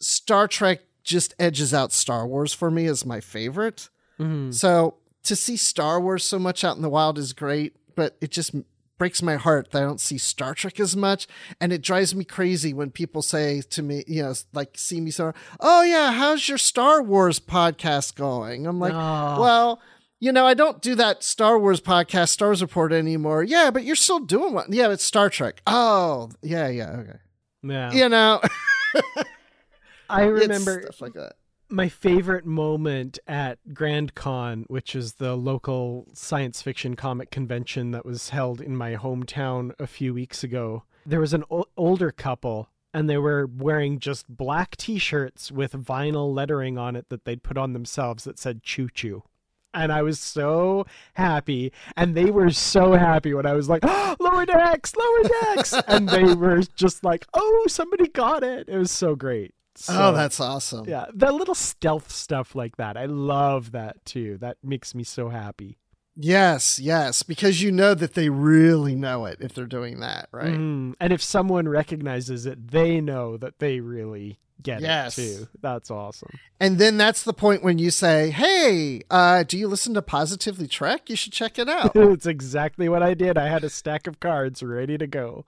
Star 0.00 0.48
Trek 0.48 0.80
just 1.04 1.34
edges 1.38 1.74
out 1.74 1.92
Star 1.92 2.26
Wars 2.26 2.52
for 2.52 2.70
me 2.70 2.86
as 2.86 3.04
my 3.04 3.20
favorite. 3.20 3.88
Mm-hmm. 4.18 4.52
So 4.52 4.96
to 5.24 5.36
see 5.36 5.56
Star 5.56 6.00
Wars 6.00 6.24
so 6.24 6.38
much 6.38 6.64
out 6.64 6.76
in 6.76 6.82
the 6.82 6.88
wild 6.88 7.18
is 7.18 7.32
great, 7.32 7.76
but 7.94 8.16
it 8.20 8.30
just 8.30 8.54
breaks 9.02 9.20
my 9.20 9.34
heart 9.34 9.72
that 9.72 9.82
I 9.82 9.84
don't 9.84 10.00
see 10.00 10.16
Star 10.16 10.54
Trek 10.54 10.78
as 10.78 10.94
much. 10.96 11.26
And 11.60 11.72
it 11.72 11.82
drives 11.82 12.14
me 12.14 12.24
crazy 12.24 12.72
when 12.72 12.92
people 12.92 13.20
say 13.20 13.60
to 13.70 13.82
me, 13.82 14.04
you 14.06 14.22
know, 14.22 14.32
like 14.52 14.78
see 14.78 15.00
me 15.00 15.10
so, 15.10 15.32
oh 15.58 15.82
yeah, 15.82 16.12
how's 16.12 16.48
your 16.48 16.56
Star 16.56 17.02
Wars 17.02 17.40
podcast 17.40 18.14
going? 18.14 18.64
I'm 18.64 18.78
like, 18.78 18.92
Oh. 18.94 19.40
well, 19.40 19.80
you 20.20 20.30
know, 20.30 20.46
I 20.46 20.54
don't 20.54 20.80
do 20.80 20.94
that 20.94 21.24
Star 21.24 21.58
Wars 21.58 21.80
podcast, 21.80 22.28
Star 22.28 22.50
Wars 22.50 22.62
Report 22.62 22.92
anymore. 22.92 23.42
Yeah, 23.42 23.72
but 23.72 23.82
you're 23.82 23.96
still 23.96 24.20
doing 24.20 24.54
one. 24.54 24.66
Yeah, 24.68 24.92
it's 24.92 25.02
Star 25.02 25.28
Trek. 25.28 25.62
Oh, 25.66 26.30
yeah, 26.40 26.68
yeah, 26.68 26.90
okay. 26.90 27.18
Yeah. 27.64 27.90
You 27.92 28.08
know, 28.08 28.40
I 30.08 30.26
it's 30.28 30.42
remember 30.42 30.82
stuff 30.82 31.00
like 31.00 31.14
that. 31.14 31.32
My 31.72 31.88
favorite 31.88 32.44
moment 32.44 33.18
at 33.26 33.58
Grand 33.72 34.14
Con, 34.14 34.64
which 34.68 34.94
is 34.94 35.14
the 35.14 35.34
local 35.36 36.06
science 36.12 36.60
fiction 36.60 36.94
comic 36.94 37.30
convention 37.30 37.90
that 37.92 38.04
was 38.04 38.28
held 38.28 38.60
in 38.60 38.76
my 38.76 38.94
hometown 38.94 39.72
a 39.78 39.86
few 39.86 40.12
weeks 40.12 40.44
ago. 40.44 40.84
There 41.06 41.20
was 41.20 41.32
an 41.32 41.44
o- 41.50 41.64
older 41.76 42.12
couple 42.12 42.68
and 42.94 43.08
they 43.08 43.16
were 43.16 43.46
wearing 43.46 43.98
just 43.98 44.28
black 44.28 44.76
t-shirts 44.76 45.50
with 45.50 45.72
vinyl 45.72 46.32
lettering 46.32 46.76
on 46.76 46.94
it 46.94 47.08
that 47.08 47.24
they'd 47.24 47.42
put 47.42 47.56
on 47.56 47.72
themselves 47.72 48.24
that 48.24 48.38
said 48.38 48.62
choo 48.62 48.88
choo. 48.92 49.22
And 49.74 49.90
I 49.90 50.02
was 50.02 50.20
so 50.20 50.84
happy, 51.14 51.72
and 51.96 52.14
they 52.14 52.30
were 52.30 52.50
so 52.50 52.92
happy 52.92 53.32
when 53.32 53.46
I 53.46 53.54
was 53.54 53.70
like, 53.70 53.80
oh, 53.84 54.14
"Lower 54.20 54.44
decks, 54.44 54.94
lower 54.94 55.22
decks," 55.22 55.72
and 55.88 56.10
they 56.10 56.34
were 56.34 56.60
just 56.76 57.02
like, 57.02 57.26
"Oh, 57.32 57.64
somebody 57.68 58.08
got 58.08 58.42
it!" 58.42 58.68
It 58.68 58.76
was 58.76 58.90
so 58.90 59.16
great. 59.16 59.54
So- 59.74 59.94
oh, 59.96 60.12
that's 60.12 60.38
awesome. 60.40 60.88
yeah, 60.88 61.06
the 61.14 61.32
little 61.32 61.54
stealth 61.54 62.10
stuff 62.10 62.54
like 62.54 62.76
that. 62.76 62.96
I 62.96 63.06
love 63.06 63.72
that 63.72 64.04
too. 64.04 64.38
That 64.38 64.58
makes 64.62 64.94
me 64.94 65.02
so 65.04 65.28
happy. 65.30 65.78
Yes, 66.14 66.78
yes, 66.78 67.22
because 67.22 67.62
you 67.62 67.72
know 67.72 67.94
that 67.94 68.12
they 68.12 68.28
really 68.28 68.94
know 68.94 69.24
it 69.24 69.38
if 69.40 69.54
they're 69.54 69.64
doing 69.64 70.00
that, 70.00 70.28
right? 70.30 70.52
Mm, 70.52 70.92
And 71.00 71.10
if 71.12 71.22
someone 71.22 71.66
recognizes 71.68 72.44
it, 72.44 72.68
they 72.70 73.00
know 73.00 73.38
that 73.38 73.60
they 73.60 73.80
really 73.80 74.38
get 74.62 74.80
Yes. 74.80 75.18
it 75.18 75.22
too. 75.38 75.48
That's 75.60 75.90
awesome. 75.90 76.30
And 76.60 76.78
then 76.78 76.96
that's 76.96 77.22
the 77.24 77.32
point 77.32 77.62
when 77.64 77.78
you 77.78 77.90
say, 77.90 78.30
"Hey, 78.30 79.02
uh, 79.10 79.42
do 79.42 79.58
you 79.58 79.66
listen 79.68 79.94
to 79.94 80.02
Positively 80.02 80.66
Trek? 80.66 81.10
You 81.10 81.16
should 81.16 81.32
check 81.32 81.58
it 81.58 81.68
out." 81.68 81.92
it's 81.96 82.26
exactly 82.26 82.88
what 82.88 83.02
I 83.02 83.14
did. 83.14 83.36
I 83.38 83.48
had 83.48 83.64
a 83.64 83.70
stack 83.70 84.06
of 84.06 84.20
cards 84.20 84.62
ready 84.62 84.96
to 84.98 85.06
go. 85.06 85.44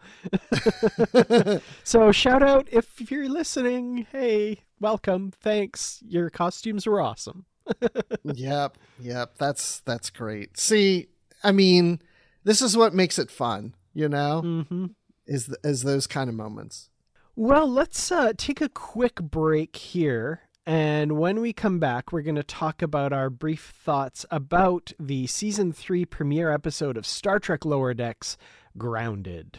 so 1.85 2.13
shout 2.13 2.43
out 2.43 2.69
if 2.71 3.11
you're 3.11 3.29
listening. 3.29 4.07
Hey, 4.11 4.61
welcome. 4.81 5.31
Thanks. 5.41 6.03
Your 6.07 6.31
costumes 6.31 6.87
were 6.87 7.01
awesome. 7.01 7.45
yep, 8.25 8.77
yep. 9.01 9.37
That's 9.39 9.81
that's 9.81 10.11
great. 10.11 10.59
See, 10.59 11.09
I 11.43 11.53
mean, 11.53 12.01
this 12.45 12.61
is 12.61 12.77
what 12.77 12.95
makes 12.95 13.19
it 13.19 13.31
fun, 13.31 13.75
you 13.95 14.09
know, 14.09 14.65
hmm 14.69 14.87
is 15.27 15.55
is 15.65 15.83
those 15.83 16.07
kind 16.07 16.29
of 16.29 16.35
moments. 16.37 16.91
Well, 17.37 17.69
let's 17.69 18.13
uh, 18.13 18.33
take 18.37 18.61
a 18.61 18.69
quick 18.69 19.17
break 19.17 19.75
here. 19.75 20.43
And 20.67 21.19
when 21.19 21.41
we 21.41 21.53
come 21.53 21.81
back, 21.81 22.13
we're 22.13 22.23
going 22.23 22.37
to 22.37 22.45
talk 22.45 22.81
about 22.81 23.13
our 23.13 23.29
brief 23.29 23.73
thoughts 23.77 24.25
about 24.31 24.93
the 25.01 25.27
season 25.27 25.73
three 25.73 26.05
premiere 26.05 26.53
episode 26.53 26.97
of 26.97 27.05
Star 27.05 27.41
Trek 27.41 27.65
Lower 27.65 27.93
Decks 27.93 28.39
Grounded. 28.79 29.59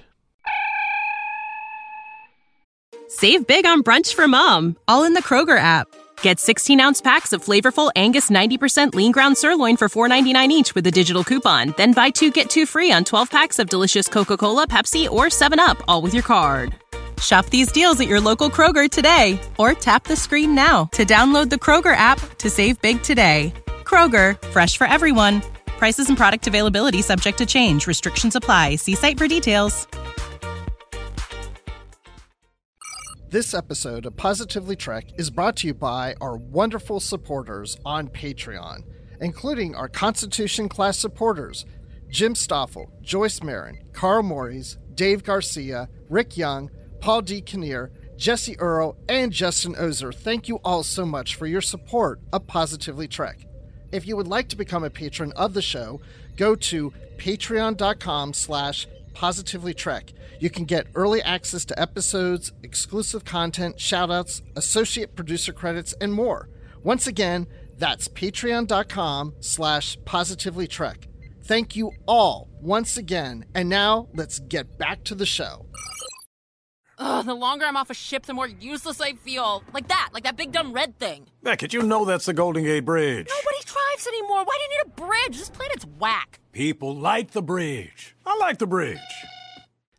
Save 3.10 3.46
big 3.46 3.66
on 3.66 3.84
brunch 3.84 4.14
for 4.16 4.28
mom, 4.28 4.78
all 4.88 5.04
in 5.04 5.14
the 5.14 5.22
Kroger 5.22 5.60
app. 5.60 5.88
Get 6.22 6.40
16 6.40 6.80
ounce 6.80 7.02
packs 7.02 7.34
of 7.34 7.44
flavorful 7.44 7.92
Angus 7.98 8.30
90% 8.30 8.96
lean 8.96 9.12
ground 9.12 9.38
sirloin 9.38 9.76
for 9.76 9.90
$4.99 9.90 10.48
each 10.50 10.74
with 10.74 10.88
a 10.88 10.92
digital 10.92 11.26
coupon. 11.26 11.74
Then 11.76 11.92
buy 11.92 12.10
two 12.10 12.32
get 12.32 12.50
two 12.50 12.66
free 12.66 12.92
on 12.94 13.04
12 13.04 13.30
packs 13.30 13.60
of 13.60 13.70
delicious 13.70 14.08
Coca 14.08 14.38
Cola, 14.38 14.66
Pepsi, 14.66 15.10
or 15.10 15.26
7UP, 15.26 15.82
all 15.90 16.02
with 16.02 16.14
your 16.14 16.24
card. 16.24 16.74
Shop 17.22 17.46
these 17.48 17.72
deals 17.72 18.00
at 18.00 18.08
your 18.08 18.20
local 18.20 18.50
Kroger 18.50 18.90
today 18.90 19.40
or 19.58 19.74
tap 19.74 20.04
the 20.04 20.16
screen 20.16 20.54
now 20.54 20.86
to 20.92 21.06
download 21.06 21.50
the 21.50 21.56
Kroger 21.56 21.96
app 21.96 22.20
to 22.40 22.50
save 22.50 22.82
big 22.82 23.02
today. 23.02 23.54
Kroger, 23.86 24.42
fresh 24.50 24.76
for 24.76 24.88
everyone. 24.88 25.42
Prices 25.78 26.10
and 26.10 26.18
product 26.18 26.48
availability 26.48 27.02
subject 27.02 27.38
to 27.38 27.46
change. 27.46 27.88
Restrictions 27.88 28.36
apply. 28.36 28.76
See 28.76 28.96
site 28.96 29.18
for 29.18 29.28
details. 29.28 29.88
This 33.36 33.54
episode 33.54 34.06
of 34.06 34.16
Positively 34.16 34.78
Trek 34.78 35.08
is 35.18 35.30
brought 35.30 35.58
to 35.58 35.68
you 35.68 35.74
by 35.74 36.16
our 36.22 36.38
wonderful 36.38 37.02
supporters 37.02 37.78
on 37.84 38.08
Patreon, 38.08 38.84
including 39.20 39.76
our 39.76 39.90
Constitution 39.90 40.70
class 40.70 40.98
supporters 40.98 41.66
Jim 42.08 42.34
Stoffel, 42.34 42.90
Joyce 43.02 43.44
Marin, 43.44 43.78
Carl 43.92 44.24
Morris, 44.24 44.78
Dave 44.94 45.24
Garcia, 45.24 45.90
Rick 46.10 46.38
Young, 46.38 46.72
Paul 47.06 47.22
D. 47.22 47.40
Kinnear, 47.40 47.92
Jesse 48.18 48.58
Earl, 48.58 48.98
and 49.08 49.32
Justin 49.32 49.76
Ozer. 49.78 50.12
Thank 50.12 50.48
you 50.48 50.56
all 50.66 50.82
so 50.82 51.06
much 51.06 51.36
for 51.36 51.46
your 51.46 51.62
support 51.62 52.20
of 52.34 52.48
Positively 52.48 53.08
Trek. 53.08 53.46
If 53.92 54.08
you 54.08 54.18
would 54.18 54.26
like 54.28 54.50
to 54.50 54.56
become 54.56 54.84
a 54.84 54.90
patron 54.90 55.32
of 55.34 55.54
the 55.54 55.62
show, 55.62 56.02
go 56.36 56.56
to 56.56 56.92
patreon.com 57.18 58.34
slash 58.34 58.88
positively 59.14 59.76
trek. 59.76 60.14
You 60.40 60.50
can 60.50 60.66
get 60.66 60.88
early 60.96 61.22
access 61.22 61.64
to 61.66 61.80
episodes, 61.80 62.54
exclusive 62.64 63.24
content, 63.24 63.78
shoutouts, 63.78 64.42
associate 64.56 65.16
producer 65.16 65.54
credits, 65.54 65.94
and 66.02 66.12
more. 66.12 66.50
Once 66.82 67.06
again, 67.06 67.46
that's 67.78 68.08
patreon.com 68.08 69.36
slash 69.42 69.96
positively 70.06 70.66
trek. 70.66 71.08
Thank 71.44 71.76
you 71.76 71.92
all 72.08 72.50
once 72.60 72.98
again. 72.98 73.46
And 73.54 73.70
now 73.70 74.08
let's 74.16 74.40
get 74.40 74.80
back 74.80 75.04
to 75.04 75.14
the 75.14 75.28
show. 75.28 75.68
Ugh, 76.98 77.26
the 77.26 77.34
longer 77.34 77.66
I'm 77.66 77.76
off 77.76 77.90
a 77.90 77.94
ship, 77.94 78.26
the 78.26 78.34
more 78.34 78.48
useless 78.48 79.02
I 79.02 79.14
feel. 79.14 79.64
Like 79.74 79.88
that, 79.90 80.10
like 80.14 80.24
that 80.24 80.38
big 80.38 80.52
dumb 80.52 80.72
red 80.72 80.98
thing. 80.98 81.28
Beckett, 81.44 81.74
you 81.74 81.82
know 81.82 82.06
that's 82.06 82.26
the 82.26 82.34
Golden 82.34 82.64
Gate 82.64 82.86
Bridge. 82.86 83.28
Nobody 83.28 83.64
drives 83.66 84.08
anymore. 84.08 84.44
Why 84.46 84.58
do 84.58 84.64
you 84.64 84.70
need 84.70 84.86
a 84.86 85.02
bridge? 85.02 85.38
This 85.38 85.50
planet's 85.50 85.86
whack. 86.00 86.40
People 86.54 86.96
like 86.96 87.32
the 87.32 87.42
bridge. 87.42 88.16
I 88.26 88.38
like 88.38 88.60
the 88.60 88.68
bridge. 88.68 89.00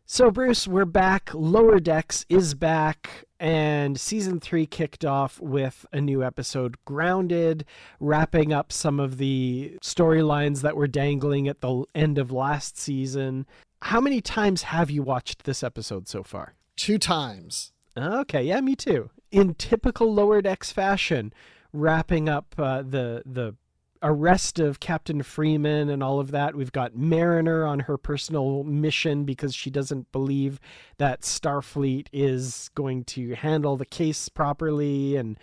So, 0.09 0.31
Bruce, 0.31 0.67
we're 0.67 0.85
back. 0.85 1.31
Lower 1.33 1.79
Decks 1.79 2.25
is 2.29 2.53
back, 2.53 3.25
and 3.41 3.99
season 3.99 4.39
three 4.39 4.65
kicked 4.65 5.03
off 5.03 5.39
with 5.41 5.85
a 5.91 5.99
new 5.99 6.23
episode, 6.23 6.77
Grounded, 6.85 7.65
wrapping 7.99 8.53
up 8.53 8.71
some 8.71 9.01
of 9.01 9.17
the 9.17 9.77
storylines 9.83 10.61
that 10.61 10.77
were 10.77 10.87
dangling 10.87 11.49
at 11.49 11.59
the 11.59 11.83
end 11.93 12.17
of 12.17 12.31
last 12.31 12.77
season. 12.77 13.45
How 13.81 13.99
many 13.99 14.21
times 14.21 14.63
have 14.63 14.89
you 14.89 15.03
watched 15.03 15.43
this 15.43 15.61
episode 15.61 16.07
so 16.07 16.23
far? 16.23 16.53
Two 16.77 16.97
times. 16.97 17.73
Okay, 17.97 18.43
yeah, 18.43 18.61
me 18.61 18.75
too. 18.75 19.09
In 19.31 19.55
typical 19.55 20.13
Lower 20.13 20.41
Decks 20.41 20.71
fashion, 20.71 21.33
wrapping 21.73 22.29
up 22.29 22.55
uh, 22.57 22.83
the 22.83 23.23
the 23.25 23.55
arrest 24.03 24.59
of 24.59 24.79
Captain 24.79 25.23
Freeman 25.23 25.89
and 25.89 26.03
all 26.03 26.19
of 26.19 26.31
that. 26.31 26.55
We've 26.55 26.71
got 26.71 26.95
Mariner 26.95 27.65
on 27.65 27.81
her 27.81 27.97
personal 27.97 28.63
mission 28.63 29.25
because 29.25 29.55
she 29.55 29.69
doesn't 29.69 30.11
believe 30.11 30.59
that 30.97 31.21
Starfleet 31.21 32.07
is 32.13 32.69
going 32.75 33.05
to 33.05 33.33
handle 33.33 33.75
the 33.75 33.85
case 33.85 34.29
properly 34.29 35.15
and 35.15 35.37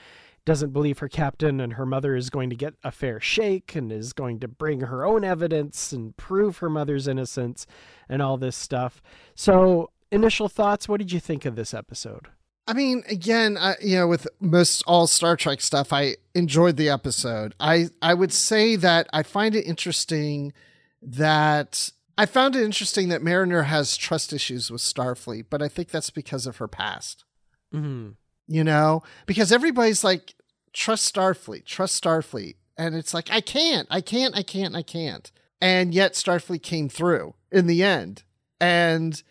doesn't 0.44 0.72
believe 0.72 0.98
her 0.98 1.08
captain 1.08 1.58
and 1.60 1.74
her 1.74 1.86
mother 1.86 2.14
is 2.14 2.28
going 2.28 2.50
to 2.50 2.56
get 2.56 2.74
a 2.84 2.90
fair 2.90 3.18
shake 3.18 3.74
and 3.74 3.90
is 3.90 4.12
going 4.12 4.38
to 4.40 4.48
bring 4.48 4.82
her 4.82 5.04
own 5.04 5.24
evidence 5.24 5.90
and 5.90 6.16
prove 6.16 6.58
her 6.58 6.68
mother's 6.68 7.08
innocence 7.08 7.66
and 8.08 8.20
all 8.20 8.36
this 8.36 8.56
stuff. 8.56 9.00
So, 9.34 9.90
initial 10.14 10.48
thoughts, 10.48 10.88
what 10.88 10.98
did 10.98 11.12
you 11.12 11.20
think 11.20 11.44
of 11.44 11.56
this 11.56 11.74
episode? 11.74 12.28
I 12.66 12.72
mean, 12.72 13.02
again, 13.08 13.58
I, 13.58 13.74
you 13.82 13.96
know, 13.96 14.08
with 14.08 14.26
most 14.40 14.82
all 14.86 15.06
Star 15.06 15.36
Trek 15.36 15.60
stuff, 15.60 15.92
I 15.92 16.16
enjoyed 16.34 16.76
the 16.76 16.88
episode. 16.88 17.54
I 17.60 17.88
I 18.00 18.14
would 18.14 18.32
say 18.32 18.76
that 18.76 19.06
I 19.12 19.22
find 19.22 19.54
it 19.54 19.66
interesting 19.66 20.54
that 21.02 21.90
I 22.16 22.24
found 22.24 22.56
it 22.56 22.62
interesting 22.62 23.08
that 23.10 23.22
Mariner 23.22 23.64
has 23.64 23.96
trust 23.96 24.32
issues 24.32 24.70
with 24.70 24.80
Starfleet, 24.80 25.46
but 25.50 25.60
I 25.60 25.68
think 25.68 25.90
that's 25.90 26.10
because 26.10 26.46
of 26.46 26.56
her 26.56 26.68
past. 26.68 27.24
Mm-hmm. 27.74 28.12
You 28.46 28.64
know, 28.64 29.02
because 29.26 29.52
everybody's 29.52 30.04
like, 30.04 30.34
trust 30.72 31.14
Starfleet, 31.14 31.66
trust 31.66 32.02
Starfleet, 32.02 32.54
and 32.78 32.94
it's 32.94 33.12
like 33.12 33.30
I 33.30 33.40
can't, 33.42 33.88
I 33.90 34.00
can't, 34.00 34.34
I 34.36 34.42
can't, 34.42 34.74
I 34.74 34.82
can't, 34.82 35.30
and 35.60 35.92
yet 35.92 36.12
Starfleet 36.12 36.62
came 36.62 36.88
through 36.88 37.34
in 37.52 37.66
the 37.66 37.82
end, 37.82 38.22
and 38.60 39.22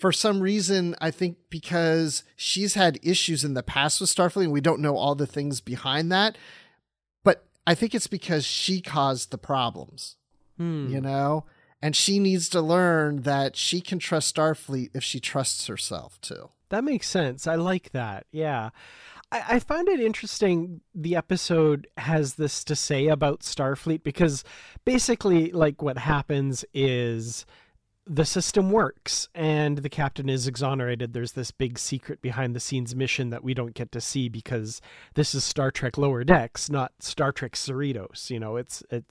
for 0.00 0.12
some 0.12 0.40
reason, 0.40 0.96
I 1.00 1.10
think 1.10 1.36
because 1.50 2.24
she's 2.34 2.72
had 2.74 2.98
issues 3.02 3.44
in 3.44 3.52
the 3.54 3.62
past 3.62 4.00
with 4.00 4.08
Starfleet, 4.08 4.44
and 4.44 4.52
we 4.52 4.62
don't 4.62 4.80
know 4.80 4.96
all 4.96 5.14
the 5.14 5.26
things 5.26 5.60
behind 5.60 6.10
that. 6.10 6.38
But 7.22 7.44
I 7.66 7.74
think 7.74 7.94
it's 7.94 8.06
because 8.06 8.44
she 8.46 8.80
caused 8.80 9.30
the 9.30 9.38
problems, 9.38 10.16
Hmm. 10.56 10.88
you 10.90 11.00
know? 11.00 11.44
And 11.82 11.94
she 11.94 12.18
needs 12.18 12.48
to 12.50 12.60
learn 12.60 13.22
that 13.22 13.56
she 13.56 13.80
can 13.80 13.98
trust 13.98 14.34
Starfleet 14.34 14.90
if 14.94 15.02
she 15.04 15.20
trusts 15.20 15.66
herself 15.66 16.20
too. 16.20 16.50
That 16.70 16.84
makes 16.84 17.08
sense. 17.08 17.46
I 17.46 17.56
like 17.56 17.92
that. 17.92 18.26
Yeah. 18.32 18.70
I, 19.32 19.42
I 19.48 19.58
found 19.58 19.88
it 19.88 20.00
interesting. 20.00 20.80
The 20.94 21.16
episode 21.16 21.88
has 21.96 22.34
this 22.34 22.64
to 22.64 22.76
say 22.76 23.06
about 23.08 23.40
Starfleet 23.40 24.02
because 24.02 24.44
basically, 24.84 25.52
like, 25.52 25.82
what 25.82 25.98
happens 25.98 26.64
is 26.74 27.44
the 28.12 28.24
system 28.24 28.72
works 28.72 29.28
and 29.36 29.78
the 29.78 29.88
captain 29.88 30.28
is 30.28 30.48
exonerated. 30.48 31.12
There's 31.12 31.32
this 31.32 31.52
big 31.52 31.78
secret 31.78 32.20
behind 32.20 32.56
the 32.56 32.60
scenes 32.60 32.96
mission 32.96 33.30
that 33.30 33.44
we 33.44 33.54
don't 33.54 33.72
get 33.72 33.92
to 33.92 34.00
see 34.00 34.28
because 34.28 34.80
this 35.14 35.32
is 35.32 35.44
Star 35.44 35.70
Trek 35.70 35.96
Lower 35.96 36.24
Decks, 36.24 36.68
not 36.68 36.92
Star 36.98 37.30
Trek 37.30 37.52
Cerritos. 37.52 38.28
You 38.28 38.40
know, 38.40 38.56
it's 38.56 38.82
it, 38.90 39.04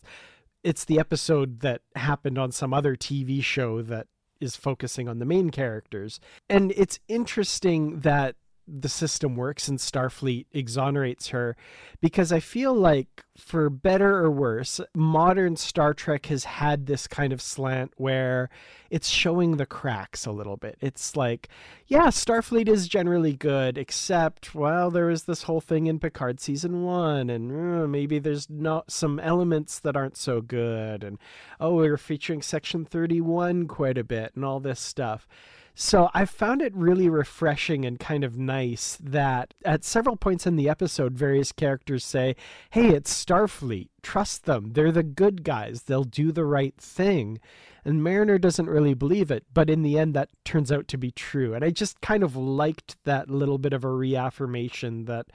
it's 0.65 0.83
the 0.83 0.99
episode 0.99 1.61
that 1.61 1.81
happened 1.95 2.37
on 2.37 2.51
some 2.51 2.73
other 2.73 2.97
TV 2.97 3.41
show 3.41 3.81
that 3.83 4.07
is 4.41 4.57
focusing 4.57 5.07
on 5.07 5.19
the 5.19 5.25
main 5.25 5.49
characters. 5.49 6.19
And 6.49 6.73
it's 6.75 6.99
interesting 7.07 8.01
that 8.01 8.35
the 8.71 8.89
system 8.89 9.35
works 9.35 9.67
and 9.67 9.79
Starfleet 9.79 10.45
exonerates 10.53 11.29
her 11.29 11.55
because 12.01 12.31
I 12.31 12.39
feel 12.39 12.73
like, 12.73 13.23
for 13.37 13.69
better 13.69 14.17
or 14.17 14.29
worse, 14.29 14.81
modern 14.93 15.55
Star 15.55 15.93
Trek 15.93 16.25
has 16.27 16.43
had 16.43 16.85
this 16.85 17.07
kind 17.07 17.31
of 17.31 17.41
slant 17.41 17.93
where 17.97 18.49
it's 18.89 19.07
showing 19.07 19.57
the 19.57 19.65
cracks 19.65 20.25
a 20.25 20.31
little 20.31 20.57
bit. 20.57 20.77
It's 20.81 21.15
like, 21.15 21.47
yeah, 21.87 22.07
Starfleet 22.07 22.67
is 22.67 22.87
generally 22.87 23.33
good, 23.33 23.77
except, 23.77 24.53
well, 24.53 24.91
there 24.91 25.05
was 25.05 25.23
this 25.23 25.43
whole 25.43 25.61
thing 25.61 25.87
in 25.87 25.99
Picard 25.99 26.39
season 26.39 26.83
one, 26.83 27.29
and 27.29 27.51
uh, 27.51 27.87
maybe 27.87 28.19
there's 28.19 28.49
not 28.49 28.91
some 28.91 29.19
elements 29.19 29.79
that 29.79 29.95
aren't 29.95 30.17
so 30.17 30.41
good, 30.41 31.03
and 31.03 31.17
oh, 31.59 31.75
we're 31.75 31.97
featuring 31.97 32.41
Section 32.41 32.85
31 32.85 33.67
quite 33.67 33.97
a 33.97 34.03
bit, 34.03 34.33
and 34.35 34.43
all 34.43 34.59
this 34.59 34.79
stuff. 34.79 35.27
So 35.75 36.09
I 36.13 36.25
found 36.25 36.61
it 36.61 36.75
really 36.75 37.09
refreshing 37.09 37.85
and 37.85 37.99
kind 37.99 38.23
of 38.23 38.37
nice 38.37 38.97
that 39.01 39.53
at 39.63 39.83
several 39.83 40.17
points 40.17 40.45
in 40.45 40.55
the 40.55 40.69
episode, 40.69 41.13
various 41.13 41.51
characters 41.51 42.03
say, 42.03 42.35
Hey, 42.71 42.89
it's 42.89 43.13
Starfleet. 43.13 43.89
Trust 44.01 44.45
them. 44.45 44.71
They're 44.73 44.91
the 44.91 45.03
good 45.03 45.43
guys. 45.43 45.83
They'll 45.83 46.03
do 46.03 46.31
the 46.31 46.45
right 46.45 46.75
thing. 46.77 47.39
And 47.85 48.03
Mariner 48.03 48.37
doesn't 48.37 48.69
really 48.69 48.93
believe 48.93 49.31
it, 49.31 49.45
but 49.53 49.69
in 49.69 49.83
the 49.83 49.97
end, 49.97 50.13
that 50.13 50.29
turns 50.43 50.71
out 50.71 50.87
to 50.89 50.97
be 50.97 51.11
true. 51.11 51.53
And 51.53 51.63
I 51.63 51.69
just 51.69 52.01
kind 52.01 52.23
of 52.23 52.35
liked 52.35 52.97
that 53.05 53.29
little 53.29 53.57
bit 53.57 53.71
of 53.71 53.85
a 53.85 53.89
reaffirmation 53.89 55.05
that, 55.05 55.27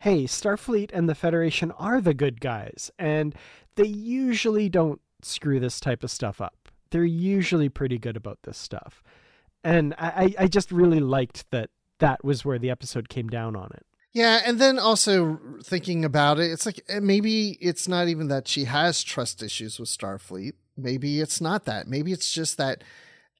hey, 0.00 0.24
Starfleet 0.24 0.90
and 0.92 1.08
the 1.08 1.14
Federation 1.14 1.72
are 1.72 2.02
the 2.02 2.14
good 2.14 2.40
guys. 2.40 2.90
And 2.98 3.34
they 3.76 3.86
usually 3.86 4.68
don't 4.68 5.00
screw 5.22 5.58
this 5.58 5.80
type 5.80 6.04
of 6.04 6.10
stuff 6.10 6.40
up. 6.40 6.68
They're 6.90 7.04
usually 7.04 7.70
pretty 7.70 7.98
good 7.98 8.16
about 8.16 8.40
this 8.42 8.58
stuff 8.58 9.02
and 9.66 9.94
I, 9.98 10.34
I 10.38 10.46
just 10.46 10.70
really 10.70 11.00
liked 11.00 11.50
that 11.50 11.70
that 11.98 12.24
was 12.24 12.44
where 12.44 12.58
the 12.58 12.70
episode 12.70 13.08
came 13.08 13.28
down 13.28 13.56
on 13.56 13.70
it. 13.74 13.84
Yeah, 14.12 14.40
and 14.46 14.60
then 14.60 14.78
also 14.78 15.40
thinking 15.62 16.04
about 16.04 16.38
it, 16.38 16.52
it's 16.52 16.64
like 16.64 16.80
eh, 16.88 17.00
maybe 17.00 17.58
it's 17.60 17.88
not 17.88 18.06
even 18.06 18.28
that 18.28 18.46
she 18.46 18.64
has 18.64 19.02
trust 19.02 19.42
issues 19.42 19.80
with 19.80 19.88
Starfleet. 19.88 20.52
Maybe 20.76 21.20
it's 21.20 21.40
not 21.40 21.64
that. 21.64 21.88
Maybe 21.88 22.12
it's 22.12 22.32
just 22.32 22.56
that 22.58 22.84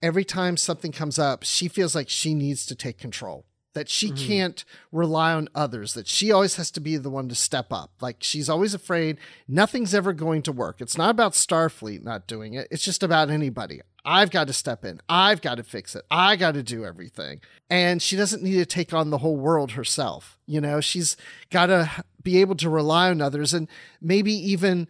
every 0.02 0.24
time 0.24 0.56
something 0.56 0.90
comes 0.90 1.18
up, 1.18 1.44
she 1.44 1.68
feels 1.68 1.94
like 1.94 2.08
she 2.08 2.34
needs 2.34 2.66
to 2.66 2.74
take 2.74 2.98
control 2.98 3.46
that 3.76 3.88
she 3.90 4.08
mm-hmm. 4.08 4.26
can't 4.26 4.64
rely 4.90 5.34
on 5.34 5.50
others, 5.54 5.92
that 5.92 6.08
she 6.08 6.32
always 6.32 6.56
has 6.56 6.70
to 6.70 6.80
be 6.80 6.96
the 6.96 7.10
one 7.10 7.28
to 7.28 7.34
step 7.34 7.70
up. 7.70 7.90
Like 8.00 8.16
she's 8.20 8.48
always 8.48 8.72
afraid 8.72 9.18
nothing's 9.46 9.94
ever 9.94 10.14
going 10.14 10.40
to 10.42 10.52
work. 10.52 10.80
It's 10.80 10.96
not 10.96 11.10
about 11.10 11.32
Starfleet 11.32 12.02
not 12.02 12.26
doing 12.26 12.54
it, 12.54 12.66
it's 12.70 12.84
just 12.84 13.02
about 13.02 13.30
anybody. 13.30 13.82
I've 14.08 14.30
got 14.30 14.46
to 14.46 14.52
step 14.52 14.84
in. 14.84 15.00
I've 15.08 15.42
got 15.42 15.56
to 15.56 15.64
fix 15.64 15.96
it. 15.96 16.04
I 16.12 16.36
got 16.36 16.54
to 16.54 16.62
do 16.62 16.84
everything. 16.84 17.40
And 17.68 18.00
she 18.00 18.16
doesn't 18.16 18.42
need 18.42 18.54
to 18.54 18.64
take 18.64 18.94
on 18.94 19.10
the 19.10 19.18
whole 19.18 19.36
world 19.36 19.72
herself. 19.72 20.38
You 20.46 20.60
know, 20.60 20.80
she's 20.80 21.16
got 21.50 21.66
to 21.66 21.90
be 22.22 22.40
able 22.40 22.54
to 22.56 22.70
rely 22.70 23.10
on 23.10 23.20
others 23.20 23.52
and 23.52 23.66
maybe 24.00 24.32
even 24.32 24.86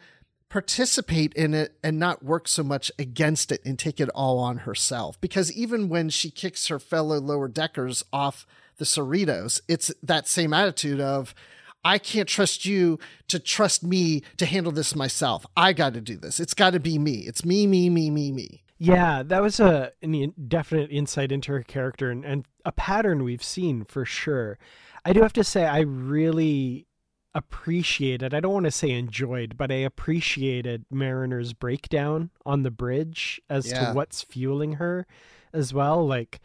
participate 0.51 1.33
in 1.33 1.55
it 1.55 1.79
and 1.83 1.99
not 1.99 2.23
work 2.23 2.47
so 2.47 2.63
much 2.63 2.93
against 2.99 3.51
it 3.51 3.63
and 3.65 3.79
take 3.79 4.01
it 4.01 4.11
all 4.11 4.39
on 4.39 4.59
herself. 4.59 5.19
Because 5.21 5.51
even 5.53 5.89
when 5.89 6.11
she 6.11 6.31
kicks 6.31 6.69
her 6.69 6.79
fellow 6.79 7.19
lower 7.19 7.49
deckers 7.49 8.05
off 8.13 8.47
the 8.77 8.85
Cerritos, 8.85 9.63
it's 9.67 9.91
that 10.03 10.29
same 10.29 10.53
attitude 10.53 11.01
of, 11.01 11.35
I 11.83 11.99
can't 11.99 12.29
trust 12.29 12.67
you 12.67 12.99
to 13.29 13.39
trust 13.39 13.83
me 13.83 14.23
to 14.37 14.45
handle 14.45 14.73
this 14.73 14.95
myself. 14.95 15.47
I 15.57 15.73
got 15.73 15.95
to 15.95 16.01
do 16.03 16.17
this. 16.17 16.39
It's 16.39 16.55
got 16.55 16.75
to 16.75 16.81
be 16.81 16.99
me. 16.99 17.21
It's 17.21 17.45
me, 17.45 17.67
me, 17.67 17.89
me, 17.89 18.11
me, 18.11 18.31
me. 18.31 18.63
Yeah, 18.79 19.23
that 19.23 19.41
was 19.43 19.59
a 19.59 19.93
an 20.03 20.35
definite 20.49 20.91
insight 20.91 21.33
into 21.33 21.53
her 21.53 21.63
character 21.63 22.11
and, 22.11 22.25
and 22.25 22.47
a 22.65 22.73
pattern 22.73 23.25
we've 23.25 23.43
seen 23.43 23.85
for 23.85 24.05
sure. 24.05 24.59
I 25.05 25.13
do 25.13 25.23
have 25.23 25.33
to 25.35 25.45
say, 25.45 25.65
I 25.65 25.81
really 25.81 26.87
appreciated, 27.35 28.35
I 28.35 28.41
don't 28.41 28.53
want 28.53 28.65
to 28.65 28.71
say 28.71 28.91
enjoyed, 28.91 29.57
but 29.57 29.71
I 29.71 29.77
appreciated 29.77 30.85
Mariner's 30.91 31.53
breakdown 31.53 32.31
on 32.45 32.63
the 32.63 32.71
bridge 32.71 33.41
as 33.49 33.71
yeah. 33.71 33.89
to 33.89 33.95
what's 33.95 34.23
fueling 34.23 34.75
her 34.75 35.07
as 35.53 35.73
well. 35.73 36.07
Like, 36.07 36.41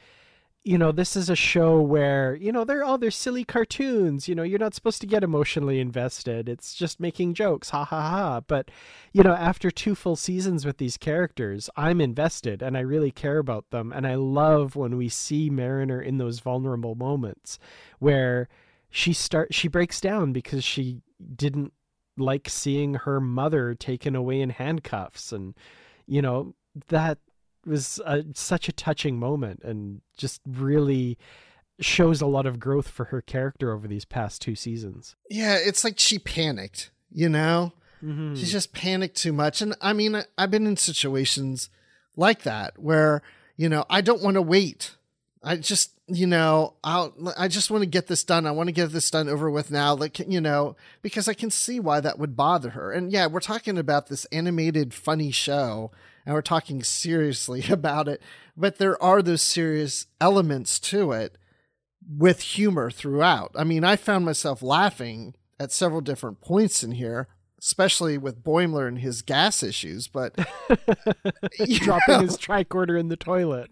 you 0.64 0.78
know, 0.78 0.92
this 0.92 1.16
is 1.16 1.28
a 1.30 1.36
show 1.36 1.82
where, 1.82 2.36
you 2.36 2.52
know, 2.52 2.64
they're 2.64 2.84
all 2.84 3.00
they're 3.00 3.10
silly 3.10 3.44
cartoons. 3.44 4.28
You 4.28 4.36
know, 4.36 4.44
you're 4.44 4.60
not 4.60 4.76
supposed 4.76 5.02
to 5.02 5.08
get 5.08 5.24
emotionally 5.24 5.80
invested. 5.80 6.48
It's 6.48 6.76
just 6.76 7.00
making 7.00 7.34
jokes, 7.34 7.72
ha 7.72 7.84
ha 7.84 8.02
ha. 8.02 8.42
But, 8.42 8.70
you 9.12 9.24
know, 9.24 9.34
after 9.34 9.72
two 9.72 9.96
full 9.96 10.16
seasons 10.16 10.64
with 10.64 10.78
these 10.78 10.98
characters, 10.98 11.68
I'm 11.76 12.00
invested 12.00 12.62
and 12.62 12.78
I 12.78 12.82
really 12.82 13.10
care 13.12 13.40
about 13.40 13.72
them. 13.72 13.92
And 13.92 14.06
I 14.06 14.16
love 14.16 14.76
when 14.76 14.98
we 14.98 15.10
see 15.10 15.50
Mariner 15.50 16.00
in 16.00 16.20
those 16.20 16.42
vulnerable 16.42 16.94
moments 16.94 17.58
where 17.98 18.48
she 18.92 19.14
start 19.14 19.54
she 19.56 19.68
breaks 19.68 20.00
down 20.00 20.32
because 20.32 20.64
she 20.64 21.02
didn't 21.36 21.74
like 22.18 22.48
seeing 22.50 22.96
her 22.96 23.20
mother 23.20 23.74
taken 23.74 24.16
away 24.16 24.42
in 24.42 24.50
handcuffs 24.52 25.32
and 25.32 25.56
you 26.06 26.22
know 26.22 26.54
that 26.90 27.18
was 27.66 28.00
a, 28.06 28.24
such 28.34 28.68
a 28.68 28.74
touching 28.74 29.20
moment 29.20 29.62
and 29.64 30.02
just 30.18 30.42
really 30.48 31.18
shows 31.80 32.22
a 32.22 32.28
lot 32.28 32.46
of 32.46 32.60
growth 32.60 32.88
for 32.88 33.06
her 33.06 33.22
character 33.22 33.72
over 33.72 33.88
these 33.88 34.06
past 34.06 34.42
two 34.42 34.56
seasons. 34.56 35.16
Yeah, 35.30 35.58
it's 35.60 35.84
like 35.84 36.00
she 36.00 36.20
panicked, 36.20 36.92
you 37.12 37.30
know? 37.30 37.74
Mm-hmm. 38.04 38.36
She's 38.36 38.52
just 38.52 38.74
panicked 38.74 39.18
too 39.18 39.34
much. 39.34 39.62
And 39.62 39.76
I 39.82 39.94
mean, 39.94 40.24
I've 40.38 40.52
been 40.52 40.68
in 40.68 40.78
situations 40.78 41.70
like 42.16 42.44
that 42.44 42.78
where, 42.80 43.22
you 43.58 43.70
know, 43.70 43.86
I 43.90 44.02
don't 44.02 44.22
want 44.22 44.36
to 44.36 44.42
wait. 44.42 44.96
I 45.44 45.58
just, 45.58 45.92
you 46.08 46.28
know, 46.28 46.74
I'll, 46.84 47.14
I 47.38 47.48
just 47.48 47.72
want 47.72 47.82
to 47.84 47.90
get 47.90 48.08
this 48.08 48.24
done. 48.24 48.46
I 48.46 48.52
want 48.52 48.68
to 48.68 48.74
get 48.74 48.92
this 48.92 49.10
done 49.10 49.30
over 49.30 49.50
with 49.50 49.72
now. 49.72 49.96
Like, 49.96 50.20
you 50.20 50.42
know, 50.42 50.76
because 51.02 51.28
I 51.28 51.34
can 51.34 51.50
see 51.50 51.80
why 51.80 52.00
that 52.00 52.20
would 52.20 52.36
bother 52.36 52.72
her. 52.72 52.92
And 52.92 53.12
yeah, 53.12 53.28
we're 53.28 53.40
talking 53.40 53.78
about 53.78 54.08
this 54.08 54.26
animated, 54.26 54.94
funny 54.94 55.32
show 55.32 55.92
and 56.26 56.34
we're 56.36 56.42
talking 56.42 56.84
seriously 56.84 57.64
about 57.70 58.08
it, 58.08 58.22
but 58.56 58.78
there 58.78 59.02
are 59.02 59.22
those 59.22 59.42
serious 59.42 60.08
elements 60.20 60.80
to 60.80 61.12
it 61.12 61.38
with 62.18 62.42
humor 62.42 62.90
throughout. 62.92 63.52
I 63.56 63.64
mean, 63.64 63.84
I 63.84 63.96
found 63.96 64.26
myself 64.26 64.62
laughing 64.62 65.36
at 65.60 65.72
several 65.72 66.02
different 66.02 66.42
points 66.42 66.84
in 66.84 66.92
here, 66.94 67.28
especially 67.62 68.18
with 68.18 68.44
Boimler 68.44 68.88
and 68.88 69.00
his 69.00 69.22
gas 69.22 69.62
issues, 69.62 70.08
but 70.08 70.36
dropping 71.58 72.16
know. 72.16 72.20
his 72.22 72.38
tricorder 72.38 73.00
in 73.00 73.10
the 73.10 73.16
toilet. 73.16 73.70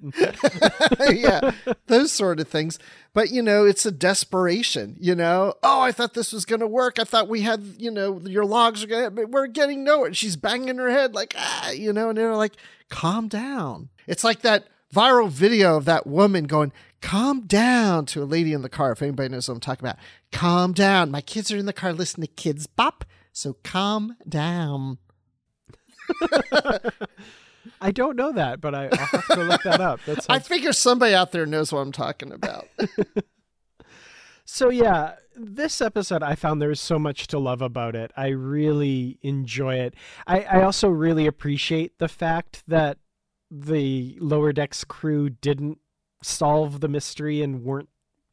yeah, 1.11 1.51
those 1.87 2.11
sort 2.11 2.39
of 2.39 2.47
things. 2.47 2.77
But 3.13 3.31
you 3.31 3.41
know, 3.41 3.65
it's 3.65 3.85
a 3.85 3.91
desperation, 3.91 4.95
you 4.99 5.15
know. 5.15 5.55
Oh, 5.63 5.81
I 5.81 5.91
thought 5.91 6.13
this 6.13 6.31
was 6.31 6.45
going 6.45 6.59
to 6.59 6.67
work. 6.67 6.99
I 6.99 7.03
thought 7.03 7.27
we 7.27 7.41
had, 7.41 7.63
you 7.79 7.89
know, 7.89 8.19
your 8.19 8.45
logs 8.45 8.83
are 8.83 8.87
going 8.87 9.15
to 9.15 9.25
we're 9.25 9.47
getting 9.47 9.83
nowhere. 9.83 10.13
She's 10.13 10.35
banging 10.35 10.77
her 10.77 10.91
head 10.91 11.15
like, 11.15 11.33
ah, 11.35 11.71
you 11.71 11.91
know, 11.91 12.09
and 12.09 12.17
they're 12.17 12.35
like, 12.35 12.53
"Calm 12.89 13.27
down." 13.27 13.89
It's 14.05 14.23
like 14.23 14.41
that 14.41 14.67
viral 14.93 15.29
video 15.29 15.77
of 15.77 15.85
that 15.85 16.05
woman 16.05 16.45
going, 16.45 16.71
calm 17.01 17.41
down 17.41 18.05
to 18.07 18.21
a 18.21 18.25
lady 18.25 18.53
in 18.53 18.61
the 18.61 18.69
car. 18.69 18.91
If 18.91 19.01
anybody 19.01 19.29
knows 19.29 19.47
what 19.47 19.55
I'm 19.55 19.59
talking 19.61 19.87
about, 19.87 19.97
calm 20.31 20.73
down. 20.73 21.09
My 21.09 21.21
kids 21.21 21.51
are 21.51 21.57
in 21.57 21.65
the 21.65 21.73
car 21.73 21.91
listening 21.91 22.27
to 22.27 22.33
Kidz 22.33 22.67
Bop. 22.75 23.03
So 23.39 23.55
calm 23.63 24.17
down. 24.27 24.97
I 27.79 27.91
don't 27.91 28.17
know 28.17 28.33
that, 28.33 28.59
but 28.59 28.75
I, 28.75 28.87
will 28.87 28.97
have 28.97 29.27
to 29.27 29.43
look 29.43 29.63
that 29.63 29.79
up. 29.79 30.01
That's 30.05 30.25
I 30.29 30.39
figure 30.39 30.73
somebody 30.73 31.15
out 31.15 31.31
there 31.31 31.45
knows 31.45 31.71
what 31.71 31.79
I'm 31.79 31.93
talking 31.93 32.33
about. 32.33 32.67
so 34.43 34.69
yeah, 34.69 35.15
this 35.37 35.79
episode 35.79 36.21
I 36.21 36.35
found 36.35 36.61
there 36.61 36.67
was 36.67 36.81
so 36.81 36.99
much 36.99 37.27
to 37.27 37.39
love 37.39 37.61
about 37.61 37.95
it. 37.95 38.11
I 38.17 38.27
really 38.27 39.19
enjoy 39.21 39.75
it. 39.75 39.93
I, 40.27 40.41
I 40.41 40.63
also 40.63 40.89
really 40.89 41.25
appreciate 41.25 41.97
the 41.97 42.09
fact 42.09 42.63
that 42.67 42.97
the 43.49 44.17
lower 44.19 44.51
decks 44.51 44.83
crew 44.83 45.29
didn't 45.29 45.77
solve 46.21 46.81
the 46.81 46.89
mystery 46.89 47.41
and 47.41 47.63
weren't 47.63 47.87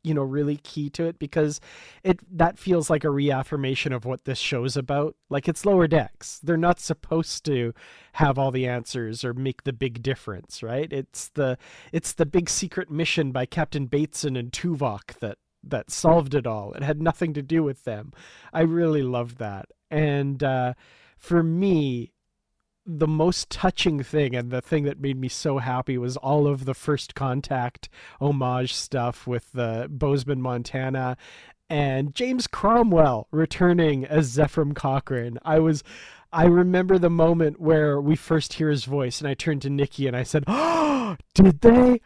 you 0.06 0.14
know 0.14 0.22
really 0.22 0.56
key 0.58 0.88
to 0.88 1.04
it 1.04 1.18
because 1.18 1.60
it 2.04 2.20
that 2.30 2.58
feels 2.58 2.88
like 2.88 3.04
a 3.04 3.10
reaffirmation 3.10 3.92
of 3.92 4.04
what 4.04 4.24
this 4.24 4.38
show's 4.38 4.76
about 4.76 5.16
like 5.28 5.48
it's 5.48 5.66
lower 5.66 5.86
decks 5.86 6.38
they're 6.42 6.56
not 6.56 6.78
supposed 6.78 7.44
to 7.44 7.72
have 8.12 8.38
all 8.38 8.50
the 8.50 8.66
answers 8.66 9.24
or 9.24 9.34
make 9.34 9.64
the 9.64 9.72
big 9.72 10.02
difference 10.02 10.62
right 10.62 10.92
it's 10.92 11.28
the 11.30 11.58
it's 11.92 12.12
the 12.12 12.26
big 12.26 12.48
secret 12.48 12.90
mission 12.90 13.32
by 13.32 13.44
captain 13.44 13.86
bateson 13.86 14.36
and 14.36 14.52
tuvok 14.52 15.18
that 15.18 15.38
that 15.68 15.90
solved 15.90 16.34
it 16.34 16.46
all. 16.46 16.72
It 16.74 16.82
had 16.82 17.02
nothing 17.02 17.34
to 17.34 17.42
do 17.42 17.62
with 17.62 17.84
them. 17.84 18.12
I 18.52 18.60
really 18.60 19.02
loved 19.02 19.38
that. 19.38 19.66
And 19.90 20.42
uh, 20.42 20.74
for 21.16 21.42
me, 21.42 22.12
the 22.86 23.08
most 23.08 23.50
touching 23.50 24.02
thing 24.02 24.34
and 24.34 24.50
the 24.50 24.60
thing 24.60 24.84
that 24.84 25.00
made 25.00 25.18
me 25.18 25.28
so 25.28 25.58
happy 25.58 25.98
was 25.98 26.16
all 26.16 26.46
of 26.46 26.64
the 26.64 26.74
first 26.74 27.14
contact 27.14 27.88
homage 28.20 28.72
stuff 28.72 29.26
with 29.26 29.50
the 29.52 29.88
Bozeman, 29.90 30.40
Montana 30.40 31.16
and 31.68 32.14
James 32.14 32.46
Cromwell 32.46 33.26
returning 33.32 34.04
as 34.04 34.30
Zefram 34.30 34.74
Cochrane. 34.74 35.38
I 35.44 35.58
was 35.58 35.82
I 36.32 36.44
remember 36.44 36.98
the 36.98 37.10
moment 37.10 37.60
where 37.60 38.00
we 38.00 38.14
first 38.14 38.54
hear 38.54 38.70
his 38.70 38.84
voice 38.84 39.20
and 39.20 39.28
I 39.28 39.34
turned 39.34 39.62
to 39.62 39.70
Nikki 39.70 40.06
and 40.06 40.16
I 40.16 40.22
said, 40.22 40.44
"Oh, 40.46 41.16
did 41.34 41.60
they? 41.60 42.00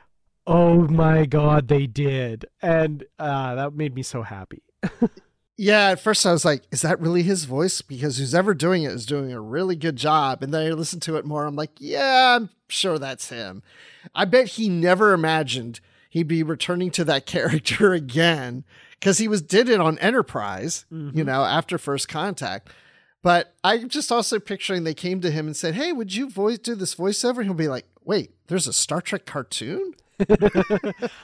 Oh 0.47 0.89
my 0.89 1.27
god, 1.27 1.69
they 1.69 1.87
did." 1.87 2.47
And 2.63 3.05
uh, 3.19 3.55
that 3.55 3.75
made 3.75 3.95
me 3.95 4.03
so 4.03 4.23
happy. 4.23 4.63
Yeah, 5.63 5.91
at 5.91 6.01
first 6.01 6.25
I 6.25 6.33
was 6.33 6.47
like, 6.47 6.63
is 6.71 6.81
that 6.81 7.01
really 7.01 7.23
his 7.23 7.45
voice? 7.45 7.83
Because 7.83 8.17
who's 8.17 8.35
ever 8.35 8.55
doing 8.55 8.85
it 8.85 8.93
is 8.93 9.05
doing 9.05 9.31
a 9.31 9.43
really 9.43 9.77
good 9.77 9.97
job. 9.97 10.43
And 10.43 10.55
then 10.55 10.67
I 10.67 10.71
listened 10.71 11.03
to 11.03 11.17
it 11.17 11.27
more. 11.27 11.45
I'm 11.45 11.55
like, 11.55 11.73
yeah, 11.77 12.39
I'm 12.41 12.49
sure 12.69 12.99
that's 12.99 13.29
him. 13.29 13.63
I 14.15 14.25
bet 14.25 14.49
he 14.49 14.71
never 14.71 15.13
imagined 15.13 15.81
he'd 16.09 16.29
be 16.29 16.43
returning 16.43 16.91
to 16.93 17.05
that 17.05 17.27
character 17.27 17.93
again 17.93 18.65
because 18.93 19.19
he 19.19 19.29
was 19.29 19.43
did 19.43 19.69
it 19.69 19.83
on 19.83 19.99
Enterprise, 19.99 20.87
mm-hmm. 20.91 21.19
you 21.19 21.25
know, 21.25 21.45
after 21.45 21.77
First 21.77 22.09
Contact. 22.09 22.71
But 23.21 23.55
I'm 23.63 23.91
just 23.91 24.11
also 24.11 24.39
picturing 24.39 24.85
they 24.85 24.95
came 24.95 25.21
to 25.21 25.31
him 25.31 25.47
and 25.47 25.55
said, 25.55 25.75
"Hey, 25.75 25.93
would 25.93 26.15
you 26.15 26.31
voice 26.31 26.59
do 26.59 26.75
this 26.75 26.95
voiceover?" 26.95 27.41
And 27.41 27.45
he'll 27.45 27.55
be 27.55 27.69
like, 27.69 27.85
"Wait, 28.03 28.31
there's 28.47 28.67
a 28.67 28.73
Star 28.73 29.03
Trek 29.03 29.27
cartoon." 29.27 29.93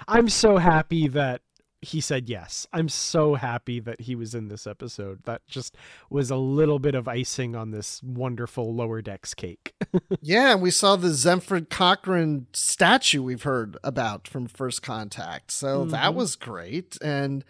I'm 0.08 0.28
so 0.28 0.58
happy 0.58 1.08
that 1.08 1.40
he 1.86 2.00
said 2.00 2.28
yes. 2.28 2.66
I'm 2.72 2.88
so 2.88 3.34
happy 3.34 3.80
that 3.80 4.02
he 4.02 4.14
was 4.14 4.34
in 4.34 4.48
this 4.48 4.66
episode. 4.66 5.22
That 5.24 5.46
just 5.46 5.76
was 6.10 6.30
a 6.30 6.36
little 6.36 6.78
bit 6.78 6.94
of 6.94 7.06
icing 7.06 7.54
on 7.54 7.70
this 7.70 8.02
wonderful 8.02 8.74
lower 8.74 9.00
decks 9.00 9.34
cake. 9.34 9.74
yeah, 10.20 10.52
and 10.52 10.62
we 10.62 10.70
saw 10.70 10.96
the 10.96 11.08
Zefram 11.08 11.70
Cochrane 11.70 12.46
statue 12.52 13.22
we've 13.22 13.44
heard 13.44 13.76
about 13.84 14.26
from 14.26 14.46
First 14.46 14.82
Contact. 14.82 15.50
So 15.50 15.80
mm-hmm. 15.80 15.90
that 15.90 16.14
was 16.14 16.34
great. 16.34 16.98
And 17.00 17.44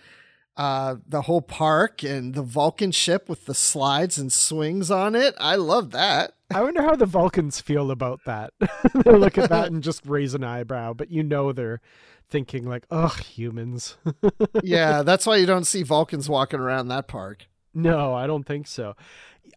uh, 0.56 0.96
the 1.06 1.22
whole 1.22 1.42
park 1.42 2.02
and 2.02 2.34
the 2.34 2.42
Vulcan 2.42 2.90
ship 2.90 3.28
with 3.28 3.44
the 3.46 3.54
slides 3.54 4.18
and 4.18 4.32
swings 4.32 4.90
on 4.90 5.14
it. 5.14 5.34
I 5.38 5.56
love 5.56 5.90
that. 5.90 6.32
I 6.54 6.62
wonder 6.62 6.82
how 6.82 6.96
the 6.96 7.06
Vulcans 7.06 7.60
feel 7.60 7.90
about 7.90 8.20
that. 8.24 8.52
they 8.94 9.12
look 9.12 9.36
at 9.36 9.50
that 9.50 9.70
and 9.70 9.82
just 9.82 10.06
raise 10.06 10.34
an 10.34 10.44
eyebrow, 10.44 10.94
but 10.94 11.10
you 11.10 11.22
know 11.22 11.52
they're 11.52 11.80
thinking 12.28 12.68
like, 12.68 12.86
"Ugh, 12.90 13.18
humans." 13.20 13.96
yeah, 14.62 15.02
that's 15.02 15.26
why 15.26 15.36
you 15.36 15.46
don't 15.46 15.66
see 15.66 15.82
Vulcans 15.82 16.28
walking 16.28 16.60
around 16.60 16.88
that 16.88 17.08
park. 17.08 17.46
No, 17.74 18.14
I 18.14 18.26
don't 18.26 18.44
think 18.44 18.66
so. 18.66 18.94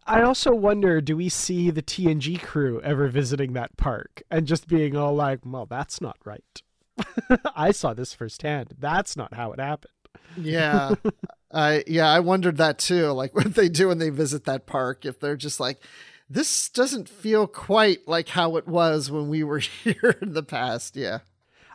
I 0.06 0.22
also 0.22 0.52
wonder, 0.54 1.00
do 1.00 1.16
we 1.16 1.28
see 1.28 1.70
the 1.70 1.82
TNG 1.82 2.40
crew 2.40 2.80
ever 2.82 3.08
visiting 3.08 3.52
that 3.54 3.76
park 3.76 4.22
and 4.30 4.46
just 4.46 4.68
being 4.68 4.96
all 4.96 5.14
like, 5.14 5.40
"Well, 5.44 5.66
that's 5.66 6.00
not 6.00 6.16
right." 6.24 6.62
I 7.56 7.70
saw 7.70 7.94
this 7.94 8.14
firsthand. 8.14 8.74
That's 8.78 9.16
not 9.16 9.34
how 9.34 9.52
it 9.52 9.60
happened. 9.60 9.92
yeah. 10.36 10.94
I 11.52 11.82
yeah, 11.86 12.08
I 12.08 12.20
wondered 12.20 12.58
that 12.58 12.78
too. 12.78 13.06
Like 13.08 13.34
what 13.34 13.54
they 13.54 13.68
do 13.68 13.88
when 13.88 13.98
they 13.98 14.10
visit 14.10 14.44
that 14.44 14.66
park, 14.66 15.04
if 15.04 15.18
they're 15.18 15.36
just 15.36 15.58
like, 15.58 15.82
this 16.28 16.68
doesn't 16.68 17.08
feel 17.08 17.48
quite 17.48 18.06
like 18.06 18.28
how 18.28 18.56
it 18.56 18.68
was 18.68 19.10
when 19.10 19.28
we 19.28 19.42
were 19.42 19.58
here 19.58 20.16
in 20.22 20.32
the 20.32 20.44
past. 20.44 20.96
Yeah. 20.96 21.18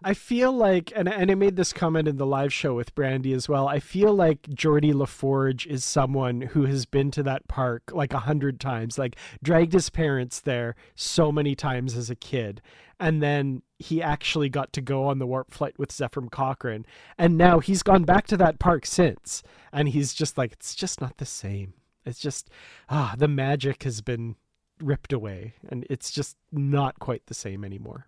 I 0.08 0.14
feel 0.14 0.52
like, 0.52 0.94
and 0.96 1.10
and 1.10 1.32
I 1.32 1.34
made 1.34 1.56
this 1.56 1.74
comment 1.74 2.08
in 2.08 2.18
the 2.18 2.28
live 2.28 2.54
show 2.54 2.76
with 2.76 2.94
Brandy 2.94 3.34
as 3.34 3.50
well. 3.50 3.68
I 3.68 3.80
feel 3.80 4.14
like 4.14 4.44
Geordi 4.44 4.94
LaForge 4.94 5.66
is 5.66 5.84
someone 5.84 6.42
who 6.42 6.66
has 6.66 6.86
been 6.86 7.10
to 7.10 7.24
that 7.24 7.48
park 7.48 7.90
like 7.92 8.14
a 8.14 8.20
hundred 8.20 8.60
times, 8.60 9.00
like 9.00 9.16
dragged 9.42 9.74
his 9.74 9.90
parents 9.90 10.40
there 10.40 10.76
so 10.94 11.32
many 11.32 11.56
times 11.56 11.98
as 11.98 12.12
a 12.12 12.16
kid, 12.16 12.62
and 13.00 13.24
then 13.24 13.64
he 13.80 14.00
actually 14.00 14.48
got 14.48 14.72
to 14.74 14.82
go 14.82 15.08
on 15.08 15.18
the 15.18 15.26
warp 15.26 15.50
flight 15.50 15.80
with 15.80 15.90
Zefram 15.90 16.30
Cochrane, 16.30 16.86
and 17.18 17.36
now 17.36 17.58
he's 17.58 17.82
gone 17.82 18.04
back 18.04 18.28
to 18.28 18.38
that 18.38 18.60
park 18.60 18.86
since, 18.86 19.42
and 19.74 19.90
he's 19.90 20.14
just 20.14 20.38
like, 20.38 20.52
it's 20.52 20.76
just 20.76 21.02
not 21.02 21.18
the 21.18 21.26
same. 21.26 21.74
It's 22.06 22.20
just 22.20 22.52
ah, 22.90 23.16
the 23.18 23.28
magic 23.28 23.82
has 23.82 24.02
been 24.02 24.36
ripped 24.80 25.14
away, 25.14 25.56
and 25.68 25.84
it's 25.90 26.12
just 26.12 26.38
not 26.52 27.00
quite 27.00 27.26
the 27.26 27.34
same 27.34 27.66
anymore. 27.66 28.06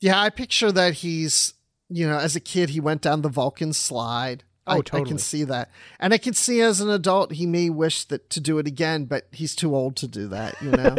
Yeah, 0.00 0.20
I 0.20 0.30
picture 0.30 0.72
that 0.72 0.94
he's, 0.94 1.54
you 1.88 2.08
know, 2.08 2.18
as 2.18 2.34
a 2.34 2.40
kid, 2.40 2.70
he 2.70 2.80
went 2.80 3.02
down 3.02 3.22
the 3.22 3.28
Vulcan 3.28 3.72
slide. 3.72 4.44
Oh, 4.66 4.72
I, 4.72 4.76
totally. 4.76 5.02
I 5.02 5.04
can 5.04 5.18
see 5.18 5.44
that. 5.44 5.70
And 5.98 6.14
I 6.14 6.18
can 6.18 6.32
see 6.32 6.60
as 6.60 6.80
an 6.80 6.90
adult, 6.90 7.32
he 7.32 7.46
may 7.46 7.70
wish 7.70 8.04
that 8.04 8.30
to 8.30 8.40
do 8.40 8.58
it 8.58 8.66
again, 8.66 9.06
but 9.06 9.26
he's 9.32 9.56
too 9.56 9.74
old 9.74 9.96
to 9.96 10.06
do 10.06 10.28
that, 10.28 10.60
you 10.62 10.70
know? 10.70 10.96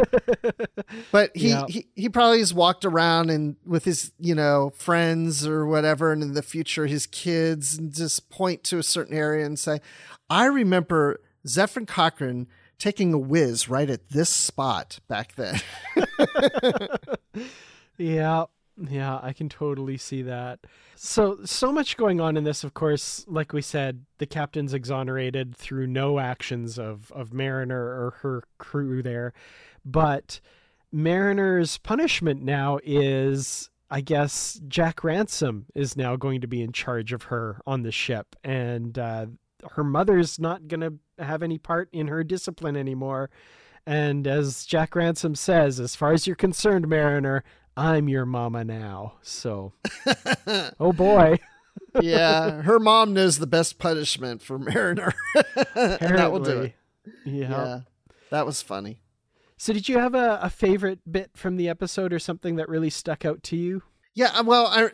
but 1.12 1.30
he, 1.34 1.50
yeah. 1.50 1.64
he, 1.68 1.86
he 1.94 2.08
probably 2.08 2.40
has 2.40 2.52
walked 2.52 2.84
around 2.84 3.30
and 3.30 3.56
with 3.64 3.84
his, 3.84 4.12
you 4.18 4.34
know, 4.34 4.72
friends 4.76 5.46
or 5.46 5.66
whatever, 5.66 6.12
and 6.12 6.22
in 6.22 6.34
the 6.34 6.42
future, 6.42 6.86
his 6.86 7.06
kids, 7.06 7.78
and 7.78 7.94
just 7.94 8.30
point 8.30 8.62
to 8.64 8.78
a 8.78 8.82
certain 8.82 9.16
area 9.16 9.46
and 9.46 9.58
say, 9.58 9.80
I 10.28 10.46
remember 10.46 11.20
Zefram 11.46 11.86
Cochrane 11.86 12.48
taking 12.78 13.14
a 13.14 13.18
whiz 13.18 13.68
right 13.68 13.88
at 13.88 14.10
this 14.10 14.28
spot 14.28 14.98
back 15.08 15.36
then. 15.36 15.60
yeah. 17.96 18.46
Yeah, 18.90 19.20
I 19.22 19.32
can 19.32 19.48
totally 19.48 19.96
see 19.96 20.22
that. 20.22 20.60
So, 20.96 21.38
so 21.44 21.70
much 21.70 21.96
going 21.96 22.20
on 22.20 22.36
in 22.36 22.44
this, 22.44 22.64
of 22.64 22.74
course, 22.74 23.24
like 23.28 23.52
we 23.52 23.62
said, 23.62 24.04
the 24.18 24.26
captain's 24.26 24.74
exonerated 24.74 25.56
through 25.56 25.86
no 25.86 26.18
actions 26.18 26.78
of, 26.78 27.12
of 27.12 27.32
Mariner 27.32 27.80
or 27.80 28.14
her 28.22 28.42
crew 28.58 29.02
there. 29.02 29.34
But 29.84 30.40
Mariner's 30.90 31.78
punishment 31.78 32.42
now 32.42 32.80
is, 32.82 33.70
I 33.90 34.00
guess, 34.00 34.60
Jack 34.66 35.04
Ransom 35.04 35.66
is 35.74 35.96
now 35.96 36.16
going 36.16 36.40
to 36.40 36.48
be 36.48 36.62
in 36.62 36.72
charge 36.72 37.12
of 37.12 37.24
her 37.24 37.60
on 37.66 37.82
the 37.82 37.92
ship. 37.92 38.34
And 38.42 38.98
uh, 38.98 39.26
her 39.72 39.84
mother's 39.84 40.38
not 40.40 40.66
going 40.66 40.80
to 40.80 41.24
have 41.24 41.42
any 41.42 41.58
part 41.58 41.88
in 41.92 42.08
her 42.08 42.24
discipline 42.24 42.76
anymore. 42.76 43.30
And 43.86 44.26
as 44.26 44.64
Jack 44.64 44.94
Ransom 44.94 45.34
says, 45.34 45.80
as 45.80 45.96
far 45.96 46.12
as 46.12 46.26
you're 46.26 46.36
concerned, 46.36 46.88
Mariner, 46.88 47.42
I'm 47.76 48.08
your 48.08 48.26
mama 48.26 48.64
now. 48.64 49.14
So, 49.22 49.72
oh 50.78 50.92
boy. 50.92 51.38
yeah, 52.00 52.62
her 52.62 52.78
mom 52.78 53.14
knows 53.14 53.38
the 53.38 53.46
best 53.46 53.78
punishment 53.78 54.42
for 54.42 54.58
Mariner. 54.58 55.14
and 55.34 55.44
that 55.74 56.32
will 56.32 56.40
do 56.40 56.62
it. 56.62 56.74
Yeah. 57.24 57.50
yeah. 57.50 57.80
That 58.30 58.46
was 58.46 58.62
funny. 58.62 59.00
So, 59.56 59.72
did 59.72 59.88
you 59.88 59.98
have 59.98 60.14
a, 60.14 60.40
a 60.42 60.50
favorite 60.50 61.00
bit 61.10 61.30
from 61.34 61.56
the 61.56 61.68
episode 61.68 62.12
or 62.12 62.18
something 62.18 62.56
that 62.56 62.68
really 62.68 62.90
stuck 62.90 63.24
out 63.24 63.42
to 63.44 63.56
you? 63.56 63.82
Yeah, 64.14 64.30
uh, 64.34 64.42
well, 64.44 64.66
I 64.66 64.90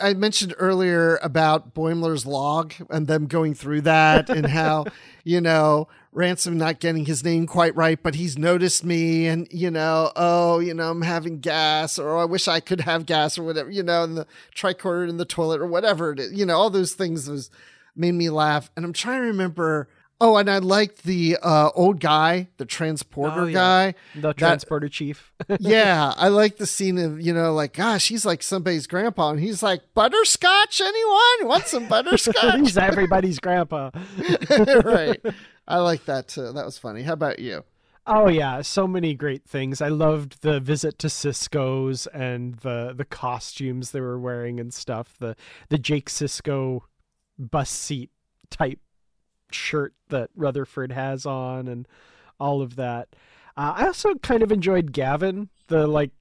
I 0.00 0.12
mentioned 0.12 0.54
earlier 0.58 1.18
about 1.22 1.74
Boimler's 1.74 2.26
log 2.26 2.74
and 2.90 3.06
them 3.06 3.26
going 3.26 3.54
through 3.54 3.82
that 3.82 4.28
and 4.28 4.46
how, 4.46 4.84
you 5.24 5.40
know, 5.40 5.88
Ransom 6.12 6.58
not 6.58 6.78
getting 6.78 7.06
his 7.06 7.24
name 7.24 7.46
quite 7.46 7.74
right, 7.76 8.02
but 8.02 8.14
he's 8.16 8.36
noticed 8.36 8.84
me 8.84 9.26
and, 9.26 9.48
you 9.50 9.70
know, 9.70 10.12
oh, 10.16 10.58
you 10.58 10.74
know, 10.74 10.90
I'm 10.90 11.00
having 11.00 11.40
gas 11.40 11.98
or 11.98 12.10
oh, 12.16 12.20
I 12.20 12.24
wish 12.26 12.46
I 12.46 12.60
could 12.60 12.82
have 12.82 13.06
gas 13.06 13.38
or 13.38 13.44
whatever, 13.44 13.70
you 13.70 13.82
know, 13.82 14.04
in 14.04 14.16
the 14.16 14.26
tricorder 14.54 15.08
in 15.08 15.16
the 15.16 15.24
toilet 15.24 15.60
or 15.62 15.66
whatever 15.66 16.12
it 16.12 16.20
is. 16.20 16.32
You 16.34 16.44
know, 16.44 16.56
all 16.58 16.68
those 16.68 16.92
things 16.92 17.28
was 17.28 17.50
made 17.96 18.12
me 18.12 18.28
laugh. 18.28 18.70
And 18.76 18.84
I'm 18.84 18.92
trying 18.92 19.22
to 19.22 19.28
remember 19.28 19.88
Oh, 20.20 20.36
and 20.36 20.50
I 20.50 20.58
liked 20.58 21.04
the 21.04 21.38
uh, 21.40 21.70
old 21.74 22.00
guy, 22.00 22.48
the 22.56 22.64
transporter 22.64 23.42
oh, 23.42 23.46
yeah. 23.46 23.52
guy, 23.52 23.94
the 24.16 24.32
transporter 24.32 24.86
that, 24.86 24.92
chief. 24.92 25.32
yeah, 25.60 26.12
I 26.16 26.26
like 26.26 26.56
the 26.56 26.66
scene 26.66 26.98
of 26.98 27.20
you 27.20 27.32
know, 27.32 27.54
like, 27.54 27.74
gosh, 27.74 28.08
he's 28.08 28.26
like 28.26 28.42
somebody's 28.42 28.88
grandpa, 28.88 29.30
and 29.30 29.40
he's 29.40 29.62
like, 29.62 29.82
butterscotch. 29.94 30.80
Anyone 30.80 31.48
want 31.48 31.66
some 31.68 31.86
butterscotch? 31.86 32.58
he's 32.58 32.76
everybody's 32.76 33.38
grandpa. 33.38 33.90
right. 34.84 35.20
I 35.68 35.78
like 35.78 36.04
that 36.06 36.26
too. 36.26 36.52
That 36.52 36.64
was 36.64 36.78
funny. 36.78 37.02
How 37.02 37.12
about 37.12 37.38
you? 37.38 37.62
Oh 38.04 38.28
yeah, 38.28 38.62
so 38.62 38.88
many 38.88 39.14
great 39.14 39.44
things. 39.44 39.80
I 39.80 39.88
loved 39.88 40.42
the 40.42 40.58
visit 40.58 40.98
to 41.00 41.06
Sisko's 41.06 42.08
and 42.08 42.54
the 42.56 42.92
the 42.96 43.04
costumes 43.04 43.92
they 43.92 44.00
were 44.00 44.18
wearing 44.18 44.58
and 44.58 44.74
stuff. 44.74 45.14
The 45.20 45.36
the 45.68 45.78
Jake 45.78 46.08
Sisko 46.10 46.80
bus 47.38 47.70
seat 47.70 48.10
type 48.50 48.80
shirt 49.50 49.94
that 50.08 50.30
Rutherford 50.36 50.92
has 50.92 51.26
on 51.26 51.68
and 51.68 51.86
all 52.40 52.62
of 52.62 52.76
that. 52.76 53.08
Uh, 53.56 53.74
I 53.76 53.86
also 53.86 54.14
kind 54.16 54.42
of 54.42 54.52
enjoyed 54.52 54.92
Gavin, 54.92 55.48
the 55.66 55.86
like 55.86 56.12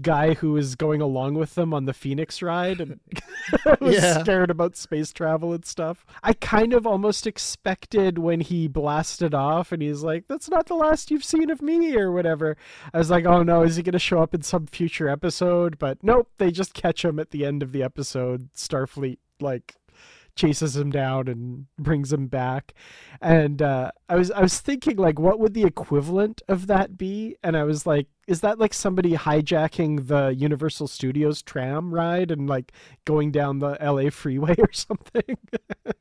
guy 0.00 0.34
who 0.34 0.52
was 0.52 0.74
going 0.74 1.00
along 1.00 1.34
with 1.34 1.54
them 1.54 1.72
on 1.72 1.84
the 1.84 1.92
Phoenix 1.92 2.42
ride 2.42 2.80
and 2.80 2.98
was 3.80 3.94
yeah. 3.96 4.22
scared 4.22 4.50
about 4.50 4.76
space 4.76 5.12
travel 5.12 5.52
and 5.52 5.64
stuff. 5.64 6.04
I 6.22 6.32
kind 6.32 6.72
of 6.72 6.86
almost 6.86 7.26
expected 7.26 8.18
when 8.18 8.40
he 8.40 8.68
blasted 8.68 9.34
off 9.34 9.72
and 9.72 9.82
he's 9.82 10.02
like, 10.02 10.26
"That's 10.28 10.48
not 10.48 10.66
the 10.66 10.74
last 10.74 11.10
you've 11.10 11.24
seen 11.24 11.50
of 11.50 11.62
me" 11.62 11.96
or 11.96 12.10
whatever. 12.10 12.56
I 12.92 12.98
was 12.98 13.10
like, 13.10 13.24
"Oh 13.24 13.42
no, 13.42 13.62
is 13.62 13.76
he 13.76 13.82
going 13.82 13.92
to 13.92 13.98
show 13.98 14.22
up 14.22 14.34
in 14.34 14.42
some 14.42 14.66
future 14.66 15.08
episode?" 15.08 15.78
But 15.78 15.98
nope, 16.02 16.28
they 16.38 16.50
just 16.50 16.74
catch 16.74 17.04
him 17.04 17.18
at 17.18 17.30
the 17.30 17.44
end 17.44 17.62
of 17.62 17.72
the 17.72 17.82
episode. 17.82 18.52
Starfleet 18.54 19.18
like 19.40 19.76
chases 20.36 20.76
him 20.76 20.90
down 20.90 21.28
and 21.28 21.66
brings 21.78 22.12
him 22.12 22.26
back. 22.26 22.74
And 23.20 23.62
uh, 23.62 23.90
I 24.08 24.16
was 24.16 24.30
I 24.30 24.40
was 24.40 24.60
thinking 24.60 24.96
like, 24.96 25.18
what 25.18 25.38
would 25.38 25.54
the 25.54 25.64
equivalent 25.64 26.42
of 26.48 26.66
that 26.66 26.98
be? 26.98 27.36
And 27.42 27.56
I 27.56 27.64
was 27.64 27.86
like, 27.86 28.08
is 28.26 28.40
that 28.40 28.58
like 28.58 28.74
somebody 28.74 29.12
hijacking 29.12 30.08
the 30.08 30.34
Universal 30.36 30.88
Studios 30.88 31.42
tram 31.42 31.94
ride 31.94 32.30
and 32.30 32.48
like 32.48 32.72
going 33.04 33.30
down 33.30 33.58
the 33.58 33.76
LA 33.80 34.10
freeway 34.10 34.54
or 34.58 34.72
something? 34.72 35.38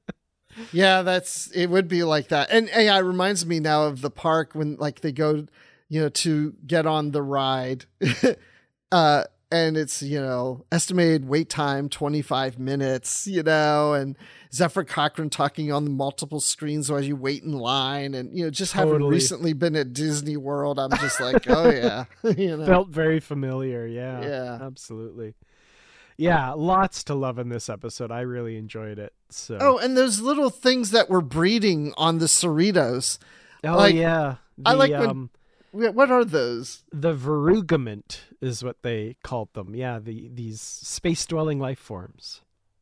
yeah, 0.72 1.02
that's 1.02 1.52
it 1.52 1.68
would 1.68 1.88
be 1.88 2.04
like 2.04 2.30
that. 2.30 2.50
And 2.52 2.70
it 2.70 3.04
reminds 3.04 3.46
me 3.46 3.60
now 3.60 3.86
of 3.86 4.02
the 4.02 4.12
park 4.12 4.52
when 4.54 4.76
like 4.78 5.02
they 5.02 5.12
go, 5.12 5.46
you 5.90 6.02
know, 6.02 6.10
to 6.10 6.56
get 6.66 6.86
on 6.86 7.12
the 7.12 7.22
ride. 7.22 7.86
uh 8.92 9.24
and 9.54 9.78
it's, 9.78 10.02
you 10.02 10.20
know, 10.20 10.66
estimated 10.72 11.28
wait 11.28 11.48
time 11.48 11.88
25 11.88 12.58
minutes, 12.58 13.28
you 13.28 13.44
know, 13.44 13.94
and 13.94 14.18
Zefram 14.52 14.88
Cochrane 14.88 15.30
talking 15.30 15.72
on 15.72 15.96
multiple 15.96 16.40
screens 16.40 16.92
while 16.92 17.04
you 17.04 17.16
wait 17.16 17.44
in 17.44 17.54
line 17.54 18.16
and 18.16 18.36
you 18.36 18.46
know, 18.46 18.50
just 18.50 18.74
Totally. 18.74 18.94
having 18.94 19.08
recently 19.08 19.54
been 19.54 19.76
at 19.76 19.94
Disney 19.94 20.38
World, 20.38 20.80
I'm 20.80 20.90
just 20.98 21.20
like, 21.20 21.48
oh 21.48 21.70
yeah. 21.72 22.06
you 22.36 22.58
know. 22.58 22.66
Felt 22.66 22.90
very 22.90 23.20
familiar. 23.20 23.86
Yeah. 23.86 24.22
Yeah. 24.22 24.58
Absolutely. 24.60 25.36
Yeah, 26.18 26.52
lots 26.54 27.04
to 27.06 27.14
love 27.14 27.38
in 27.38 27.50
this 27.50 27.70
episode. 27.70 28.12
I 28.12 28.22
really 28.22 28.58
enjoyed 28.58 28.98
it. 28.98 29.14
So. 29.30 29.58
Oh, 29.62 29.78
and 29.78 29.96
those 29.96 30.20
little 30.20 30.50
things 30.50 30.92
that 30.92 31.10
were 31.10 31.22
breeding 31.22 31.94
on 31.96 32.18
the 32.18 32.26
Cerritos. 32.26 33.20
Oh, 33.64 33.78
like, 33.78 33.96
yeah. 33.96 34.36
I 34.66 34.74
like 34.74 34.94
um, 34.94 35.30
Wh- 35.34 35.43
What 35.74 36.12
are 36.12 36.24
those? 36.24 36.84
the 36.92 37.16
verugament 37.16 38.20
is 38.42 38.64
what 38.64 38.84
they 38.84 39.18
called 39.24 39.54
them. 39.54 39.74
Yeah, 39.74 39.98
the 39.98 40.30
these 40.32 40.62
space 40.62 41.26
dwelling 41.26 41.60
life 41.60 41.80
forms. 41.80 42.42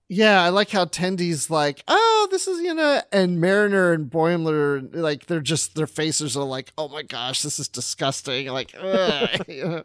Yeah, 0.09 0.43
I 0.43 0.49
like 0.49 0.71
how 0.71 0.83
Tendi's 0.83 1.49
like, 1.49 1.85
oh, 1.87 2.27
this 2.31 2.45
is 2.45 2.59
you 2.59 2.73
know, 2.73 3.01
and 3.13 3.39
Mariner 3.39 3.93
and 3.93 4.11
Boimler, 4.11 4.93
like 4.93 5.27
they're 5.27 5.39
just 5.39 5.75
their 5.75 5.87
faces 5.87 6.35
are 6.35 6.43
like, 6.43 6.73
oh 6.77 6.89
my 6.89 7.01
gosh, 7.01 7.41
this 7.43 7.59
is 7.59 7.69
disgusting. 7.69 8.47
Like, 8.47 8.75
ugh. 8.77 9.41
You 9.47 9.63
know? 9.69 9.83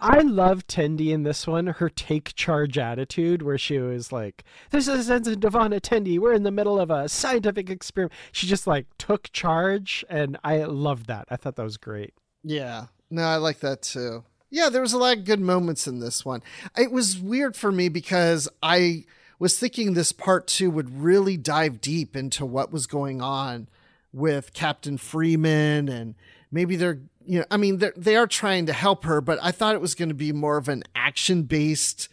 I 0.00 0.20
love 0.20 0.66
Tendi 0.66 1.10
in 1.10 1.22
this 1.22 1.46
one, 1.46 1.66
her 1.66 1.88
take 1.90 2.34
charge 2.34 2.78
attitude, 2.78 3.42
where 3.42 3.58
she 3.58 3.78
was 3.78 4.10
like, 4.10 4.42
This 4.70 4.88
is 4.88 5.10
Ensign 5.10 5.38
D'Vana 5.38 5.80
Tendi. 5.80 6.18
We're 6.18 6.32
in 6.32 6.44
the 6.44 6.50
middle 6.50 6.80
of 6.80 6.90
a 6.90 7.08
scientific 7.08 7.70
experiment. 7.70 8.12
She 8.32 8.46
just 8.46 8.66
like 8.66 8.86
took 8.98 9.30
charge, 9.32 10.04
and 10.08 10.38
I 10.42 10.64
loved 10.64 11.06
that. 11.06 11.26
I 11.30 11.36
thought 11.36 11.56
that 11.56 11.62
was 11.62 11.76
great. 11.76 12.14
Yeah, 12.42 12.86
no, 13.10 13.22
I 13.22 13.36
like 13.36 13.60
that 13.60 13.82
too. 13.82 14.24
Yeah, 14.50 14.68
there 14.68 14.82
was 14.82 14.92
a 14.92 14.98
lot 14.98 15.16
of 15.16 15.24
good 15.24 15.40
moments 15.40 15.86
in 15.86 16.00
this 16.00 16.24
one. 16.24 16.42
It 16.76 16.92
was 16.92 17.18
weird 17.18 17.56
for 17.56 17.72
me 17.72 17.88
because 17.88 18.48
I 18.62 19.04
was 19.38 19.58
thinking 19.58 19.94
this 19.94 20.12
part 20.12 20.46
two 20.46 20.70
would 20.70 21.02
really 21.02 21.36
dive 21.36 21.80
deep 21.80 22.14
into 22.14 22.46
what 22.46 22.70
was 22.70 22.86
going 22.86 23.20
on 23.20 23.66
with 24.12 24.52
Captain 24.52 24.98
Freeman 24.98 25.88
and 25.88 26.14
maybe 26.50 26.76
they're 26.76 27.00
you 27.26 27.40
know 27.40 27.44
I 27.50 27.56
mean 27.56 27.78
they 27.78 27.90
they 27.96 28.14
are 28.14 28.26
trying 28.26 28.66
to 28.66 28.72
help 28.72 29.04
her 29.04 29.20
but 29.20 29.38
I 29.42 29.50
thought 29.50 29.74
it 29.74 29.80
was 29.80 29.94
going 29.94 30.10
to 30.10 30.14
be 30.14 30.32
more 30.32 30.58
of 30.58 30.68
an 30.68 30.84
action 30.94 31.42
based 31.42 32.08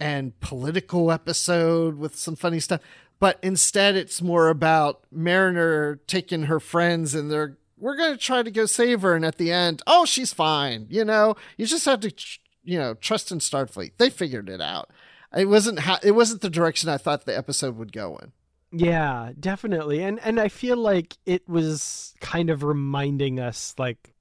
and 0.00 0.38
political 0.40 1.12
episode 1.12 1.98
with 1.98 2.16
some 2.16 2.34
funny 2.34 2.58
stuff 2.58 2.80
but 3.20 3.38
instead 3.42 3.94
it's 3.94 4.20
more 4.20 4.48
about 4.48 5.04
Mariner 5.12 6.00
taking 6.06 6.44
her 6.44 6.58
friends 6.58 7.14
and 7.14 7.30
they're 7.30 7.58
we're 7.82 7.96
going 7.96 8.12
to 8.12 8.18
try 8.18 8.42
to 8.42 8.50
go 8.50 8.64
save 8.64 9.02
her 9.02 9.14
and 9.14 9.24
at 9.24 9.36
the 9.36 9.52
end 9.52 9.82
oh 9.86 10.04
she's 10.04 10.32
fine 10.32 10.86
you 10.88 11.04
know 11.04 11.34
you 11.56 11.66
just 11.66 11.84
have 11.84 12.00
to 12.00 12.12
you 12.62 12.78
know 12.78 12.94
trust 12.94 13.32
in 13.32 13.38
Starfleet 13.38 13.92
they 13.98 14.08
figured 14.08 14.48
it 14.48 14.60
out 14.60 14.88
it 15.36 15.46
wasn't 15.46 15.80
it 16.02 16.12
wasn't 16.12 16.40
the 16.40 16.50
direction 16.50 16.88
I 16.88 16.96
thought 16.96 17.26
the 17.26 17.36
episode 17.36 17.76
would 17.76 17.92
go 17.92 18.16
in 18.18 18.32
Yeah, 18.72 19.32
definitely. 19.38 20.02
And 20.02 20.18
and 20.20 20.40
I 20.40 20.48
feel 20.48 20.76
like 20.78 21.16
it 21.26 21.46
was 21.48 22.14
kind 22.20 22.48
of 22.48 22.62
reminding 22.62 23.38
us 23.38 23.74
like 23.78 24.14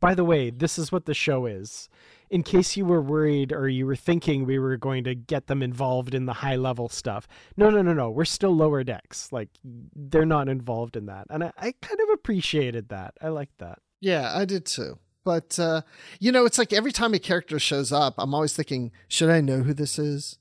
by 0.00 0.14
the 0.14 0.24
way, 0.24 0.50
this 0.50 0.78
is 0.78 0.92
what 0.92 1.06
the 1.06 1.14
show 1.14 1.46
is. 1.46 1.88
In 2.30 2.42
case 2.42 2.76
you 2.76 2.84
were 2.84 3.02
worried 3.02 3.52
or 3.52 3.68
you 3.68 3.86
were 3.86 3.96
thinking 3.96 4.44
we 4.44 4.58
were 4.58 4.76
going 4.76 5.04
to 5.04 5.14
get 5.14 5.46
them 5.46 5.62
involved 5.62 6.14
in 6.14 6.26
the 6.26 6.32
high 6.32 6.56
level 6.56 6.88
stuff. 6.88 7.28
No, 7.56 7.70
no, 7.70 7.82
no, 7.82 7.92
no. 7.92 8.10
We're 8.10 8.24
still 8.24 8.54
lower 8.54 8.82
decks. 8.82 9.32
Like 9.32 9.50
they're 9.62 10.26
not 10.26 10.48
involved 10.48 10.96
in 10.96 11.06
that. 11.06 11.26
And 11.30 11.44
I, 11.44 11.52
I 11.56 11.74
kind 11.80 12.00
of 12.00 12.08
appreciated 12.12 12.88
that. 12.88 13.14
I 13.20 13.28
liked 13.28 13.58
that. 13.58 13.78
Yeah, 14.00 14.32
I 14.34 14.44
did 14.44 14.66
too. 14.66 14.98
But 15.24 15.58
uh, 15.58 15.82
you 16.20 16.30
know, 16.32 16.44
it's 16.44 16.58
like 16.58 16.72
every 16.72 16.92
time 16.92 17.14
a 17.14 17.18
character 17.18 17.58
shows 17.58 17.92
up, 17.92 18.14
I'm 18.18 18.34
always 18.34 18.54
thinking, 18.54 18.92
should 19.08 19.30
I 19.30 19.40
know 19.40 19.62
who 19.62 19.72
this 19.72 19.98
is? 19.98 20.38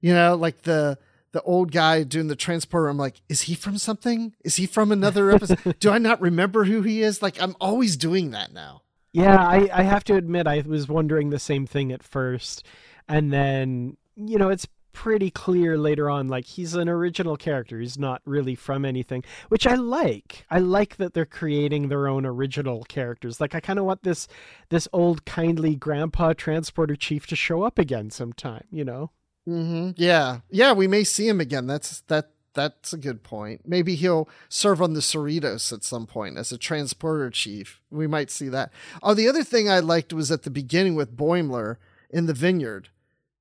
You 0.00 0.14
know, 0.14 0.34
like 0.34 0.62
the 0.62 0.98
the 1.32 1.42
old 1.42 1.72
guy 1.72 2.04
doing 2.04 2.28
the 2.28 2.36
transporter. 2.36 2.88
I'm 2.88 2.98
like, 2.98 3.20
is 3.28 3.42
he 3.42 3.54
from 3.54 3.78
something? 3.78 4.34
Is 4.44 4.56
he 4.56 4.66
from 4.66 4.92
another 4.92 5.30
episode? 5.30 5.76
Do 5.80 5.90
I 5.90 5.98
not 5.98 6.20
remember 6.20 6.64
who 6.64 6.82
he 6.82 7.02
is? 7.02 7.22
Like, 7.22 7.42
I'm 7.42 7.56
always 7.60 7.96
doing 7.96 8.30
that 8.30 8.52
now. 8.52 8.82
Yeah, 9.12 9.36
I, 9.36 9.68
I 9.72 9.82
have 9.82 10.04
to 10.04 10.14
admit 10.14 10.46
I 10.46 10.62
was 10.66 10.88
wondering 10.88 11.30
the 11.30 11.38
same 11.38 11.66
thing 11.66 11.92
at 11.92 12.02
first. 12.02 12.64
And 13.08 13.32
then, 13.32 13.96
you 14.16 14.38
know, 14.38 14.48
it's 14.48 14.66
pretty 14.92 15.30
clear 15.30 15.76
later 15.78 16.08
on 16.10 16.28
like 16.28 16.44
he's 16.44 16.74
an 16.74 16.88
original 16.88 17.36
character. 17.36 17.80
He's 17.80 17.98
not 17.98 18.22
really 18.24 18.54
from 18.54 18.84
anything, 18.84 19.24
which 19.48 19.66
I 19.66 19.74
like. 19.74 20.44
I 20.50 20.58
like 20.58 20.96
that 20.96 21.14
they're 21.14 21.24
creating 21.26 21.88
their 21.88 22.08
own 22.08 22.24
original 22.24 22.84
characters. 22.84 23.40
Like 23.40 23.54
I 23.54 23.60
kind 23.60 23.78
of 23.78 23.84
want 23.84 24.02
this 24.02 24.28
this 24.68 24.88
old 24.92 25.24
kindly 25.24 25.74
grandpa 25.74 26.34
transporter 26.34 26.96
chief 26.96 27.26
to 27.28 27.36
show 27.36 27.62
up 27.62 27.78
again 27.78 28.10
sometime, 28.10 28.64
you 28.70 28.84
know. 28.84 29.10
Mm-hmm. 29.48 29.92
Yeah, 29.96 30.40
yeah, 30.50 30.72
we 30.72 30.86
may 30.86 31.04
see 31.04 31.26
him 31.26 31.40
again. 31.40 31.66
That's 31.66 32.02
that. 32.02 32.30
That's 32.54 32.92
a 32.92 32.98
good 32.98 33.22
point. 33.22 33.62
Maybe 33.66 33.94
he'll 33.94 34.28
serve 34.48 34.82
on 34.82 34.92
the 34.92 35.00
Cerritos 35.00 35.72
at 35.72 35.82
some 35.84 36.06
point 36.06 36.36
as 36.36 36.52
a 36.52 36.58
transporter 36.58 37.30
chief. 37.30 37.80
We 37.90 38.06
might 38.06 38.30
see 38.30 38.48
that. 38.50 38.70
Oh, 39.02 39.14
the 39.14 39.28
other 39.28 39.42
thing 39.44 39.70
I 39.70 39.78
liked 39.80 40.12
was 40.12 40.30
at 40.30 40.42
the 40.42 40.50
beginning 40.50 40.94
with 40.94 41.16
Boimler 41.16 41.76
in 42.10 42.26
the 42.26 42.34
vineyard, 42.34 42.90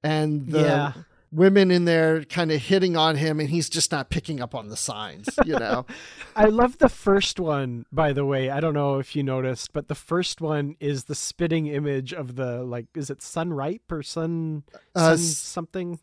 and 0.03 0.47
the 0.47 0.59
Yeah. 0.61 0.93
women 1.33 1.71
in 1.71 1.83
there 1.85 2.23
kind 2.25 2.51
of 2.51 2.61
hitting 2.61 2.95
on 2.95 3.15
him, 3.17 3.39
and 3.41 3.49
he's 3.49 3.69
just 3.69 3.91
not 3.91 4.09
picking 4.09 4.39
up 4.41 4.55
on 4.55 4.69
the 4.69 4.77
signs. 4.77 5.27
You 5.45 5.59
know? 5.59 5.85
I 6.35 6.45
love 6.45 6.77
the 6.77 6.89
first 6.89 7.39
one, 7.39 7.85
by 7.91 8.13
the 8.13 8.25
way. 8.25 8.49
I 8.49 8.59
don't 8.61 8.73
know 8.73 8.97
if 8.99 9.15
you 9.15 9.23
noticed, 9.23 9.73
but 9.73 9.89
the 9.89 9.95
first 9.95 10.39
one 10.41 10.75
is 10.79 11.05
the 11.05 11.15
spitting 11.15 11.67
image 11.67 12.13
of 12.13 12.35
the 12.37 12.63
like 12.63 12.87
is 12.95 13.09
it 13.09 13.21
sun 13.21 13.51
ripe 13.53 13.91
or 13.91 14.03
sun, 14.03 14.63
Uh, 14.95 15.15
sun 15.15 15.17
something? 15.17 15.99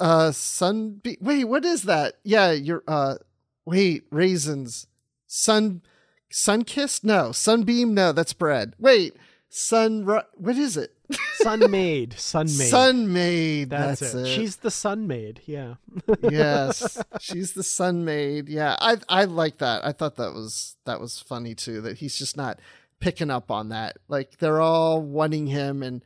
Uh, 0.00 0.32
sun. 0.32 1.00
Be- 1.02 1.18
wait, 1.20 1.44
what 1.44 1.64
is 1.64 1.82
that? 1.84 2.14
Yeah, 2.24 2.50
you're. 2.52 2.82
Uh, 2.86 3.16
wait, 3.64 4.04
raisins. 4.10 4.86
Sun. 5.26 5.82
Sun 6.30 6.64
kissed? 6.64 7.04
No. 7.04 7.32
Sunbeam? 7.32 7.94
No, 7.94 8.12
that's 8.12 8.32
bread. 8.32 8.74
Wait, 8.78 9.16
sun. 9.48 10.04
What 10.04 10.56
is 10.56 10.76
it? 10.76 10.90
Sun 11.36 11.70
maid. 11.70 12.14
Sun 12.18 12.46
maid. 12.46 12.68
Sun 12.68 13.12
maid. 13.12 13.70
That's, 13.70 14.00
That's, 14.00 14.14
it. 14.14 14.20
it. 14.22 14.26
She's 14.28 14.56
the 14.56 14.70
sun 14.70 15.06
maid. 15.06 15.40
Yeah. 15.46 15.74
yes, 16.22 17.00
she's 17.20 17.52
the 17.52 17.62
sun 17.62 18.04
maid. 18.04 18.48
Yeah, 18.48 18.76
I 18.80 18.96
I 19.08 19.24
like 19.24 19.58
that. 19.58 19.84
I 19.84 19.92
thought 19.92 20.16
that 20.16 20.32
was 20.32 20.76
that 20.86 21.00
was 21.00 21.20
funny 21.20 21.54
too. 21.54 21.80
That 21.82 21.98
he's 21.98 22.16
just 22.16 22.36
not 22.36 22.58
picking 23.00 23.30
up 23.30 23.50
on 23.50 23.68
that. 23.68 23.98
Like 24.08 24.38
they're 24.38 24.60
all 24.60 25.02
wanting 25.02 25.46
him, 25.46 25.82
and 25.82 26.02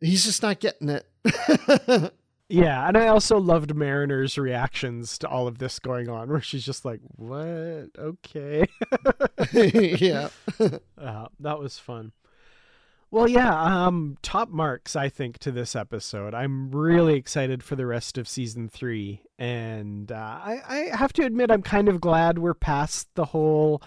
he's 0.00 0.24
just 0.24 0.42
not 0.42 0.60
getting 0.60 0.88
it. 0.90 1.06
Yeah, 2.52 2.86
and 2.86 2.98
I 2.98 3.06
also 3.06 3.38
loved 3.38 3.74
Mariner's 3.74 4.36
reactions 4.36 5.16
to 5.16 5.26
all 5.26 5.48
of 5.48 5.56
this 5.56 5.78
going 5.78 6.10
on, 6.10 6.28
where 6.28 6.42
she's 6.42 6.66
just 6.66 6.84
like, 6.84 7.00
"What? 7.16 7.88
Okay." 7.98 8.66
yeah. 9.54 10.28
Uh, 10.98 11.26
that 11.40 11.58
was 11.58 11.78
fun. 11.78 12.12
Well, 13.10 13.26
yeah, 13.26 13.60
um, 13.60 14.18
top 14.22 14.50
marks, 14.50 14.94
I 14.94 15.08
think, 15.08 15.38
to 15.38 15.50
this 15.50 15.74
episode. 15.74 16.32
I'm 16.32 16.70
really 16.70 17.14
excited 17.14 17.62
for 17.64 17.74
the 17.74 17.86
rest 17.86 18.18
of 18.18 18.28
season 18.28 18.68
three. 18.68 19.22
And 19.38 20.12
uh, 20.12 20.14
I, 20.14 20.60
I 20.68 20.76
have 20.96 21.12
to 21.14 21.24
admit, 21.24 21.50
I'm 21.50 21.62
kind 21.62 21.88
of 21.88 22.00
glad 22.00 22.38
we're 22.38 22.54
past 22.54 23.08
the 23.14 23.24
whole 23.24 23.82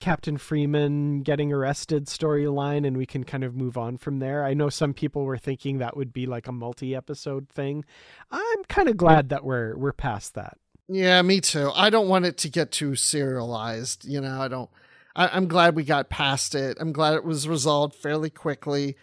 Captain 0.00 0.38
Freeman 0.38 1.20
getting 1.20 1.52
arrested 1.52 2.06
storyline 2.06 2.86
and 2.86 2.96
we 2.96 3.06
can 3.06 3.22
kind 3.22 3.44
of 3.44 3.54
move 3.54 3.76
on 3.76 3.98
from 3.98 4.18
there. 4.18 4.44
I 4.44 4.54
know 4.54 4.70
some 4.70 4.94
people 4.94 5.24
were 5.24 5.38
thinking 5.38 5.78
that 5.78 5.96
would 5.96 6.12
be 6.12 6.26
like 6.26 6.48
a 6.48 6.52
multi 6.52 6.96
episode 6.96 7.48
thing. 7.48 7.84
I'm 8.30 8.64
kind 8.64 8.88
of 8.88 8.96
glad 8.96 9.28
that 9.28 9.44
we're 9.44 9.76
we're 9.76 9.92
past 9.92 10.34
that. 10.34 10.56
Yeah, 10.88 11.22
me 11.22 11.40
too. 11.40 11.70
I 11.74 11.90
don't 11.90 12.08
want 12.08 12.24
it 12.24 12.36
to 12.38 12.48
get 12.48 12.72
too 12.72 12.96
serialized. 12.96 14.04
You 14.04 14.20
know, 14.20 14.40
I 14.40 14.48
don't. 14.48 14.70
I, 15.14 15.28
I'm 15.28 15.46
glad 15.46 15.76
we 15.76 15.84
got 15.84 16.08
past 16.08 16.54
it. 16.54 16.78
I'm 16.80 16.92
glad 16.92 17.14
it 17.14 17.24
was 17.24 17.46
resolved 17.46 17.94
fairly 17.94 18.30
quickly, 18.30 18.96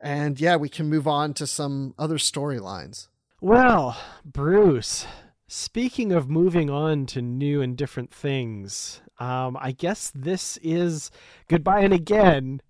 and 0.00 0.40
yeah, 0.40 0.56
we 0.56 0.68
can 0.68 0.88
move 0.88 1.06
on 1.06 1.34
to 1.34 1.46
some 1.46 1.94
other 1.98 2.16
storylines. 2.16 3.08
Well, 3.40 4.00
Bruce, 4.24 5.06
speaking 5.48 6.12
of 6.12 6.30
moving 6.30 6.70
on 6.70 7.04
to 7.06 7.20
new 7.20 7.60
and 7.60 7.76
different 7.76 8.10
things, 8.10 9.02
um, 9.18 9.56
I 9.60 9.72
guess 9.72 10.10
this 10.14 10.58
is 10.62 11.10
goodbye 11.48 11.80
and 11.80 11.92
again 11.92 12.60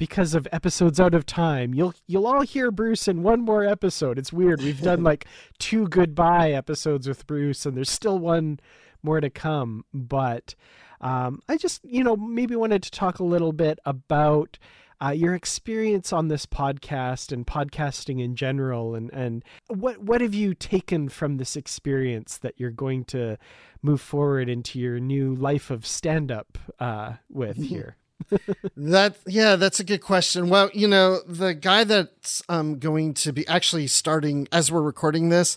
because 0.00 0.34
of 0.34 0.48
episodes 0.50 0.98
out 0.98 1.14
of 1.14 1.26
time. 1.26 1.74
You'll 1.74 1.92
you'll 2.06 2.26
all 2.26 2.40
hear 2.40 2.70
Bruce 2.70 3.06
in 3.06 3.22
one 3.22 3.42
more 3.42 3.66
episode. 3.66 4.18
It's 4.18 4.32
weird. 4.32 4.62
We've 4.62 4.80
done 4.80 5.02
like 5.02 5.26
two 5.58 5.88
goodbye 5.88 6.52
episodes 6.52 7.06
with 7.06 7.26
Bruce, 7.26 7.66
and 7.66 7.76
there's 7.76 7.90
still 7.90 8.18
one 8.18 8.60
more 9.02 9.20
to 9.20 9.28
come. 9.28 9.84
But 9.92 10.54
um, 11.02 11.42
I 11.50 11.58
just 11.58 11.84
you 11.84 12.02
know 12.02 12.16
maybe 12.16 12.56
wanted 12.56 12.82
to 12.84 12.90
talk 12.90 13.18
a 13.18 13.24
little 13.24 13.52
bit 13.52 13.78
about. 13.84 14.58
Uh, 15.02 15.10
your 15.10 15.34
experience 15.34 16.12
on 16.12 16.28
this 16.28 16.44
podcast 16.44 17.32
and 17.32 17.46
podcasting 17.46 18.22
in 18.22 18.36
general, 18.36 18.94
and, 18.94 19.10
and 19.12 19.42
what 19.68 19.98
what 20.02 20.20
have 20.20 20.34
you 20.34 20.54
taken 20.54 21.08
from 21.08 21.38
this 21.38 21.56
experience 21.56 22.36
that 22.38 22.54
you're 22.58 22.70
going 22.70 23.04
to 23.04 23.38
move 23.82 24.00
forward 24.00 24.48
into 24.48 24.78
your 24.78 25.00
new 25.00 25.34
life 25.34 25.70
of 25.70 25.86
stand 25.86 26.30
up 26.30 26.58
uh, 26.78 27.14
with 27.30 27.56
here? 27.56 27.96
that 28.76 29.16
yeah, 29.26 29.56
that's 29.56 29.80
a 29.80 29.84
good 29.84 30.02
question. 30.02 30.50
Well, 30.50 30.70
you 30.74 30.86
know, 30.86 31.20
the 31.26 31.54
guy 31.54 31.84
that's 31.84 32.42
um 32.48 32.78
going 32.78 33.14
to 33.14 33.32
be 33.32 33.46
actually 33.48 33.86
starting 33.86 34.48
as 34.52 34.70
we're 34.70 34.82
recording 34.82 35.30
this, 35.30 35.56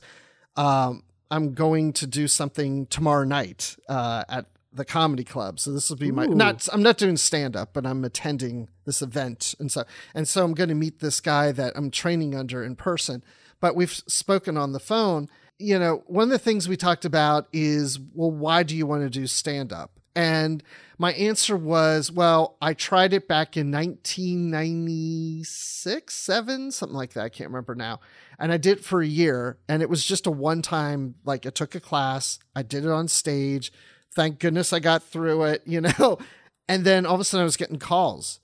um, 0.55 1.03
I'm 1.29 1.53
going 1.53 1.93
to 1.93 2.07
do 2.07 2.27
something 2.27 2.85
tomorrow 2.87 3.25
night 3.25 3.75
uh, 3.89 4.23
at 4.29 4.45
the 4.73 4.85
comedy 4.85 5.23
club. 5.23 5.59
So 5.59 5.71
this 5.71 5.89
will 5.89 5.97
be 5.97 6.11
my 6.11 6.25
Ooh. 6.25 6.35
not 6.35 6.67
I'm 6.71 6.83
not 6.83 6.97
doing 6.97 7.17
stand 7.17 7.55
up, 7.55 7.73
but 7.73 7.85
I'm 7.85 8.03
attending 8.03 8.69
this 8.85 9.01
event 9.01 9.55
and 9.59 9.71
so 9.71 9.83
and 10.13 10.27
so 10.27 10.43
I'm 10.43 10.53
going 10.53 10.69
to 10.69 10.75
meet 10.75 10.99
this 10.99 11.19
guy 11.19 11.51
that 11.51 11.73
I'm 11.75 11.91
training 11.91 12.35
under 12.35 12.63
in 12.63 12.75
person. 12.75 13.23
But 13.59 13.75
we've 13.75 13.91
spoken 13.91 14.57
on 14.57 14.73
the 14.73 14.79
phone. 14.79 15.29
You 15.59 15.79
know, 15.79 16.03
one 16.07 16.23
of 16.23 16.29
the 16.29 16.39
things 16.39 16.67
we 16.67 16.75
talked 16.75 17.05
about 17.05 17.47
is 17.53 17.99
well, 18.13 18.31
why 18.31 18.63
do 18.63 18.75
you 18.75 18.85
want 18.85 19.03
to 19.03 19.09
do 19.09 19.27
stand 19.27 19.71
up? 19.71 19.99
And 20.15 20.63
my 20.97 21.13
answer 21.13 21.55
was, 21.57 22.11
well, 22.11 22.57
I 22.61 22.73
tried 22.73 23.13
it 23.13 23.27
back 23.27 23.57
in 23.57 23.71
1996, 23.71 26.13
seven, 26.13 26.71
something 26.71 26.95
like 26.95 27.13
that. 27.13 27.23
I 27.23 27.29
can't 27.29 27.49
remember 27.49 27.73
now. 27.75 27.99
And 28.37 28.53
I 28.53 28.57
did 28.57 28.79
it 28.79 28.85
for 28.85 29.01
a 29.01 29.07
year. 29.07 29.57
And 29.67 29.81
it 29.81 29.89
was 29.89 30.05
just 30.05 30.27
a 30.27 30.31
one 30.31 30.61
time, 30.61 31.15
like 31.25 31.47
I 31.47 31.49
took 31.49 31.75
a 31.75 31.79
class, 31.79 32.37
I 32.55 32.61
did 32.61 32.85
it 32.85 32.91
on 32.91 33.07
stage. 33.07 33.71
Thank 34.15 34.39
goodness 34.39 34.73
I 34.73 34.79
got 34.79 35.03
through 35.03 35.43
it, 35.43 35.63
you 35.65 35.81
know? 35.81 36.17
And 36.69 36.85
then 36.85 37.05
all 37.05 37.15
of 37.15 37.19
a 37.19 37.25
sudden 37.25 37.41
I 37.41 37.43
was 37.43 37.57
getting 37.57 37.77
calls. 37.77 38.39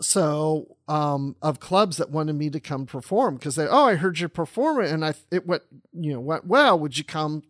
So, 0.00 0.76
um, 0.86 1.34
of 1.42 1.58
clubs 1.58 1.96
that 1.96 2.08
wanted 2.08 2.34
me 2.34 2.48
to 2.50 2.60
come 2.60 2.86
perform 2.86 3.34
because 3.34 3.56
they, 3.56 3.66
oh, 3.66 3.86
I 3.86 3.96
heard 3.96 4.20
you 4.20 4.28
perform 4.28 4.80
it 4.80 4.92
and 4.92 5.04
I, 5.04 5.14
it 5.32 5.44
went, 5.44 5.64
you 5.92 6.12
know, 6.12 6.20
went 6.20 6.46
well. 6.46 6.78
Would 6.78 6.96
you 6.96 7.02
come? 7.02 7.42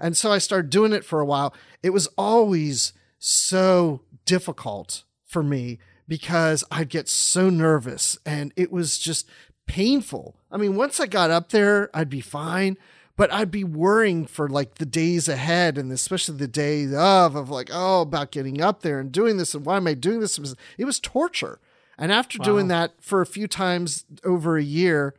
And 0.00 0.16
so 0.16 0.32
I 0.32 0.38
started 0.38 0.70
doing 0.70 0.92
it 0.92 1.04
for 1.04 1.20
a 1.20 1.24
while. 1.24 1.54
It 1.84 1.90
was 1.90 2.08
always, 2.18 2.94
so 3.20 4.00
difficult 4.24 5.04
for 5.26 5.42
me 5.42 5.78
because 6.08 6.64
I'd 6.70 6.88
get 6.88 7.08
so 7.08 7.50
nervous 7.50 8.18
and 8.26 8.52
it 8.56 8.72
was 8.72 8.98
just 8.98 9.28
painful. 9.68 10.36
I 10.50 10.56
mean, 10.56 10.74
once 10.74 10.98
I 10.98 11.06
got 11.06 11.30
up 11.30 11.50
there, 11.50 11.90
I'd 11.94 12.10
be 12.10 12.22
fine, 12.22 12.76
but 13.20 13.30
I'd 13.30 13.50
be 13.50 13.64
worrying 13.64 14.24
for 14.24 14.48
like 14.48 14.76
the 14.76 14.86
days 14.86 15.28
ahead 15.28 15.76
and 15.76 15.92
especially 15.92 16.38
the 16.38 16.48
day 16.48 16.86
of 16.94 17.36
of 17.36 17.50
like, 17.50 17.68
oh, 17.70 18.00
about 18.00 18.30
getting 18.30 18.62
up 18.62 18.80
there 18.80 18.98
and 18.98 19.12
doing 19.12 19.36
this 19.36 19.54
and 19.54 19.62
why 19.66 19.76
am 19.76 19.86
I 19.86 19.92
doing 19.92 20.20
this? 20.20 20.38
It 20.38 20.40
was, 20.40 20.56
it 20.78 20.86
was 20.86 20.98
torture. 20.98 21.60
And 21.98 22.10
after 22.10 22.38
wow. 22.38 22.44
doing 22.46 22.68
that 22.68 22.94
for 22.98 23.20
a 23.20 23.26
few 23.26 23.46
times 23.46 24.06
over 24.24 24.56
a 24.56 24.62
year, 24.62 25.14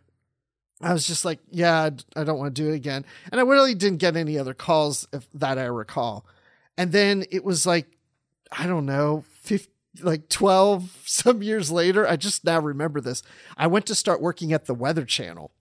I 0.82 0.94
was 0.94 1.06
just 1.06 1.26
like, 1.26 1.42
yeah, 1.52 1.92
I 2.16 2.24
don't 2.24 2.40
want 2.40 2.56
to 2.56 2.60
do 2.64 2.72
it 2.72 2.76
again. 2.76 3.06
And 3.32 3.40
I 3.40 3.44
really 3.44 3.76
didn't 3.76 4.00
get 4.00 4.18
any 4.18 4.36
other 4.36 4.56
calls 4.56 5.08
if 5.14 5.32
that 5.36 5.60
I 5.60 5.66
recall. 5.66 6.26
And 6.80 6.94
then 6.94 7.24
it 7.30 7.44
was 7.44 7.68
like, 7.68 7.86
I 8.52 8.66
don't 8.66 8.88
know, 8.88 9.26
50, 9.42 9.72
like 10.02 10.28
12 10.28 11.04
some 11.06 11.44
years 11.44 11.70
later. 11.70 12.08
I 12.08 12.16
just 12.16 12.46
now 12.46 12.62
remember 12.62 13.00
this. 13.00 13.22
I 13.58 13.68
went 13.68 13.86
to 13.86 13.94
start 13.94 14.24
working 14.24 14.54
at 14.54 14.66
the 14.66 14.74
Weather 14.74 15.06
Channel, 15.06 15.52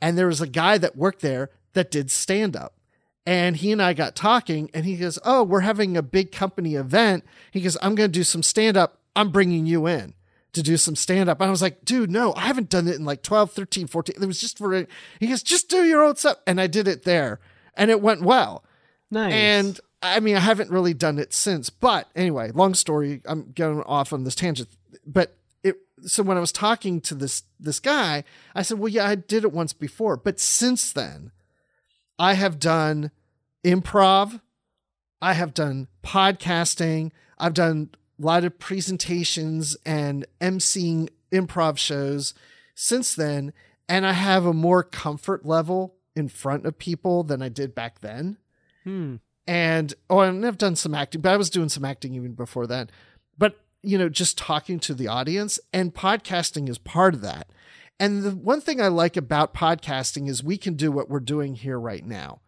and 0.00 0.16
there 0.16 0.28
was 0.28 0.40
a 0.40 0.46
guy 0.46 0.78
that 0.78 0.94
worked 0.94 1.22
there 1.22 1.50
that 1.72 1.90
did 1.90 2.10
stand 2.10 2.56
up. 2.56 2.74
And 3.26 3.56
he 3.56 3.70
and 3.70 3.82
I 3.82 3.92
got 3.92 4.16
talking, 4.16 4.70
and 4.72 4.86
he 4.86 4.96
goes, 4.96 5.18
Oh, 5.24 5.42
we're 5.44 5.60
having 5.60 5.96
a 5.96 6.02
big 6.02 6.32
company 6.32 6.74
event. 6.74 7.24
He 7.50 7.60
goes, 7.60 7.76
I'm 7.82 7.94
going 7.94 8.10
to 8.10 8.18
do 8.18 8.24
some 8.24 8.42
stand 8.42 8.76
up. 8.76 8.98
I'm 9.14 9.30
bringing 9.30 9.66
you 9.66 9.86
in 9.86 10.14
to 10.52 10.62
do 10.62 10.76
some 10.76 10.96
stand 10.96 11.28
up. 11.28 11.40
I 11.40 11.50
was 11.50 11.62
like, 11.62 11.84
dude, 11.84 12.10
no, 12.10 12.34
I 12.34 12.40
haven't 12.40 12.70
done 12.70 12.88
it 12.88 12.96
in 12.96 13.04
like 13.04 13.22
12, 13.22 13.52
13, 13.52 13.86
14. 13.86 14.16
It 14.20 14.26
was 14.26 14.40
just 14.40 14.58
for, 14.58 14.86
he 15.20 15.26
goes, 15.26 15.42
just 15.42 15.68
do 15.68 15.84
your 15.84 16.02
own 16.02 16.16
stuff. 16.16 16.38
And 16.46 16.60
I 16.60 16.66
did 16.66 16.88
it 16.88 17.04
there 17.04 17.38
and 17.74 17.90
it 17.90 18.00
went 18.00 18.22
well. 18.22 18.64
Nice. 19.10 19.32
And 19.32 19.80
I 20.02 20.20
mean, 20.20 20.36
I 20.36 20.40
haven't 20.40 20.70
really 20.70 20.94
done 20.94 21.18
it 21.18 21.32
since. 21.32 21.70
But 21.70 22.08
anyway, 22.14 22.50
long 22.52 22.74
story. 22.74 23.20
I'm 23.24 23.52
going 23.52 23.82
off 23.82 24.12
on 24.12 24.24
this 24.24 24.34
tangent. 24.34 24.68
But 25.06 25.36
it. 25.62 25.76
So 26.02 26.22
when 26.22 26.36
I 26.36 26.40
was 26.40 26.52
talking 26.52 27.00
to 27.02 27.14
this 27.14 27.42
this 27.58 27.80
guy, 27.80 28.24
I 28.54 28.62
said, 28.62 28.78
"Well, 28.78 28.88
yeah, 28.88 29.06
I 29.06 29.14
did 29.14 29.44
it 29.44 29.52
once 29.52 29.72
before, 29.72 30.16
but 30.16 30.40
since 30.40 30.92
then, 30.92 31.32
I 32.20 32.34
have 32.34 32.60
done 32.60 33.10
improv. 33.64 34.40
I 35.20 35.32
have 35.32 35.54
done 35.54 35.88
podcasting. 36.04 37.10
I've 37.38 37.54
done 37.54 37.90
a 38.20 38.24
lot 38.24 38.44
of 38.44 38.58
presentations 38.58 39.76
and 39.84 40.26
emceeing 40.40 41.08
improv 41.32 41.78
shows 41.78 42.34
since 42.74 43.14
then, 43.14 43.52
and 43.88 44.06
I 44.06 44.12
have 44.12 44.46
a 44.46 44.52
more 44.52 44.84
comfort 44.84 45.44
level 45.44 45.96
in 46.14 46.28
front 46.28 46.64
of 46.66 46.78
people 46.78 47.24
than 47.24 47.42
I 47.42 47.48
did 47.48 47.74
back 47.74 48.00
then." 48.00 48.36
Hmm 48.84 49.16
and 49.50 49.94
oh, 50.08 50.20
and 50.20 50.46
I've 50.46 50.58
done 50.58 50.76
some 50.76 50.94
acting, 50.94 51.22
but 51.22 51.32
I 51.32 51.36
was 51.36 51.50
doing 51.50 51.68
some 51.68 51.84
acting 51.84 52.14
even 52.14 52.34
before 52.34 52.68
that. 52.68 52.90
But 53.36 53.58
you 53.82 53.98
know, 53.98 54.08
just 54.08 54.38
talking 54.38 54.78
to 54.80 54.94
the 54.94 55.08
audience 55.08 55.58
and 55.72 55.92
podcasting 55.92 56.68
is 56.68 56.78
part 56.78 57.14
of 57.14 57.20
that. 57.22 57.48
And 58.00 58.22
the 58.22 58.30
one 58.30 58.62
thing 58.62 58.80
I 58.80 58.88
like 58.88 59.18
about 59.18 59.52
podcasting 59.52 60.26
is 60.26 60.42
we 60.42 60.56
can 60.56 60.74
do 60.74 60.90
what 60.90 61.10
we're 61.10 61.20
doing 61.20 61.54
here 61.54 61.78
right 61.78 62.04
now. 62.04 62.40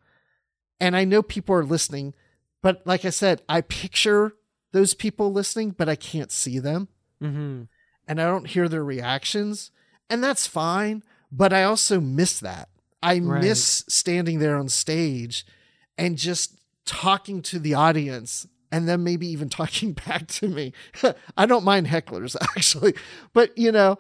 And 0.80 0.96
I 0.96 1.04
know 1.04 1.22
people 1.22 1.54
are 1.54 1.64
listening, 1.64 2.14
but 2.62 2.84
like 2.86 3.04
I 3.04 3.10
said, 3.10 3.42
I 3.50 3.60
picture 3.60 4.32
those 4.72 4.94
people 4.94 5.30
listening, 5.30 5.72
but 5.72 5.90
I 5.90 5.94
can't 5.94 6.32
see 6.32 6.58
them. 6.58 6.88
Mm-hmm. 7.22 7.64
And 8.08 8.20
I 8.20 8.24
don't 8.24 8.48
hear 8.48 8.66
their 8.66 8.82
reactions. 8.82 9.70
And 10.08 10.24
that's 10.24 10.46
fine. 10.46 11.02
But 11.30 11.52
I 11.52 11.64
also 11.64 12.00
miss 12.00 12.40
that. 12.40 12.70
I 13.02 13.18
right. 13.18 13.42
miss 13.42 13.84
standing 13.88 14.38
there 14.38 14.56
on 14.56 14.70
stage 14.70 15.44
and 15.98 16.16
just 16.16 16.58
talking 16.86 17.42
to 17.42 17.58
the 17.58 17.74
audience 17.74 18.46
and 18.70 18.88
then 18.88 19.04
maybe 19.04 19.26
even 19.28 19.48
talking 19.50 19.92
back 19.92 20.28
to 20.28 20.48
me. 20.48 20.72
I 21.36 21.44
don't 21.44 21.64
mind 21.64 21.88
hecklers 21.88 22.36
actually, 22.56 22.94
but 23.34 23.56
you 23.58 23.70
know, 23.70 23.98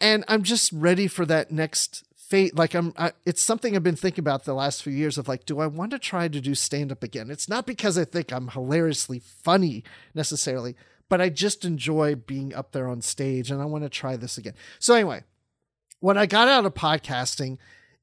and 0.00 0.24
I'm 0.28 0.42
just 0.42 0.72
ready 0.72 1.06
for 1.06 1.24
that 1.26 1.50
next 1.50 2.04
fate. 2.16 2.56
Like 2.56 2.74
I'm, 2.74 2.92
I, 2.96 3.12
it's 3.24 3.42
something 3.42 3.74
I've 3.74 3.82
been 3.82 3.96
thinking 3.96 4.22
about 4.22 4.44
the 4.44 4.54
last 4.54 4.82
few 4.82 4.92
years 4.92 5.16
of 5.16 5.28
like, 5.28 5.46
do 5.46 5.60
I 5.60 5.66
want 5.66 5.92
to 5.92 5.98
try 5.98 6.28
to 6.28 6.40
do 6.40 6.54
stand 6.54 6.90
up 6.92 7.02
again? 7.02 7.30
It's 7.30 7.48
not 7.48 7.66
because 7.66 7.96
I 7.96 8.04
think 8.04 8.32
I'm 8.32 8.48
hilariously 8.48 9.20
funny 9.20 9.84
necessarily, 10.14 10.74
but 11.08 11.20
I 11.20 11.28
just 11.28 11.64
enjoy 11.64 12.16
being 12.16 12.54
up 12.54 12.72
there 12.72 12.88
on 12.88 13.00
stage 13.00 13.50
and 13.50 13.62
I 13.62 13.64
want 13.64 13.84
to 13.84 13.90
try 13.90 14.16
this 14.16 14.38
again. 14.38 14.54
So 14.78 14.94
anyway, 14.94 15.22
what 16.00 16.18
I 16.18 16.26
got 16.26 16.48
out 16.48 16.66
of 16.66 16.74
podcasting 16.74 17.58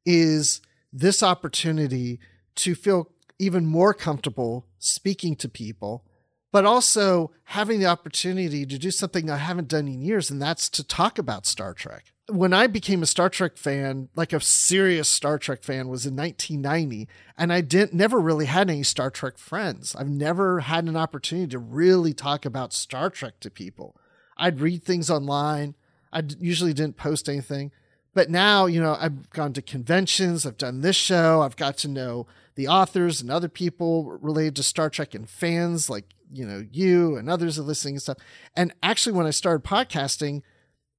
is 0.05 0.61
this 0.91 1.21
opportunity 1.21 2.19
to 2.55 2.75
feel 2.75 3.09
even 3.39 3.65
more 3.65 3.93
comfortable 3.93 4.65
speaking 4.79 5.35
to 5.37 5.49
people, 5.49 6.05
but 6.53 6.65
also 6.65 7.31
having 7.45 7.79
the 7.79 7.87
opportunity 7.87 8.63
to 8.63 8.77
do 8.77 8.91
something 8.91 9.27
I 9.27 9.37
haven't 9.37 9.69
done 9.69 9.87
in 9.87 10.03
years, 10.03 10.29
and 10.29 10.39
that's 10.39 10.69
to 10.69 10.83
talk 10.83 11.17
about 11.17 11.47
Star 11.47 11.73
Trek. 11.73 12.13
When 12.29 12.53
I 12.53 12.67
became 12.67 13.01
a 13.01 13.07
Star 13.07 13.27
Trek 13.27 13.57
fan, 13.57 14.09
like 14.15 14.31
a 14.31 14.39
serious 14.39 15.09
Star 15.09 15.39
Trek 15.39 15.63
fan, 15.63 15.87
was 15.89 16.05
in 16.05 16.15
1990, 16.15 17.09
and 17.39 17.51
I 17.51 17.61
didn't 17.61 17.95
never 17.95 18.19
really 18.19 18.45
had 18.45 18.69
any 18.69 18.83
Star 18.83 19.09
Trek 19.09 19.39
friends. 19.39 19.95
I've 19.95 20.07
never 20.07 20.59
had 20.59 20.85
an 20.85 20.95
opportunity 20.95 21.47
to 21.47 21.57
really 21.57 22.13
talk 22.13 22.45
about 22.45 22.71
Star 22.71 23.09
Trek 23.09 23.39
to 23.39 23.49
people. 23.49 23.97
I'd 24.37 24.61
read 24.61 24.83
things 24.83 25.09
online. 25.09 25.73
I 26.13 26.21
usually 26.39 26.73
didn't 26.73 26.97
post 26.97 27.27
anything. 27.27 27.71
But 28.13 28.29
now, 28.29 28.67
you 28.67 28.79
know, 28.79 28.95
I've 28.99 29.31
gone 29.31 29.53
to 29.53 29.61
conventions, 29.63 30.45
I've 30.45 30.59
done 30.59 30.81
this 30.81 30.95
show, 30.95 31.41
I've 31.41 31.55
got 31.55 31.77
to 31.79 31.87
know 31.87 32.27
the 32.53 32.67
authors 32.67 33.21
and 33.21 33.31
other 33.31 33.49
people 33.49 34.19
related 34.21 34.55
to 34.57 34.63
Star 34.63 34.91
Trek 34.91 35.15
and 35.15 35.27
fans 35.27 35.89
like, 35.89 36.13
you 36.33 36.45
know, 36.45 36.65
you 36.71 37.15
and 37.15 37.29
others 37.29 37.59
are 37.59 37.63
listening 37.63 37.95
and 37.95 38.01
stuff. 38.01 38.17
And 38.55 38.73
actually, 38.81 39.13
when 39.13 39.27
I 39.27 39.31
started 39.31 39.67
podcasting, 39.67 40.41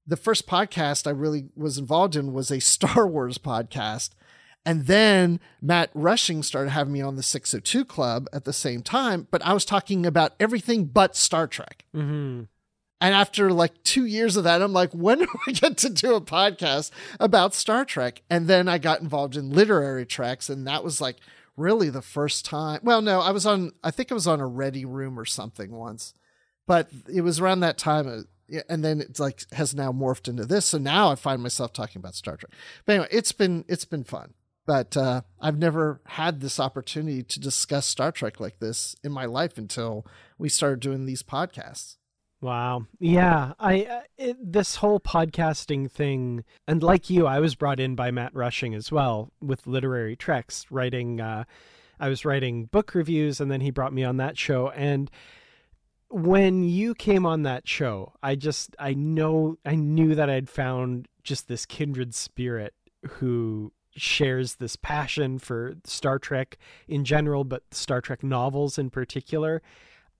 the 0.06 0.16
first 0.16 0.46
podcast 0.46 1.06
I 1.06 1.10
really 1.10 1.48
was 1.56 1.78
involved 1.78 2.16
in 2.16 2.32
was 2.32 2.50
a 2.50 2.60
Star 2.60 3.06
Wars 3.06 3.38
podcast. 3.38 4.10
And 4.66 4.86
then 4.86 5.40
Matt 5.60 5.90
Rushing 5.92 6.42
started 6.42 6.70
having 6.70 6.92
me 6.92 7.02
on 7.02 7.16
the 7.16 7.22
602 7.22 7.84
Club 7.84 8.26
at 8.32 8.44
the 8.44 8.52
same 8.52 8.82
time, 8.82 9.28
but 9.30 9.44
I 9.44 9.52
was 9.52 9.66
talking 9.66 10.06
about 10.06 10.32
everything 10.40 10.86
but 10.86 11.16
Star 11.16 11.46
Trek. 11.46 11.84
Mm-hmm. 11.94 12.44
And 13.00 13.14
after 13.14 13.50
like 13.52 13.82
two 13.82 14.06
years 14.06 14.36
of 14.36 14.44
that, 14.44 14.62
I'm 14.62 14.72
like, 14.72 14.92
when 14.92 15.18
do 15.20 15.26
we 15.46 15.52
get 15.52 15.76
to 15.78 15.90
do 15.90 16.14
a 16.14 16.20
podcast 16.20 16.90
about 17.20 17.54
Star 17.54 17.84
Trek? 17.84 18.22
And 18.30 18.46
then 18.46 18.66
I 18.66 18.78
got 18.78 19.02
involved 19.02 19.36
in 19.36 19.50
literary 19.50 20.06
treks, 20.06 20.48
and 20.48 20.66
that 20.66 20.82
was 20.82 21.00
like 21.00 21.16
really 21.56 21.90
the 21.90 22.02
first 22.02 22.44
time. 22.44 22.80
Well, 22.82 23.02
no, 23.02 23.20
I 23.20 23.30
was 23.30 23.46
on, 23.46 23.72
I 23.82 23.90
think 23.90 24.10
I 24.10 24.14
was 24.14 24.26
on 24.26 24.40
a 24.40 24.46
Ready 24.46 24.84
Room 24.84 25.18
or 25.18 25.24
something 25.24 25.70
once, 25.70 26.14
but 26.66 26.88
it 27.12 27.20
was 27.22 27.40
around 27.40 27.60
that 27.60 27.78
time 27.78 28.26
yeah, 28.48 28.62
and 28.68 28.84
then 28.84 29.00
it's 29.00 29.20
like 29.20 29.50
has 29.52 29.74
now 29.74 29.92
morphed 29.92 30.28
into 30.28 30.44
this. 30.44 30.66
So 30.66 30.78
now 30.78 31.10
I 31.10 31.14
find 31.14 31.42
myself 31.42 31.72
talking 31.72 32.00
about 32.00 32.14
Star 32.14 32.36
Trek. 32.36 32.52
But 32.84 32.92
anyway, 32.92 33.08
it's 33.10 33.32
been 33.32 33.64
it's 33.68 33.84
been 33.84 34.04
fun. 34.04 34.34
But 34.66 34.96
uh, 34.96 35.22
I've 35.40 35.58
never 35.58 36.00
had 36.06 36.40
this 36.40 36.58
opportunity 36.58 37.22
to 37.22 37.40
discuss 37.40 37.86
Star 37.86 38.10
Trek 38.12 38.40
like 38.40 38.60
this 38.60 38.96
in 39.04 39.12
my 39.12 39.26
life 39.26 39.58
until 39.58 40.06
we 40.38 40.48
started 40.48 40.80
doing 40.80 41.04
these 41.04 41.22
podcasts. 41.22 41.96
Wow. 42.44 42.84
Yeah, 43.00 43.54
I 43.58 43.84
uh, 43.84 44.00
it, 44.18 44.52
this 44.52 44.76
whole 44.76 45.00
podcasting 45.00 45.90
thing 45.90 46.44
and 46.68 46.82
like 46.82 47.08
you 47.08 47.26
I 47.26 47.40
was 47.40 47.54
brought 47.54 47.80
in 47.80 47.94
by 47.94 48.10
Matt 48.10 48.34
Rushing 48.34 48.74
as 48.74 48.92
well 48.92 49.32
with 49.40 49.66
literary 49.66 50.14
treks 50.14 50.66
writing 50.70 51.22
uh 51.22 51.44
I 51.98 52.10
was 52.10 52.26
writing 52.26 52.66
book 52.66 52.94
reviews 52.94 53.40
and 53.40 53.50
then 53.50 53.62
he 53.62 53.70
brought 53.70 53.94
me 53.94 54.04
on 54.04 54.18
that 54.18 54.36
show 54.36 54.68
and 54.68 55.10
when 56.10 56.64
you 56.64 56.94
came 56.94 57.24
on 57.24 57.44
that 57.44 57.66
show, 57.66 58.12
I 58.22 58.34
just 58.34 58.76
I 58.78 58.92
know 58.92 59.56
I 59.64 59.74
knew 59.74 60.14
that 60.14 60.28
I'd 60.28 60.50
found 60.50 61.08
just 61.22 61.48
this 61.48 61.64
kindred 61.64 62.14
spirit 62.14 62.74
who 63.08 63.72
shares 63.96 64.56
this 64.56 64.76
passion 64.76 65.38
for 65.38 65.76
Star 65.84 66.18
Trek 66.18 66.58
in 66.88 67.06
general, 67.06 67.44
but 67.44 67.62
Star 67.72 68.02
Trek 68.02 68.22
novels 68.22 68.76
in 68.76 68.90
particular, 68.90 69.62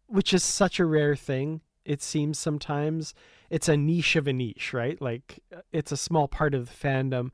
which 0.07 0.33
is 0.33 0.43
such 0.43 0.81
a 0.81 0.87
rare 0.87 1.17
thing. 1.17 1.61
It 1.85 2.03
seems 2.03 2.39
sometimes 2.39 3.15
it's 3.51 3.69
a 3.69 3.77
niche 3.77 4.17
of 4.17 4.27
a 4.27 4.33
niche, 4.33 4.73
right? 4.73 5.01
Like 5.01 5.41
it's 5.73 5.93
a 5.93 5.97
small 5.97 6.29
part 6.29 6.55
of 6.55 6.69
the 6.69 6.75
fandom, 6.89 7.31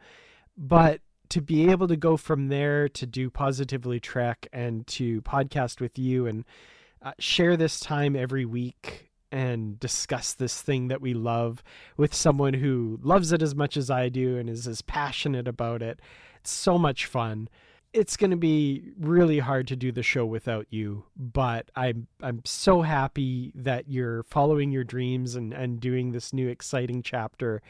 but 0.57 1.01
to 1.31 1.41
be 1.41 1.71
able 1.71 1.87
to 1.89 1.97
go 1.97 2.17
from 2.17 2.49
there 2.49 2.89
to 2.89 3.07
do 3.07 3.31
positively 3.31 4.01
trek 4.01 4.49
and 4.53 4.87
to 4.89 5.23
podcast 5.23 5.81
with 5.81 5.99
you 5.99 6.27
and 6.27 6.45
uh, 7.03 7.13
share 7.19 7.57
this 7.57 7.81
time 7.81 8.17
every 8.17 8.45
week 8.45 9.11
and 9.33 9.79
discuss 9.79 10.33
this 10.33 10.61
thing 10.61 10.89
that 10.89 11.01
we 11.01 11.15
love 11.15 11.63
with 11.97 12.13
someone 12.13 12.55
who 12.55 12.99
loves 13.03 13.33
it 13.33 13.43
as 13.43 13.55
much 13.55 13.77
as 13.77 13.91
I 13.91 14.09
do 14.09 14.37
and 14.37 14.51
is 14.51 14.67
as 14.67 14.83
passionate 14.83 15.47
about 15.47 15.83
it. 15.83 16.01
It's 16.41 16.51
so 16.51 16.77
much 16.79 17.07
fun 17.07 17.49
it's 17.93 18.17
going 18.17 18.31
to 18.31 18.37
be 18.37 18.93
really 18.99 19.41
hard 19.41 19.67
to 19.67 19.77
do 19.77 19.91
the 19.91 20.03
show 20.03 20.25
without 20.25 20.67
you 20.71 21.05
but 21.17 21.71
i'm 21.75 22.07
i'm 22.23 22.41
so 22.45 22.83
happy 22.83 23.53
that 23.55 23.89
you're 23.89 24.23
following 24.25 24.71
your 24.71 24.85
dreams 24.85 25.35
and 25.35 25.53
and 25.53 25.81
doing 25.81 26.13
this 26.13 26.33
new 26.33 26.49
exciting 26.49 27.03
chapter. 27.03 27.63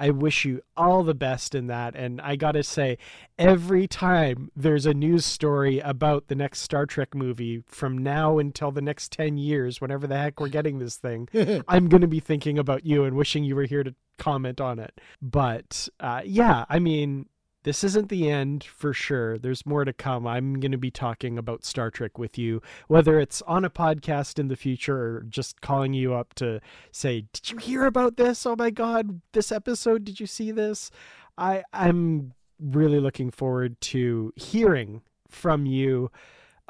I 0.00 0.10
wish 0.10 0.44
you 0.44 0.62
all 0.76 1.02
the 1.02 1.14
best 1.14 1.54
in 1.56 1.66
that 1.66 1.96
and 1.96 2.20
i 2.20 2.36
got 2.36 2.52
to 2.52 2.62
say 2.62 2.98
every 3.38 3.88
time 3.88 4.50
there's 4.54 4.86
a 4.86 4.94
news 4.94 5.24
story 5.24 5.80
about 5.80 6.28
the 6.28 6.36
next 6.36 6.60
star 6.60 6.86
trek 6.86 7.14
movie 7.14 7.64
from 7.66 7.98
now 7.98 8.38
until 8.38 8.70
the 8.70 8.82
next 8.82 9.10
10 9.12 9.38
years 9.38 9.80
whenever 9.80 10.06
the 10.06 10.16
heck 10.16 10.38
we're 10.38 10.48
getting 10.48 10.78
this 10.78 10.96
thing 10.96 11.28
i'm 11.68 11.88
going 11.88 12.00
to 12.00 12.06
be 12.06 12.20
thinking 12.20 12.58
about 12.58 12.86
you 12.86 13.04
and 13.04 13.16
wishing 13.16 13.42
you 13.42 13.56
were 13.56 13.64
here 13.64 13.82
to 13.82 13.94
comment 14.18 14.60
on 14.60 14.80
it. 14.80 15.00
But 15.22 15.88
uh, 16.00 16.22
yeah 16.24 16.64
i 16.68 16.78
mean 16.78 17.26
this 17.68 17.84
isn't 17.84 18.08
the 18.08 18.30
end 18.30 18.64
for 18.64 18.94
sure. 18.94 19.38
There's 19.38 19.66
more 19.66 19.84
to 19.84 19.92
come. 19.92 20.26
I'm 20.26 20.58
going 20.58 20.72
to 20.72 20.78
be 20.78 20.90
talking 20.90 21.36
about 21.36 21.66
Star 21.66 21.90
Trek 21.90 22.16
with 22.16 22.38
you, 22.38 22.62
whether 22.86 23.20
it's 23.20 23.42
on 23.42 23.62
a 23.62 23.68
podcast 23.68 24.38
in 24.38 24.48
the 24.48 24.56
future 24.56 24.98
or 24.98 25.24
just 25.28 25.60
calling 25.60 25.92
you 25.92 26.14
up 26.14 26.32
to 26.36 26.62
say, 26.92 27.26
"Did 27.30 27.50
you 27.50 27.58
hear 27.58 27.84
about 27.84 28.16
this? 28.16 28.46
Oh 28.46 28.56
my 28.56 28.70
god, 28.70 29.20
this 29.32 29.52
episode, 29.52 30.04
did 30.04 30.18
you 30.18 30.26
see 30.26 30.50
this?" 30.50 30.90
I 31.36 31.62
I'm 31.74 32.32
really 32.58 33.00
looking 33.00 33.30
forward 33.30 33.78
to 33.82 34.32
hearing 34.34 35.02
from 35.28 35.66
you 35.66 36.10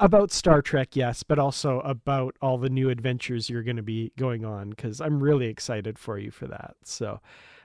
about 0.01 0.33
Star 0.33 0.61
Trek, 0.61 0.97
yes, 0.97 1.23
but 1.23 1.39
also 1.39 1.79
about 1.79 2.35
all 2.41 2.57
the 2.57 2.69
new 2.69 2.89
adventures 2.89 3.49
you're 3.49 3.63
going 3.63 3.77
to 3.77 3.81
be 3.81 4.11
going 4.17 4.43
on 4.43 4.71
because 4.71 4.99
I'm 4.99 5.23
really 5.23 5.47
excited 5.47 5.97
for 5.97 6.19
you 6.19 6.29
for 6.29 6.47
that. 6.47 6.75
So 6.83 7.21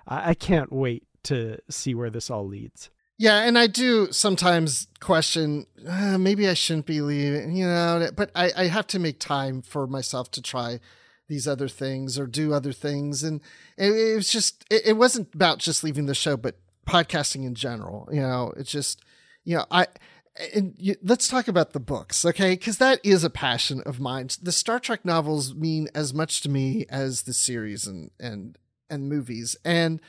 I, 0.07 0.30
I 0.30 0.35
can't 0.35 0.72
wait 0.72 1.03
to 1.24 1.59
see 1.68 1.97
where 1.97 2.11
this 2.11 2.30
all 2.30 2.47
leads. 2.47 2.91
Yeah, 3.17 3.43
and 3.43 3.57
I 3.57 3.69
do 3.69 4.11
sometimes 4.11 4.89
question 5.01 5.67
uh, 5.89 6.19
maybe 6.19 6.49
I 6.49 6.55
shouldn't 6.55 6.87
be 6.87 7.01
leaving, 7.01 7.55
you 7.57 7.67
know, 7.67 8.09
but 8.17 8.31
I, 8.35 8.51
I 8.57 8.65
have 8.67 8.87
to 8.89 8.99
make 8.99 9.21
time 9.21 9.62
for 9.62 9.87
myself 9.87 10.31
to 10.33 10.43
try 10.43 10.81
these 11.29 11.47
other 11.47 11.69
things 11.69 12.19
or 12.19 12.27
do 12.27 12.53
other 12.53 12.73
things. 12.73 13.23
And 13.23 13.41
it, 13.77 13.91
it 13.91 14.17
was 14.17 14.31
just, 14.31 14.65
it, 14.71 14.83
it, 14.87 14.93
wasn't 14.95 15.35
about 15.35 15.59
just 15.59 15.85
leaving 15.85 16.07
the 16.07 16.15
show, 16.15 16.37
but 16.37 16.57
podcasting 16.87 17.47
in 17.47 17.55
general. 17.55 18.09
You 18.12 18.21
know, 18.21 18.53
it's 18.57 18.71
just, 18.71 19.03
you 19.45 19.57
know, 19.57 19.67
I, 19.71 19.87
and 20.55 20.75
you, 20.77 20.97
let's 21.03 21.29
talk 21.29 21.47
about 21.47 21.73
the 21.73 21.81
books, 21.81 22.25
okay? 22.25 22.51
Because 22.51 22.79
that 22.79 23.01
is 23.05 23.25
a 23.25 23.31
passion 23.31 23.83
of 23.87 24.01
mine. 24.01 24.29
The 24.43 24.53
Star 24.53 24.81
Trek 24.81 25.05
novels 25.05 25.55
mean 25.55 25.89
as 25.95 26.12
much 26.12 26.41
to 26.43 26.49
me 26.49 26.87
as 26.91 27.23
the 27.23 27.33
series 27.33 27.87
and, 27.87 28.11
and, 28.19 28.59
and 28.91 29.09
movies. 29.09 29.57
And, 29.65 30.01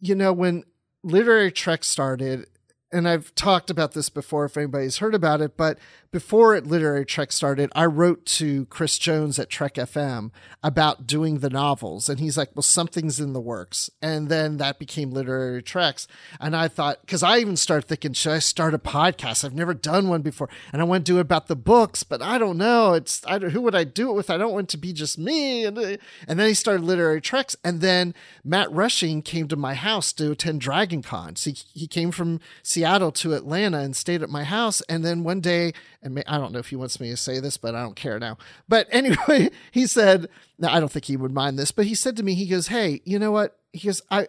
you 0.00 0.14
know, 0.14 0.32
when 0.32 0.64
literary 1.02 1.52
trek 1.52 1.84
started 1.84 2.46
and 2.92 3.08
I've 3.08 3.34
talked 3.34 3.70
about 3.70 3.92
this 3.92 4.08
before 4.08 4.44
if 4.44 4.56
anybody's 4.56 4.98
heard 4.98 5.14
about 5.14 5.40
it, 5.40 5.56
but 5.56 5.78
before 6.12 6.56
it 6.56 6.66
literary 6.66 7.06
trek 7.06 7.30
started, 7.30 7.70
I 7.72 7.86
wrote 7.86 8.26
to 8.26 8.66
Chris 8.66 8.98
Jones 8.98 9.38
at 9.38 9.48
Trek 9.48 9.74
FM 9.74 10.32
about 10.60 11.06
doing 11.06 11.38
the 11.38 11.50
novels. 11.50 12.08
And 12.08 12.18
he's 12.18 12.36
like, 12.36 12.50
well, 12.54 12.64
something's 12.64 13.20
in 13.20 13.32
the 13.32 13.40
works. 13.40 13.90
And 14.02 14.28
then 14.28 14.56
that 14.56 14.80
became 14.80 15.12
literary 15.12 15.62
treks. 15.62 16.08
And 16.40 16.56
I 16.56 16.66
thought, 16.66 17.06
cause 17.06 17.22
I 17.22 17.38
even 17.38 17.56
started 17.56 17.86
thinking, 17.86 18.12
should 18.12 18.32
I 18.32 18.40
start 18.40 18.74
a 18.74 18.78
podcast? 18.78 19.44
I've 19.44 19.54
never 19.54 19.72
done 19.72 20.08
one 20.08 20.22
before. 20.22 20.48
And 20.72 20.82
I 20.82 20.84
want 20.84 21.06
to 21.06 21.12
do 21.12 21.18
it 21.18 21.22
about 21.22 21.46
the 21.46 21.54
books, 21.54 22.02
but 22.02 22.20
I 22.20 22.38
don't 22.38 22.58
know. 22.58 22.94
It's, 22.94 23.24
I 23.26 23.38
who 23.38 23.60
would 23.62 23.76
I 23.76 23.84
do 23.84 24.10
it 24.10 24.14
with? 24.14 24.30
I 24.30 24.36
don't 24.36 24.52
want 24.52 24.68
to 24.70 24.78
be 24.78 24.92
just 24.92 25.16
me. 25.16 25.64
And, 25.64 25.78
and 25.78 26.40
then 26.40 26.48
he 26.48 26.54
started 26.54 26.82
literary 26.82 27.20
treks. 27.20 27.54
And 27.62 27.80
then 27.80 28.14
Matt 28.42 28.70
Rushing 28.72 29.22
came 29.22 29.46
to 29.46 29.56
my 29.56 29.74
house 29.74 30.12
to 30.14 30.32
attend 30.32 30.60
Dragon 30.60 31.02
Con. 31.02 31.36
So 31.36 31.50
he, 31.50 31.56
he 31.72 31.86
came 31.86 32.10
from 32.10 32.40
Seattle 32.80 33.12
to 33.12 33.34
Atlanta 33.34 33.80
and 33.80 33.94
stayed 33.94 34.22
at 34.22 34.30
my 34.30 34.42
house. 34.42 34.80
And 34.88 35.04
then 35.04 35.22
one 35.22 35.42
day, 35.42 35.74
and 36.02 36.22
I 36.26 36.38
don't 36.38 36.50
know 36.50 36.60
if 36.60 36.70
he 36.70 36.76
wants 36.76 36.98
me 36.98 37.10
to 37.10 37.16
say 37.16 37.38
this, 37.38 37.58
but 37.58 37.74
I 37.74 37.82
don't 37.82 37.94
care 37.94 38.18
now. 38.18 38.38
But 38.68 38.88
anyway, 38.92 39.50
he 39.70 39.86
said, 39.86 40.28
now 40.58 40.72
I 40.72 40.80
don't 40.80 40.90
think 40.90 41.04
he 41.04 41.16
would 41.16 41.32
mind 41.32 41.58
this, 41.58 41.72
but 41.72 41.84
he 41.84 41.94
said 41.94 42.16
to 42.16 42.22
me, 42.22 42.32
he 42.32 42.46
goes, 42.46 42.68
Hey, 42.68 43.02
you 43.04 43.18
know 43.18 43.32
what? 43.32 43.58
He 43.74 43.88
goes, 43.88 44.00
I, 44.10 44.28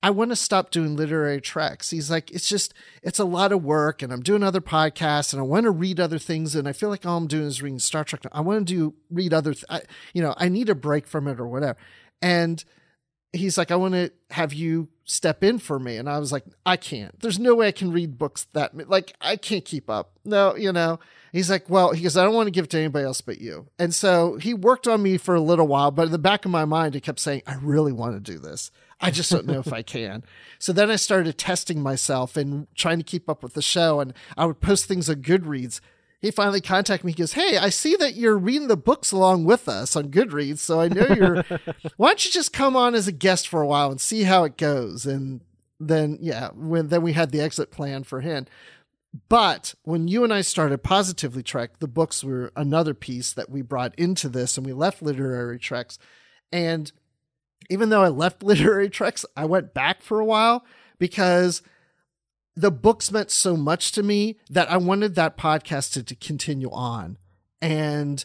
I 0.00 0.10
want 0.10 0.30
to 0.30 0.36
stop 0.36 0.70
doing 0.70 0.94
literary 0.94 1.40
treks. 1.40 1.90
He's 1.90 2.08
like, 2.08 2.30
it's 2.30 2.48
just, 2.48 2.72
it's 3.02 3.18
a 3.18 3.24
lot 3.24 3.50
of 3.50 3.64
work 3.64 4.00
and 4.00 4.12
I'm 4.12 4.22
doing 4.22 4.44
other 4.44 4.60
podcasts 4.60 5.32
and 5.32 5.40
I 5.40 5.44
want 5.44 5.64
to 5.64 5.72
read 5.72 5.98
other 5.98 6.18
things. 6.18 6.54
And 6.54 6.68
I 6.68 6.72
feel 6.72 6.88
like 6.88 7.04
all 7.04 7.16
I'm 7.16 7.26
doing 7.26 7.46
is 7.46 7.62
reading 7.62 7.80
Star 7.80 8.04
Trek. 8.04 8.22
I 8.30 8.42
want 8.42 8.64
to 8.64 8.72
do, 8.72 8.94
read 9.10 9.34
other, 9.34 9.54
th- 9.54 9.64
I, 9.68 9.80
you 10.14 10.22
know, 10.22 10.34
I 10.36 10.48
need 10.48 10.68
a 10.68 10.76
break 10.76 11.08
from 11.08 11.26
it 11.26 11.40
or 11.40 11.48
whatever. 11.48 11.76
And 12.22 12.64
he's 13.32 13.58
like, 13.58 13.72
I 13.72 13.76
want 13.76 13.94
to 13.94 14.12
have 14.30 14.52
you 14.52 14.88
step 15.06 15.42
in 15.42 15.58
for 15.58 15.78
me. 15.78 15.96
And 15.96 16.10
I 16.10 16.18
was 16.18 16.32
like, 16.32 16.44
I 16.66 16.76
can't. 16.76 17.18
There's 17.20 17.38
no 17.38 17.54
way 17.54 17.68
I 17.68 17.72
can 17.72 17.92
read 17.92 18.18
books 18.18 18.46
that, 18.52 18.88
like, 18.88 19.14
I 19.20 19.36
can't 19.36 19.64
keep 19.64 19.88
up. 19.88 20.12
No, 20.24 20.54
you 20.54 20.72
know. 20.72 20.98
He's 21.32 21.48
like, 21.48 21.70
well, 21.70 21.92
he 21.92 22.02
goes, 22.02 22.16
I 22.16 22.24
don't 22.24 22.34
want 22.34 22.46
to 22.46 22.50
give 22.50 22.64
it 22.64 22.70
to 22.70 22.78
anybody 22.78 23.04
else 23.04 23.20
but 23.20 23.40
you. 23.40 23.66
And 23.78 23.94
so 23.94 24.36
he 24.36 24.52
worked 24.52 24.86
on 24.86 25.02
me 25.02 25.16
for 25.16 25.34
a 25.34 25.40
little 25.40 25.66
while, 25.66 25.90
but 25.90 26.06
in 26.06 26.12
the 26.12 26.18
back 26.18 26.44
of 26.44 26.50
my 26.50 26.64
mind, 26.64 26.94
he 26.94 27.00
kept 27.00 27.20
saying, 27.20 27.42
I 27.46 27.54
really 27.56 27.92
want 27.92 28.14
to 28.14 28.32
do 28.32 28.38
this. 28.38 28.70
I 29.00 29.10
just 29.10 29.30
don't 29.30 29.46
know 29.46 29.60
if 29.60 29.72
I 29.72 29.82
can. 29.82 30.24
So 30.58 30.72
then 30.72 30.90
I 30.90 30.96
started 30.96 31.36
testing 31.36 31.82
myself 31.82 32.34
and 32.34 32.66
trying 32.74 32.96
to 32.96 33.04
keep 33.04 33.28
up 33.28 33.42
with 33.42 33.52
the 33.52 33.60
show. 33.60 34.00
And 34.00 34.14
I 34.38 34.46
would 34.46 34.62
post 34.62 34.86
things 34.86 35.10
on 35.10 35.16
Goodreads 35.16 35.80
he 36.26 36.32
finally 36.32 36.60
contacted 36.60 37.04
me. 37.04 37.12
He 37.12 37.18
goes, 37.18 37.34
Hey, 37.34 37.56
I 37.56 37.68
see 37.68 37.96
that 37.96 38.16
you're 38.16 38.36
reading 38.36 38.68
the 38.68 38.76
books 38.76 39.12
along 39.12 39.44
with 39.44 39.68
us 39.68 39.94
on 39.94 40.10
Goodreads. 40.10 40.58
So 40.58 40.80
I 40.80 40.88
know 40.88 41.06
you're, 41.06 41.44
why 41.96 42.08
don't 42.08 42.24
you 42.24 42.30
just 42.30 42.52
come 42.52 42.76
on 42.76 42.94
as 42.94 43.06
a 43.06 43.12
guest 43.12 43.48
for 43.48 43.62
a 43.62 43.66
while 43.66 43.90
and 43.90 44.00
see 44.00 44.24
how 44.24 44.44
it 44.44 44.56
goes? 44.56 45.06
And 45.06 45.40
then, 45.78 46.18
yeah, 46.20 46.48
when 46.52 46.88
then 46.88 47.02
we 47.02 47.12
had 47.12 47.30
the 47.30 47.40
exit 47.40 47.70
plan 47.70 48.02
for 48.02 48.20
him. 48.20 48.46
But 49.28 49.74
when 49.84 50.08
you 50.08 50.24
and 50.24 50.34
I 50.34 50.40
started 50.40 50.82
Positively 50.82 51.42
Trek, 51.42 51.78
the 51.78 51.88
books 51.88 52.24
were 52.24 52.52
another 52.56 52.92
piece 52.92 53.32
that 53.32 53.48
we 53.48 53.62
brought 53.62 53.94
into 53.94 54.28
this 54.28 54.56
and 54.56 54.66
we 54.66 54.72
left 54.72 55.02
literary 55.02 55.58
treks. 55.58 55.98
And 56.50 56.90
even 57.70 57.88
though 57.88 58.02
I 58.02 58.08
left 58.08 58.42
literary 58.42 58.90
treks, 58.90 59.24
I 59.36 59.44
went 59.44 59.74
back 59.74 60.02
for 60.02 60.18
a 60.18 60.24
while 60.24 60.64
because 60.98 61.62
the 62.56 62.70
books 62.70 63.12
meant 63.12 63.30
so 63.30 63.56
much 63.56 63.92
to 63.92 64.02
me 64.02 64.38
that 64.48 64.70
I 64.70 64.78
wanted 64.78 65.14
that 65.14 65.36
podcast 65.36 65.92
to, 65.92 66.02
to 66.02 66.14
continue 66.14 66.70
on. 66.70 67.18
And 67.60 68.24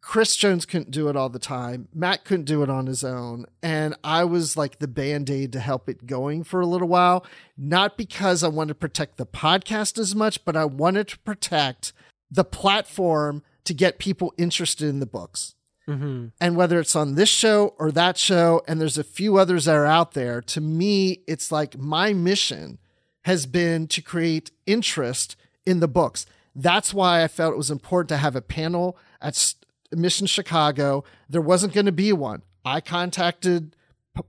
Chris 0.00 0.36
Jones 0.36 0.64
couldn't 0.64 0.90
do 0.90 1.08
it 1.08 1.16
all 1.16 1.28
the 1.28 1.38
time. 1.38 1.88
Matt 1.92 2.24
couldn't 2.24 2.46
do 2.46 2.62
it 2.62 2.70
on 2.70 2.86
his 2.86 3.04
own. 3.04 3.44
And 3.62 3.94
I 4.02 4.24
was 4.24 4.56
like 4.56 4.78
the 4.78 4.88
band 4.88 5.28
aid 5.28 5.52
to 5.52 5.60
help 5.60 5.88
it 5.88 6.06
going 6.06 6.44
for 6.44 6.60
a 6.60 6.66
little 6.66 6.88
while. 6.88 7.26
Not 7.58 7.98
because 7.98 8.42
I 8.42 8.48
wanted 8.48 8.68
to 8.68 8.74
protect 8.76 9.16
the 9.16 9.26
podcast 9.26 9.98
as 9.98 10.14
much, 10.14 10.44
but 10.44 10.56
I 10.56 10.64
wanted 10.64 11.08
to 11.08 11.18
protect 11.18 11.92
the 12.30 12.44
platform 12.44 13.42
to 13.64 13.74
get 13.74 13.98
people 13.98 14.32
interested 14.38 14.88
in 14.88 15.00
the 15.00 15.06
books. 15.06 15.56
Mm-hmm. 15.88 16.28
And 16.40 16.56
whether 16.56 16.80
it's 16.80 16.96
on 16.96 17.16
this 17.16 17.28
show 17.28 17.74
or 17.78 17.90
that 17.92 18.16
show, 18.16 18.62
and 18.66 18.80
there's 18.80 18.98
a 18.98 19.04
few 19.04 19.36
others 19.36 19.66
that 19.66 19.74
are 19.74 19.86
out 19.86 20.12
there, 20.12 20.40
to 20.40 20.60
me, 20.60 21.22
it's 21.26 21.52
like 21.52 21.76
my 21.76 22.12
mission 22.12 22.78
has 23.26 23.44
been 23.44 23.88
to 23.88 24.00
create 24.00 24.52
interest 24.66 25.34
in 25.66 25.80
the 25.80 25.88
books. 25.88 26.26
That's 26.54 26.94
why 26.94 27.24
I 27.24 27.28
felt 27.28 27.54
it 27.54 27.56
was 27.56 27.72
important 27.72 28.08
to 28.10 28.18
have 28.18 28.36
a 28.36 28.40
panel 28.40 28.96
at 29.20 29.54
Mission 29.90 30.28
Chicago. 30.28 31.02
There 31.28 31.40
wasn't 31.40 31.74
going 31.74 31.86
to 31.86 31.92
be 31.92 32.12
one. 32.12 32.42
I 32.64 32.80
contacted 32.80 33.74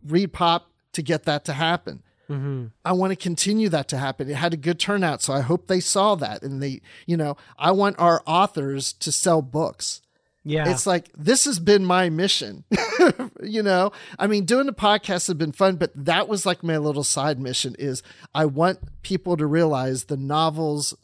Reed 0.04 0.34
Pop 0.34 0.72
to 0.94 1.04
get 1.04 1.26
that 1.26 1.46
to 1.46 1.54
happen. 1.54 2.02
Mm-hmm. 2.28 2.66
I 2.84 2.94
want 2.94 3.12
to 3.12 3.16
continue 3.16 3.70
that 3.70 3.88
to 3.90 4.00
happen. 4.00 4.32
It 4.32 4.36
had 4.36 4.56
a 4.56 4.58
good 4.58 4.80
turnout, 4.80 5.22
so 5.22 5.32
I 5.32 5.42
hope 5.42 5.68
they 5.68 5.80
saw 5.80 6.16
that 6.16 6.42
and 6.42 6.62
they, 6.62 6.82
you 7.06 7.18
know, 7.18 7.38
I 7.60 7.74
want 7.74 8.00
our 8.00 8.24
authors 8.26 8.94
to 8.94 9.12
sell 9.12 9.44
books. 9.44 10.02
Yeah. 10.48 10.70
It's 10.70 10.88
like 10.88 11.10
this 11.18 11.46
has 11.46 11.60
been 11.60 11.86
my 11.86 12.10
mission. 12.10 12.64
you 13.44 13.62
know, 13.62 13.92
I 14.18 14.28
mean, 14.28 14.46
doing 14.46 14.66
the 14.66 14.74
podcast 14.74 15.28
has 15.28 15.34
been 15.34 15.52
fun, 15.52 15.76
but 15.76 15.92
that 15.94 16.28
was 16.28 16.46
like 16.46 16.64
my 16.64 16.78
little 16.78 17.04
side 17.04 17.40
mission 17.40 17.76
is 17.78 18.02
I 18.34 18.46
want 18.46 18.80
people 19.02 19.36
to 19.38 19.46
realize 19.46 20.06
the 20.06 20.18
novels 20.18 20.96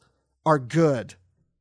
are 0.46 0.60
good 0.60 1.16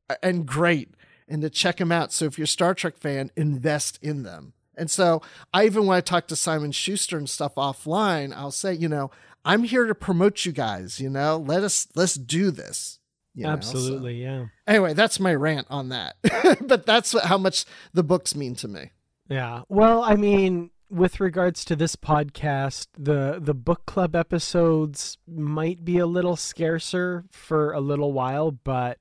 uh, 0.09 0.15
and 0.23 0.45
great 0.45 0.95
and 1.27 1.41
to 1.41 1.49
check 1.49 1.77
them 1.77 1.91
out. 1.91 2.13
So 2.13 2.25
if 2.25 2.37
you're 2.37 2.45
a 2.45 2.47
Star 2.47 2.73
Trek 2.73 2.97
fan, 2.97 3.31
invest 3.35 3.99
in 4.01 4.23
them. 4.23 4.53
And 4.75 4.89
so 4.89 5.21
I 5.53 5.65
even 5.65 5.85
when 5.85 5.97
I 5.97 6.01
talk 6.01 6.27
to 6.27 6.35
Simon 6.35 6.71
Schuster 6.71 7.17
and 7.17 7.29
stuff 7.29 7.55
offline, 7.55 8.33
I'll 8.33 8.51
say, 8.51 8.73
you 8.73 8.87
know, 8.87 9.11
I'm 9.45 9.63
here 9.63 9.85
to 9.85 9.95
promote 9.95 10.45
you 10.45 10.51
guys, 10.51 10.99
you 10.99 11.09
know, 11.09 11.37
let 11.37 11.63
us 11.63 11.87
let's 11.95 12.15
do 12.15 12.49
this. 12.49 12.99
You 13.35 13.43
know, 13.43 13.49
so- 13.59 13.77
Absolutely, 13.77 14.21
yeah. 14.21 14.45
Anyway, 14.67 14.93
that's 14.93 15.19
my 15.19 15.33
rant 15.33 15.67
on 15.69 15.89
that. 15.89 16.15
but 16.67 16.85
that's 16.85 17.19
how 17.23 17.37
much 17.37 17.65
the 17.93 18.03
books 18.03 18.35
mean 18.35 18.55
to 18.55 18.67
me. 18.67 18.91
Yeah. 19.29 19.61
Well, 19.69 20.03
I 20.03 20.15
mean, 20.15 20.69
with 20.89 21.19
regards 21.19 21.65
to 21.65 21.75
this 21.75 21.95
podcast, 21.95 22.87
the 22.97 23.39
the 23.41 23.53
book 23.55 23.85
club 23.85 24.15
episodes 24.15 25.17
might 25.27 25.83
be 25.83 25.97
a 25.97 26.05
little 26.05 26.35
scarcer 26.35 27.23
for 27.31 27.71
a 27.73 27.79
little 27.79 28.11
while, 28.13 28.51
but 28.51 28.99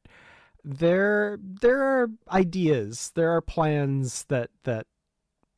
there 0.64 1.38
there 1.42 1.82
are 1.82 2.08
ideas, 2.30 3.12
there 3.14 3.30
are 3.30 3.40
plans 3.40 4.24
that 4.28 4.50
that 4.64 4.86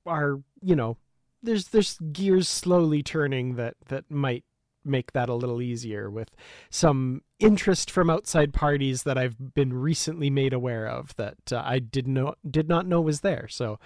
are, 0.07 0.41
you 0.61 0.75
know, 0.75 0.97
there's 1.43 1.69
there's 1.69 1.99
gears 2.13 2.49
slowly 2.49 3.03
turning 3.03 3.55
that 3.57 3.75
that 3.89 4.11
might 4.11 4.45
make 4.85 5.13
that 5.13 5.29
a 5.29 5.35
little 5.35 5.63
easier 5.63 6.11
with 6.11 6.31
some 6.71 7.23
interest 7.39 7.91
from 7.91 8.11
outside 8.11 8.53
parties 8.53 9.03
that 9.05 9.19
I've 9.19 9.55
been 9.55 9.73
recently 9.73 10.31
made 10.31 10.53
aware 10.53 10.87
of 10.87 11.15
that 11.17 11.53
uh, 11.53 11.63
I 11.65 11.79
did 11.79 12.07
not 12.07 12.39
did 12.49 12.69
not 12.69 12.87
know 12.87 13.01
was 13.01 13.21
there. 13.21 13.49
So 13.49 13.79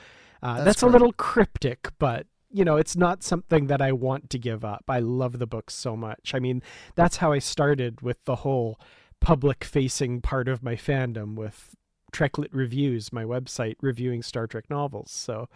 uh, 0.43 0.57
That's 0.57 0.65
that's, 0.65 0.83
a 0.83 0.87
little 0.87 1.13
cryptic, 1.13 1.91
but 1.99 2.27
you 2.51 2.65
know, 2.65 2.77
it's 2.77 2.97
not 2.97 3.23
something 3.23 3.67
that 3.67 3.83
I 3.83 3.93
want 3.93 4.31
to 4.31 4.39
give 4.39 4.65
up. 4.65 4.85
I 4.89 5.01
love 5.01 5.39
the 5.39 5.47
books 5.47 5.75
so 5.75 5.97
much. 5.97 6.33
I 6.35 6.39
mean, 6.39 6.63
that's 6.95 7.19
how 7.19 7.33
I 7.33 7.41
started 7.41 8.01
with 8.01 8.25
the 8.25 8.37
whole 8.37 8.81
public 9.21 9.65
facing 9.65 10.21
part 10.21 10.49
of 10.49 10.63
my 10.63 10.75
fandom 10.75 11.35
with 11.35 11.75
Treklit 12.13 12.49
Reviews, 12.53 13.13
my 13.13 13.25
website 13.25 13.77
reviewing 13.81 14.23
Star 14.23 14.47
Trek 14.47 14.71
novels. 14.71 15.11
So, 15.11 15.49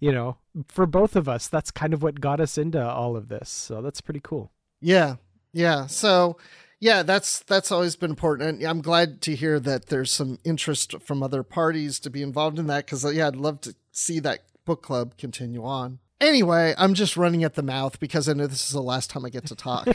you 0.00 0.10
know, 0.10 0.38
for 0.66 0.86
both 0.86 1.14
of 1.14 1.28
us, 1.28 1.46
that's 1.46 1.70
kind 1.70 1.94
of 1.94 2.02
what 2.02 2.20
got 2.20 2.40
us 2.40 2.58
into 2.58 2.84
all 2.84 3.16
of 3.16 3.28
this. 3.28 3.48
So 3.48 3.80
that's 3.80 4.00
pretty 4.00 4.20
cool. 4.22 4.50
Yeah. 4.80 5.16
Yeah. 5.52 5.86
So 5.86 6.36
yeah, 6.80 7.02
that's 7.02 7.40
that's 7.40 7.70
always 7.70 7.94
been 7.96 8.10
important. 8.10 8.60
And 8.60 8.68
I'm 8.68 8.80
glad 8.80 9.20
to 9.22 9.34
hear 9.34 9.60
that 9.60 9.86
there's 9.86 10.10
some 10.10 10.38
interest 10.44 10.94
from 11.00 11.22
other 11.22 11.42
parties 11.42 12.00
to 12.00 12.10
be 12.10 12.22
involved 12.22 12.58
in 12.58 12.66
that 12.68 12.86
because 12.86 13.04
uh, 13.04 13.10
yeah, 13.10 13.28
I'd 13.28 13.36
love 13.36 13.60
to 13.62 13.74
see 13.92 14.18
that 14.20 14.40
book 14.64 14.82
club 14.82 15.16
continue 15.18 15.64
on. 15.64 15.98
Anyway, 16.20 16.74
I'm 16.76 16.94
just 16.94 17.16
running 17.16 17.44
at 17.44 17.54
the 17.54 17.62
mouth 17.62 17.98
because 18.00 18.28
I 18.28 18.34
know 18.34 18.46
this 18.46 18.66
is 18.66 18.72
the 18.72 18.82
last 18.82 19.10
time 19.10 19.24
I 19.24 19.30
get 19.30 19.46
to 19.46 19.54
talk. 19.54 19.88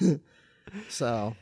so 0.88 1.36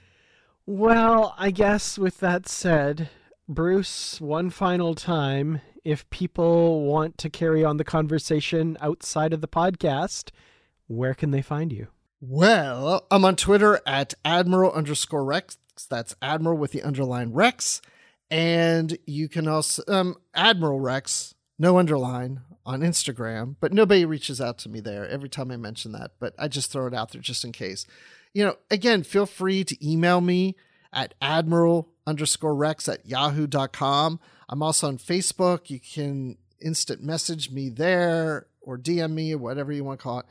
Well, 0.66 1.34
I 1.38 1.50
guess 1.50 1.98
with 1.98 2.18
that 2.20 2.48
said, 2.48 3.08
Bruce, 3.48 4.20
one 4.20 4.50
final 4.50 4.94
time, 4.94 5.60
if 5.84 6.08
people 6.10 6.82
want 6.84 7.18
to 7.18 7.30
carry 7.30 7.64
on 7.64 7.78
the 7.78 7.84
conversation 7.84 8.76
outside 8.80 9.32
of 9.32 9.40
the 9.40 9.48
podcast, 9.48 10.30
where 10.86 11.14
can 11.14 11.30
they 11.30 11.42
find 11.42 11.72
you? 11.72 11.88
Well, 12.22 13.06
I'm 13.10 13.24
on 13.24 13.36
Twitter 13.36 13.80
at 13.86 14.12
Admiral 14.26 14.72
underscore 14.72 15.24
Rex. 15.24 15.56
That's 15.88 16.14
Admiral 16.20 16.58
with 16.58 16.72
the 16.72 16.82
underline 16.82 17.32
Rex. 17.32 17.80
And 18.30 18.98
you 19.06 19.26
can 19.26 19.48
also, 19.48 19.82
um, 19.88 20.16
Admiral 20.34 20.80
Rex, 20.80 21.34
no 21.58 21.78
underline 21.78 22.42
on 22.66 22.80
Instagram, 22.80 23.56
but 23.58 23.72
nobody 23.72 24.04
reaches 24.04 24.38
out 24.38 24.58
to 24.58 24.68
me 24.68 24.80
there 24.80 25.08
every 25.08 25.30
time 25.30 25.50
I 25.50 25.56
mention 25.56 25.92
that. 25.92 26.10
But 26.20 26.34
I 26.38 26.48
just 26.48 26.70
throw 26.70 26.86
it 26.86 26.94
out 26.94 27.12
there 27.12 27.22
just 27.22 27.42
in 27.42 27.52
case. 27.52 27.86
You 28.34 28.44
know, 28.44 28.56
again, 28.70 29.02
feel 29.02 29.24
free 29.24 29.64
to 29.64 29.88
email 29.90 30.20
me 30.20 30.56
at 30.92 31.14
Admiral 31.22 31.88
underscore 32.06 32.54
Rex 32.54 32.86
at 32.86 33.06
yahoo.com. 33.06 34.20
I'm 34.46 34.62
also 34.62 34.88
on 34.88 34.98
Facebook. 34.98 35.70
You 35.70 35.80
can 35.80 36.36
instant 36.60 37.02
message 37.02 37.50
me 37.50 37.70
there 37.70 38.46
or 38.60 38.76
DM 38.76 39.12
me 39.12 39.34
whatever 39.34 39.72
you 39.72 39.84
want 39.84 40.00
to 40.00 40.02
call 40.02 40.18
it. 40.20 40.26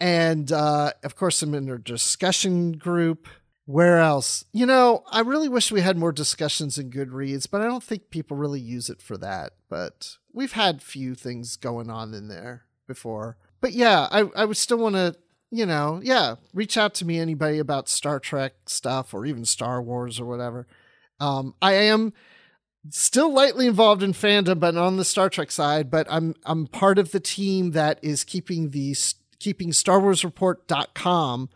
And 0.00 0.50
uh, 0.50 0.92
of 1.02 1.16
course, 1.16 1.42
I'm 1.42 1.54
in 1.54 1.68
a 1.68 1.78
discussion 1.78 2.72
group. 2.72 3.28
Where 3.66 3.98
else? 3.98 4.44
You 4.52 4.66
know, 4.66 5.04
I 5.10 5.20
really 5.20 5.48
wish 5.48 5.72
we 5.72 5.80
had 5.80 5.96
more 5.96 6.12
discussions 6.12 6.76
in 6.76 6.90
Goodreads, 6.90 7.48
but 7.50 7.62
I 7.62 7.64
don't 7.64 7.82
think 7.82 8.10
people 8.10 8.36
really 8.36 8.60
use 8.60 8.90
it 8.90 9.00
for 9.00 9.16
that. 9.18 9.54
But 9.70 10.18
we've 10.32 10.52
had 10.52 10.82
few 10.82 11.14
things 11.14 11.56
going 11.56 11.88
on 11.88 12.12
in 12.12 12.28
there 12.28 12.64
before. 12.86 13.38
But 13.62 13.72
yeah, 13.72 14.06
I, 14.10 14.28
I 14.36 14.44
would 14.44 14.58
still 14.58 14.76
want 14.76 14.96
to, 14.96 15.16
you 15.50 15.64
know, 15.64 16.00
yeah, 16.02 16.34
reach 16.52 16.76
out 16.76 16.92
to 16.94 17.06
me, 17.06 17.18
anybody 17.18 17.58
about 17.58 17.88
Star 17.88 18.20
Trek 18.20 18.52
stuff 18.66 19.14
or 19.14 19.24
even 19.24 19.46
Star 19.46 19.80
Wars 19.80 20.20
or 20.20 20.26
whatever. 20.26 20.66
Um, 21.18 21.54
I 21.62 21.72
am 21.74 22.12
still 22.90 23.32
lightly 23.32 23.66
involved 23.66 24.02
in 24.02 24.12
fandom, 24.12 24.60
but 24.60 24.76
on 24.76 24.98
the 24.98 25.04
Star 25.04 25.30
Trek 25.30 25.50
side. 25.50 25.90
But 25.90 26.06
I'm 26.10 26.34
I'm 26.44 26.66
part 26.66 26.98
of 26.98 27.12
the 27.12 27.20
team 27.20 27.70
that 27.70 27.98
is 28.02 28.24
keeping 28.24 28.70
the 28.70 28.94
keeping 29.38 29.72
Star 29.72 30.00
Wars 30.00 30.24
Report.com 30.24 31.48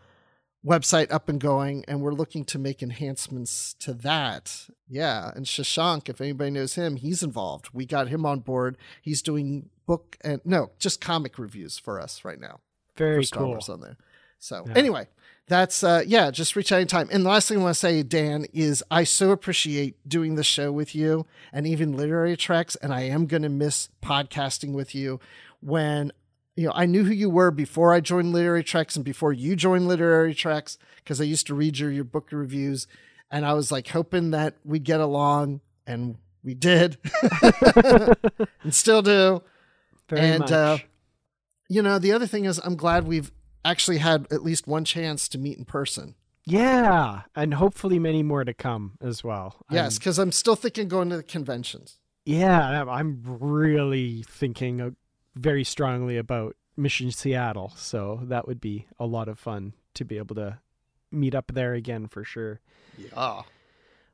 website 0.65 1.09
up 1.11 1.29
and 1.29 1.39
going, 1.39 1.85
and 1.87 2.01
we're 2.01 2.11
looking 2.13 2.43
to 2.45 2.59
make 2.59 2.83
enhancements 2.83 3.73
to 3.75 3.93
that. 3.93 4.67
Yeah, 4.89 5.31
and 5.35 5.45
Shashank, 5.45 6.09
if 6.09 6.19
anybody 6.19 6.51
knows 6.51 6.75
him, 6.75 6.97
he's 6.97 7.23
involved. 7.23 7.69
We 7.73 7.85
got 7.85 8.09
him 8.09 8.25
on 8.25 8.39
board. 8.39 8.77
He's 9.01 9.21
doing 9.21 9.69
book 9.85 10.17
and 10.21 10.41
no, 10.45 10.71
just 10.77 11.01
comic 11.01 11.39
reviews 11.39 11.79
for 11.79 11.99
us 11.99 12.23
right 12.23 12.39
now 12.39 12.59
Very 12.95 13.23
Star 13.23 13.39
cool. 13.41 13.49
Wars 13.49 13.69
on 13.69 13.81
there. 13.81 13.97
So 14.37 14.63
Yeah. 14.67 14.73
anyway, 14.75 15.07
that's 15.47 15.83
uh 15.83 16.03
yeah, 16.05 16.29
just 16.29 16.55
reach 16.55 16.71
out 16.71 16.75
anytime. 16.77 17.09
And 17.11 17.25
the 17.25 17.29
last 17.29 17.47
thing 17.47 17.57
I 17.59 17.63
want 17.63 17.73
to 17.73 17.79
say, 17.79 18.03
Dan, 18.03 18.45
is 18.53 18.83
I 18.91 19.03
so 19.03 19.31
appreciate 19.31 19.95
doing 20.07 20.35
the 20.35 20.43
show 20.43 20.71
with 20.71 20.93
you 20.93 21.25
and 21.51 21.65
even 21.65 21.97
literary 21.97 22.37
treks, 22.37 22.75
and 22.75 22.93
I 22.93 23.01
am 23.01 23.25
gonna 23.25 23.49
miss 23.49 23.89
podcasting 24.03 24.73
with 24.73 24.93
you 24.93 25.19
when 25.61 26.11
you 26.59 26.65
know, 26.67 26.73
I 26.75 26.85
knew 26.85 27.05
who 27.05 27.13
you 27.13 27.29
were 27.29 27.51
before 27.51 27.93
I 27.93 28.01
joined 28.01 28.33
Literary 28.33 28.63
Treks 28.65 28.97
and 28.97 29.05
before 29.05 29.31
you 29.31 29.55
joined 29.55 29.87
Literary 29.87 30.33
Treks 30.35 30.77
because 30.97 31.21
I 31.21 31.23
used 31.23 31.47
to 31.47 31.55
read 31.55 31.79
your, 31.79 31.89
your 31.89 32.03
book 32.03 32.27
reviews 32.31 32.85
and 33.31 33.45
I 33.45 33.53
was 33.53 33.71
like 33.71 33.87
hoping 33.87 34.31
that 34.31 34.55
we'd 34.65 34.83
get 34.83 34.99
along 34.99 35.61
and 35.87 36.17
we 36.43 36.53
did 36.55 36.97
and 38.63 38.73
still 38.73 39.01
do. 39.01 39.41
Very 40.09 40.21
and 40.21 40.39
much. 40.39 40.51
uh 40.51 40.77
you 41.69 41.81
know, 41.83 41.99
the 41.99 42.11
other 42.11 42.25
thing 42.27 42.45
is 42.45 42.59
I'm 42.63 42.75
glad 42.75 43.07
we've 43.07 43.31
actually 43.63 43.99
had 43.99 44.27
at 44.31 44.43
least 44.43 44.67
one 44.67 44.83
chance 44.83 45.27
to 45.29 45.37
meet 45.37 45.57
in 45.57 45.65
person. 45.65 46.15
yeah, 46.45 47.21
and 47.35 47.53
hopefully 47.53 47.99
many 47.99 48.23
more 48.23 48.43
to 48.43 48.53
come 48.53 48.97
as 49.01 49.23
well. 49.23 49.63
Yes, 49.71 49.93
I'm- 49.93 49.97
because 49.99 50.17
I'm 50.19 50.31
still 50.31 50.55
thinking 50.55 50.87
going 50.87 51.09
to 51.09 51.17
the 51.17 51.23
conventions. 51.23 51.99
yeah, 52.25 52.67
I'm- 52.69 52.89
I'm 52.89 53.21
really 53.23 54.23
thinking 54.27 54.95
very 55.35 55.63
strongly 55.63 56.17
about 56.17 56.55
Mission 56.77 57.11
Seattle, 57.11 57.73
so 57.75 58.21
that 58.23 58.47
would 58.47 58.61
be 58.61 58.87
a 58.99 59.05
lot 59.05 59.27
of 59.27 59.37
fun 59.37 59.73
to 59.95 60.05
be 60.05 60.17
able 60.17 60.35
to 60.35 60.59
meet 61.11 61.35
up 61.35 61.51
there 61.53 61.73
again 61.73 62.07
for 62.07 62.23
sure. 62.23 62.61
Yeah. 62.97 63.41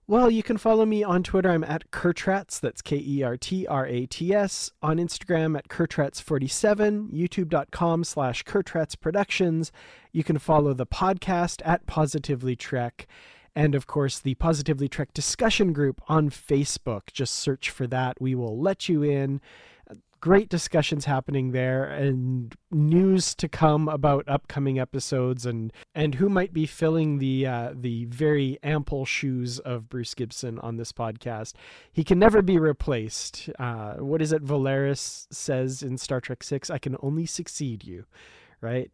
Well, 0.08 0.30
you 0.30 0.44
can 0.44 0.58
follow 0.58 0.86
me 0.86 1.04
on 1.04 1.24
Twitter. 1.24 1.50
I'm 1.50 1.64
at 1.64 1.90
Kertrats. 1.90 2.60
That's 2.60 2.84
K 2.84 3.02
E 3.04 3.24
R 3.24 3.38
T 3.38 3.66
R 3.66 3.88
A 3.88 4.06
T 4.06 4.36
S. 4.36 4.72
On 4.84 4.98
Instagram 4.98 5.58
at 5.58 5.68
Kertrats47, 5.68 7.12
YouTube.com 7.12 8.04
slash 8.04 8.44
Kertrats 8.44 9.00
Productions. 9.00 9.72
You 10.12 10.24
can 10.24 10.38
follow 10.38 10.76
the 10.76 10.86
podcast 10.86 11.64
at 11.66 11.88
Positively 11.88 12.56
Trek. 12.56 13.08
And 13.56 13.74
of 13.74 13.88
course, 13.88 14.20
the 14.20 14.36
Positively 14.36 14.88
Trek 14.88 15.12
discussion 15.12 15.74
group 15.74 16.00
on 16.08 16.30
Facebook. 16.30 17.12
Just 17.12 17.34
search 17.34 17.72
for 17.72 17.88
that. 17.88 18.22
We 18.22 18.36
will 18.36 18.60
let 18.60 18.88
you 18.88 19.02
in. 19.02 19.42
Great 20.22 20.50
discussions 20.50 21.06
happening 21.06 21.52
there 21.52 21.84
and 21.84 22.56
news 22.72 23.36
to 23.36 23.48
come 23.48 23.88
about 23.88 24.28
upcoming 24.28 24.80
episodes 24.80 25.46
and 25.46 25.72
and 25.94 26.16
who 26.16 26.30
might 26.30 26.52
be 26.52 26.66
filling 26.66 27.20
the 27.20 27.46
uh, 27.46 27.74
the 27.76 28.06
very 28.06 28.58
ample 28.64 29.06
shoes 29.06 29.60
of 29.60 29.88
Bruce 29.88 30.16
Gibson 30.16 30.58
on 30.60 30.78
this 30.78 30.92
podcast. 30.92 31.54
He 31.92 32.04
can 32.04 32.18
never 32.18 32.42
be 32.42 32.58
replaced. 32.58 33.50
Uh, 33.60 33.96
what 33.96 34.22
is 34.22 34.32
it 34.32 34.44
Valeris 34.44 35.28
says 35.32 35.84
in 35.84 35.98
Star 35.98 36.20
Trek 36.20 36.42
6, 36.42 36.70
I 36.72 36.80
can 36.80 36.96
only 37.04 37.26
succeed 37.28 37.84
you, 37.84 38.06
right? 38.62 38.90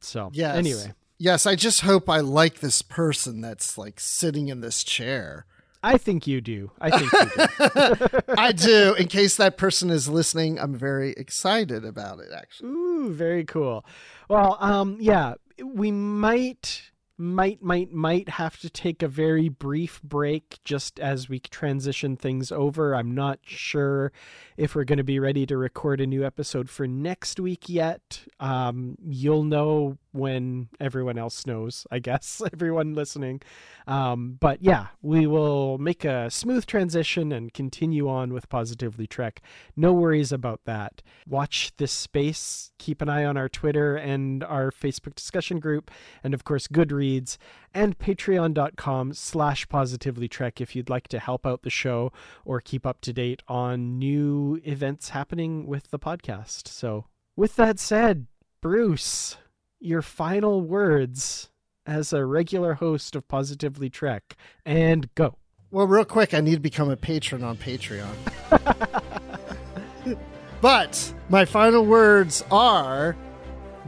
So, 0.00 0.30
Yes. 0.34 0.56
anyway. 0.56 0.92
Yes, 1.18 1.46
I 1.46 1.54
just 1.56 1.80
hope 1.80 2.08
I 2.08 2.20
like 2.20 2.60
this 2.60 2.82
person 2.82 3.40
that's 3.40 3.76
like 3.78 3.98
sitting 4.00 4.48
in 4.48 4.60
this 4.60 4.84
chair. 4.84 5.46
I 5.82 5.98
think 5.98 6.26
you 6.26 6.40
do. 6.40 6.70
I 6.80 6.90
think 6.90 7.12
you 7.12 7.46
do. 7.46 8.20
I 8.38 8.52
do. 8.52 8.94
In 8.94 9.06
case 9.08 9.36
that 9.36 9.56
person 9.56 9.90
is 9.90 10.08
listening, 10.08 10.58
I'm 10.58 10.74
very 10.74 11.12
excited 11.12 11.84
about 11.84 12.20
it, 12.20 12.30
actually. 12.36 12.70
Ooh, 12.70 13.12
very 13.12 13.44
cool. 13.44 13.84
Well, 14.28 14.56
um, 14.60 14.98
yeah, 15.00 15.34
we 15.64 15.90
might 15.90 16.90
might 17.18 17.60
might 17.60 17.92
might 17.92 18.28
have 18.28 18.58
to 18.60 18.70
take 18.70 19.02
a 19.02 19.08
very 19.08 19.48
brief 19.48 20.00
break 20.02 20.60
just 20.64 21.00
as 21.00 21.28
we 21.28 21.40
transition 21.40 22.16
things 22.16 22.52
over. 22.52 22.94
I'm 22.94 23.12
not 23.14 23.40
sure 23.44 24.12
if 24.56 24.74
we're 24.74 24.84
going 24.84 24.98
to 24.98 25.04
be 25.04 25.18
ready 25.18 25.44
to 25.46 25.56
record 25.56 26.00
a 26.00 26.06
new 26.06 26.24
episode 26.24 26.70
for 26.70 26.86
next 26.86 27.40
week 27.40 27.68
yet. 27.68 28.22
Um, 28.38 28.96
you'll 29.04 29.42
know 29.42 29.98
when 30.12 30.68
everyone 30.80 31.18
else 31.18 31.46
knows, 31.46 31.86
I 31.90 31.98
guess, 31.98 32.42
everyone 32.52 32.94
listening. 32.94 33.42
Um, 33.86 34.36
but 34.40 34.62
yeah, 34.62 34.88
we 35.02 35.26
will 35.26 35.78
make 35.78 36.04
a 36.04 36.30
smooth 36.30 36.66
transition 36.66 37.32
and 37.32 37.52
continue 37.52 38.08
on 38.08 38.32
with 38.32 38.48
Positively 38.48 39.06
Trek. 39.06 39.40
No 39.76 39.92
worries 39.92 40.32
about 40.32 40.60
that. 40.64 41.02
Watch 41.26 41.72
this 41.76 41.92
space. 41.92 42.72
Keep 42.78 43.02
an 43.02 43.08
eye 43.08 43.24
on 43.24 43.36
our 43.36 43.48
Twitter 43.48 43.96
and 43.96 44.44
our 44.44 44.70
Facebook 44.70 45.14
discussion 45.14 45.58
group, 45.58 45.90
and 46.22 46.34
of 46.34 46.44
course, 46.44 46.68
Goodreads 46.68 47.36
and 47.74 47.98
patreon.com 47.98 49.12
slash 49.14 49.68
positively 49.68 50.28
trek 50.28 50.60
if 50.60 50.74
you'd 50.74 50.90
like 50.90 51.08
to 51.08 51.18
help 51.18 51.46
out 51.46 51.62
the 51.62 51.70
show 51.70 52.12
or 52.44 52.60
keep 52.60 52.86
up 52.86 53.00
to 53.02 53.12
date 53.12 53.42
on 53.48 53.98
new 53.98 54.60
events 54.64 55.10
happening 55.10 55.66
with 55.66 55.90
the 55.90 55.98
podcast. 55.98 56.68
So 56.68 57.06
with 57.36 57.56
that 57.56 57.78
said, 57.78 58.26
Bruce, 58.60 59.36
your 59.80 60.02
final 60.02 60.60
words 60.60 61.50
as 61.86 62.12
a 62.12 62.24
regular 62.24 62.74
host 62.74 63.16
of 63.16 63.26
Positively 63.28 63.88
Trek, 63.88 64.36
and 64.64 65.12
go. 65.14 65.36
Well, 65.70 65.86
real 65.86 66.04
quick, 66.04 66.34
I 66.34 66.40
need 66.40 66.54
to 66.54 66.60
become 66.60 66.90
a 66.90 66.96
patron 66.96 67.42
on 67.42 67.56
Patreon. 67.56 68.14
but 70.60 71.14
my 71.28 71.44
final 71.44 71.84
words 71.84 72.44
are 72.50 73.16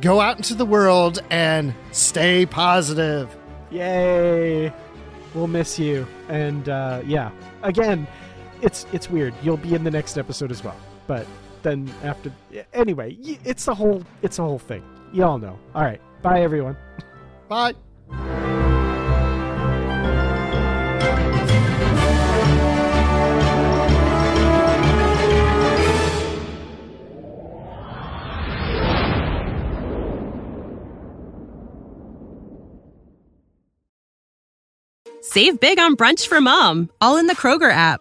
go 0.01 0.21
out 0.21 0.37
into 0.37 0.55
the 0.55 0.65
world 0.65 1.23
and 1.31 1.75
stay 1.93 2.47
positive. 2.47 3.35
Yay! 3.71 4.73
We'll 5.35 5.47
miss 5.47 5.79
you. 5.79 6.07
And 6.29 6.69
uh, 6.69 7.03
yeah, 7.07 7.31
again, 7.63 8.07
it's 8.63 8.87
it's 8.93 9.11
weird. 9.11 9.35
You'll 9.43 9.57
be 9.57 9.75
in 9.75 9.85
the 9.85 9.91
next 9.91 10.19
episode 10.19 10.51
as 10.51 10.65
well. 10.65 10.77
But 11.07 11.27
then 11.63 11.93
after, 12.03 12.33
anyway, 12.73 13.17
it's 13.45 13.65
the 13.67 13.75
whole 13.75 14.03
it's 14.23 14.37
the 14.37 14.43
whole 14.43 14.59
thing. 14.59 14.83
You 15.13 15.25
all 15.25 15.39
know. 15.39 15.59
All 15.75 15.83
right. 15.83 16.01
Bye, 16.23 16.43
everyone. 16.43 16.77
Bye. 17.49 17.75
Save 35.23 35.61
big 35.61 35.79
on 35.79 35.97
brunch 35.97 36.27
for 36.27 36.41
mom, 36.41 36.91
all 37.01 37.17
in 37.17 37.29
the 37.29 37.37
Kroger 37.37 37.71
app. 37.71 38.01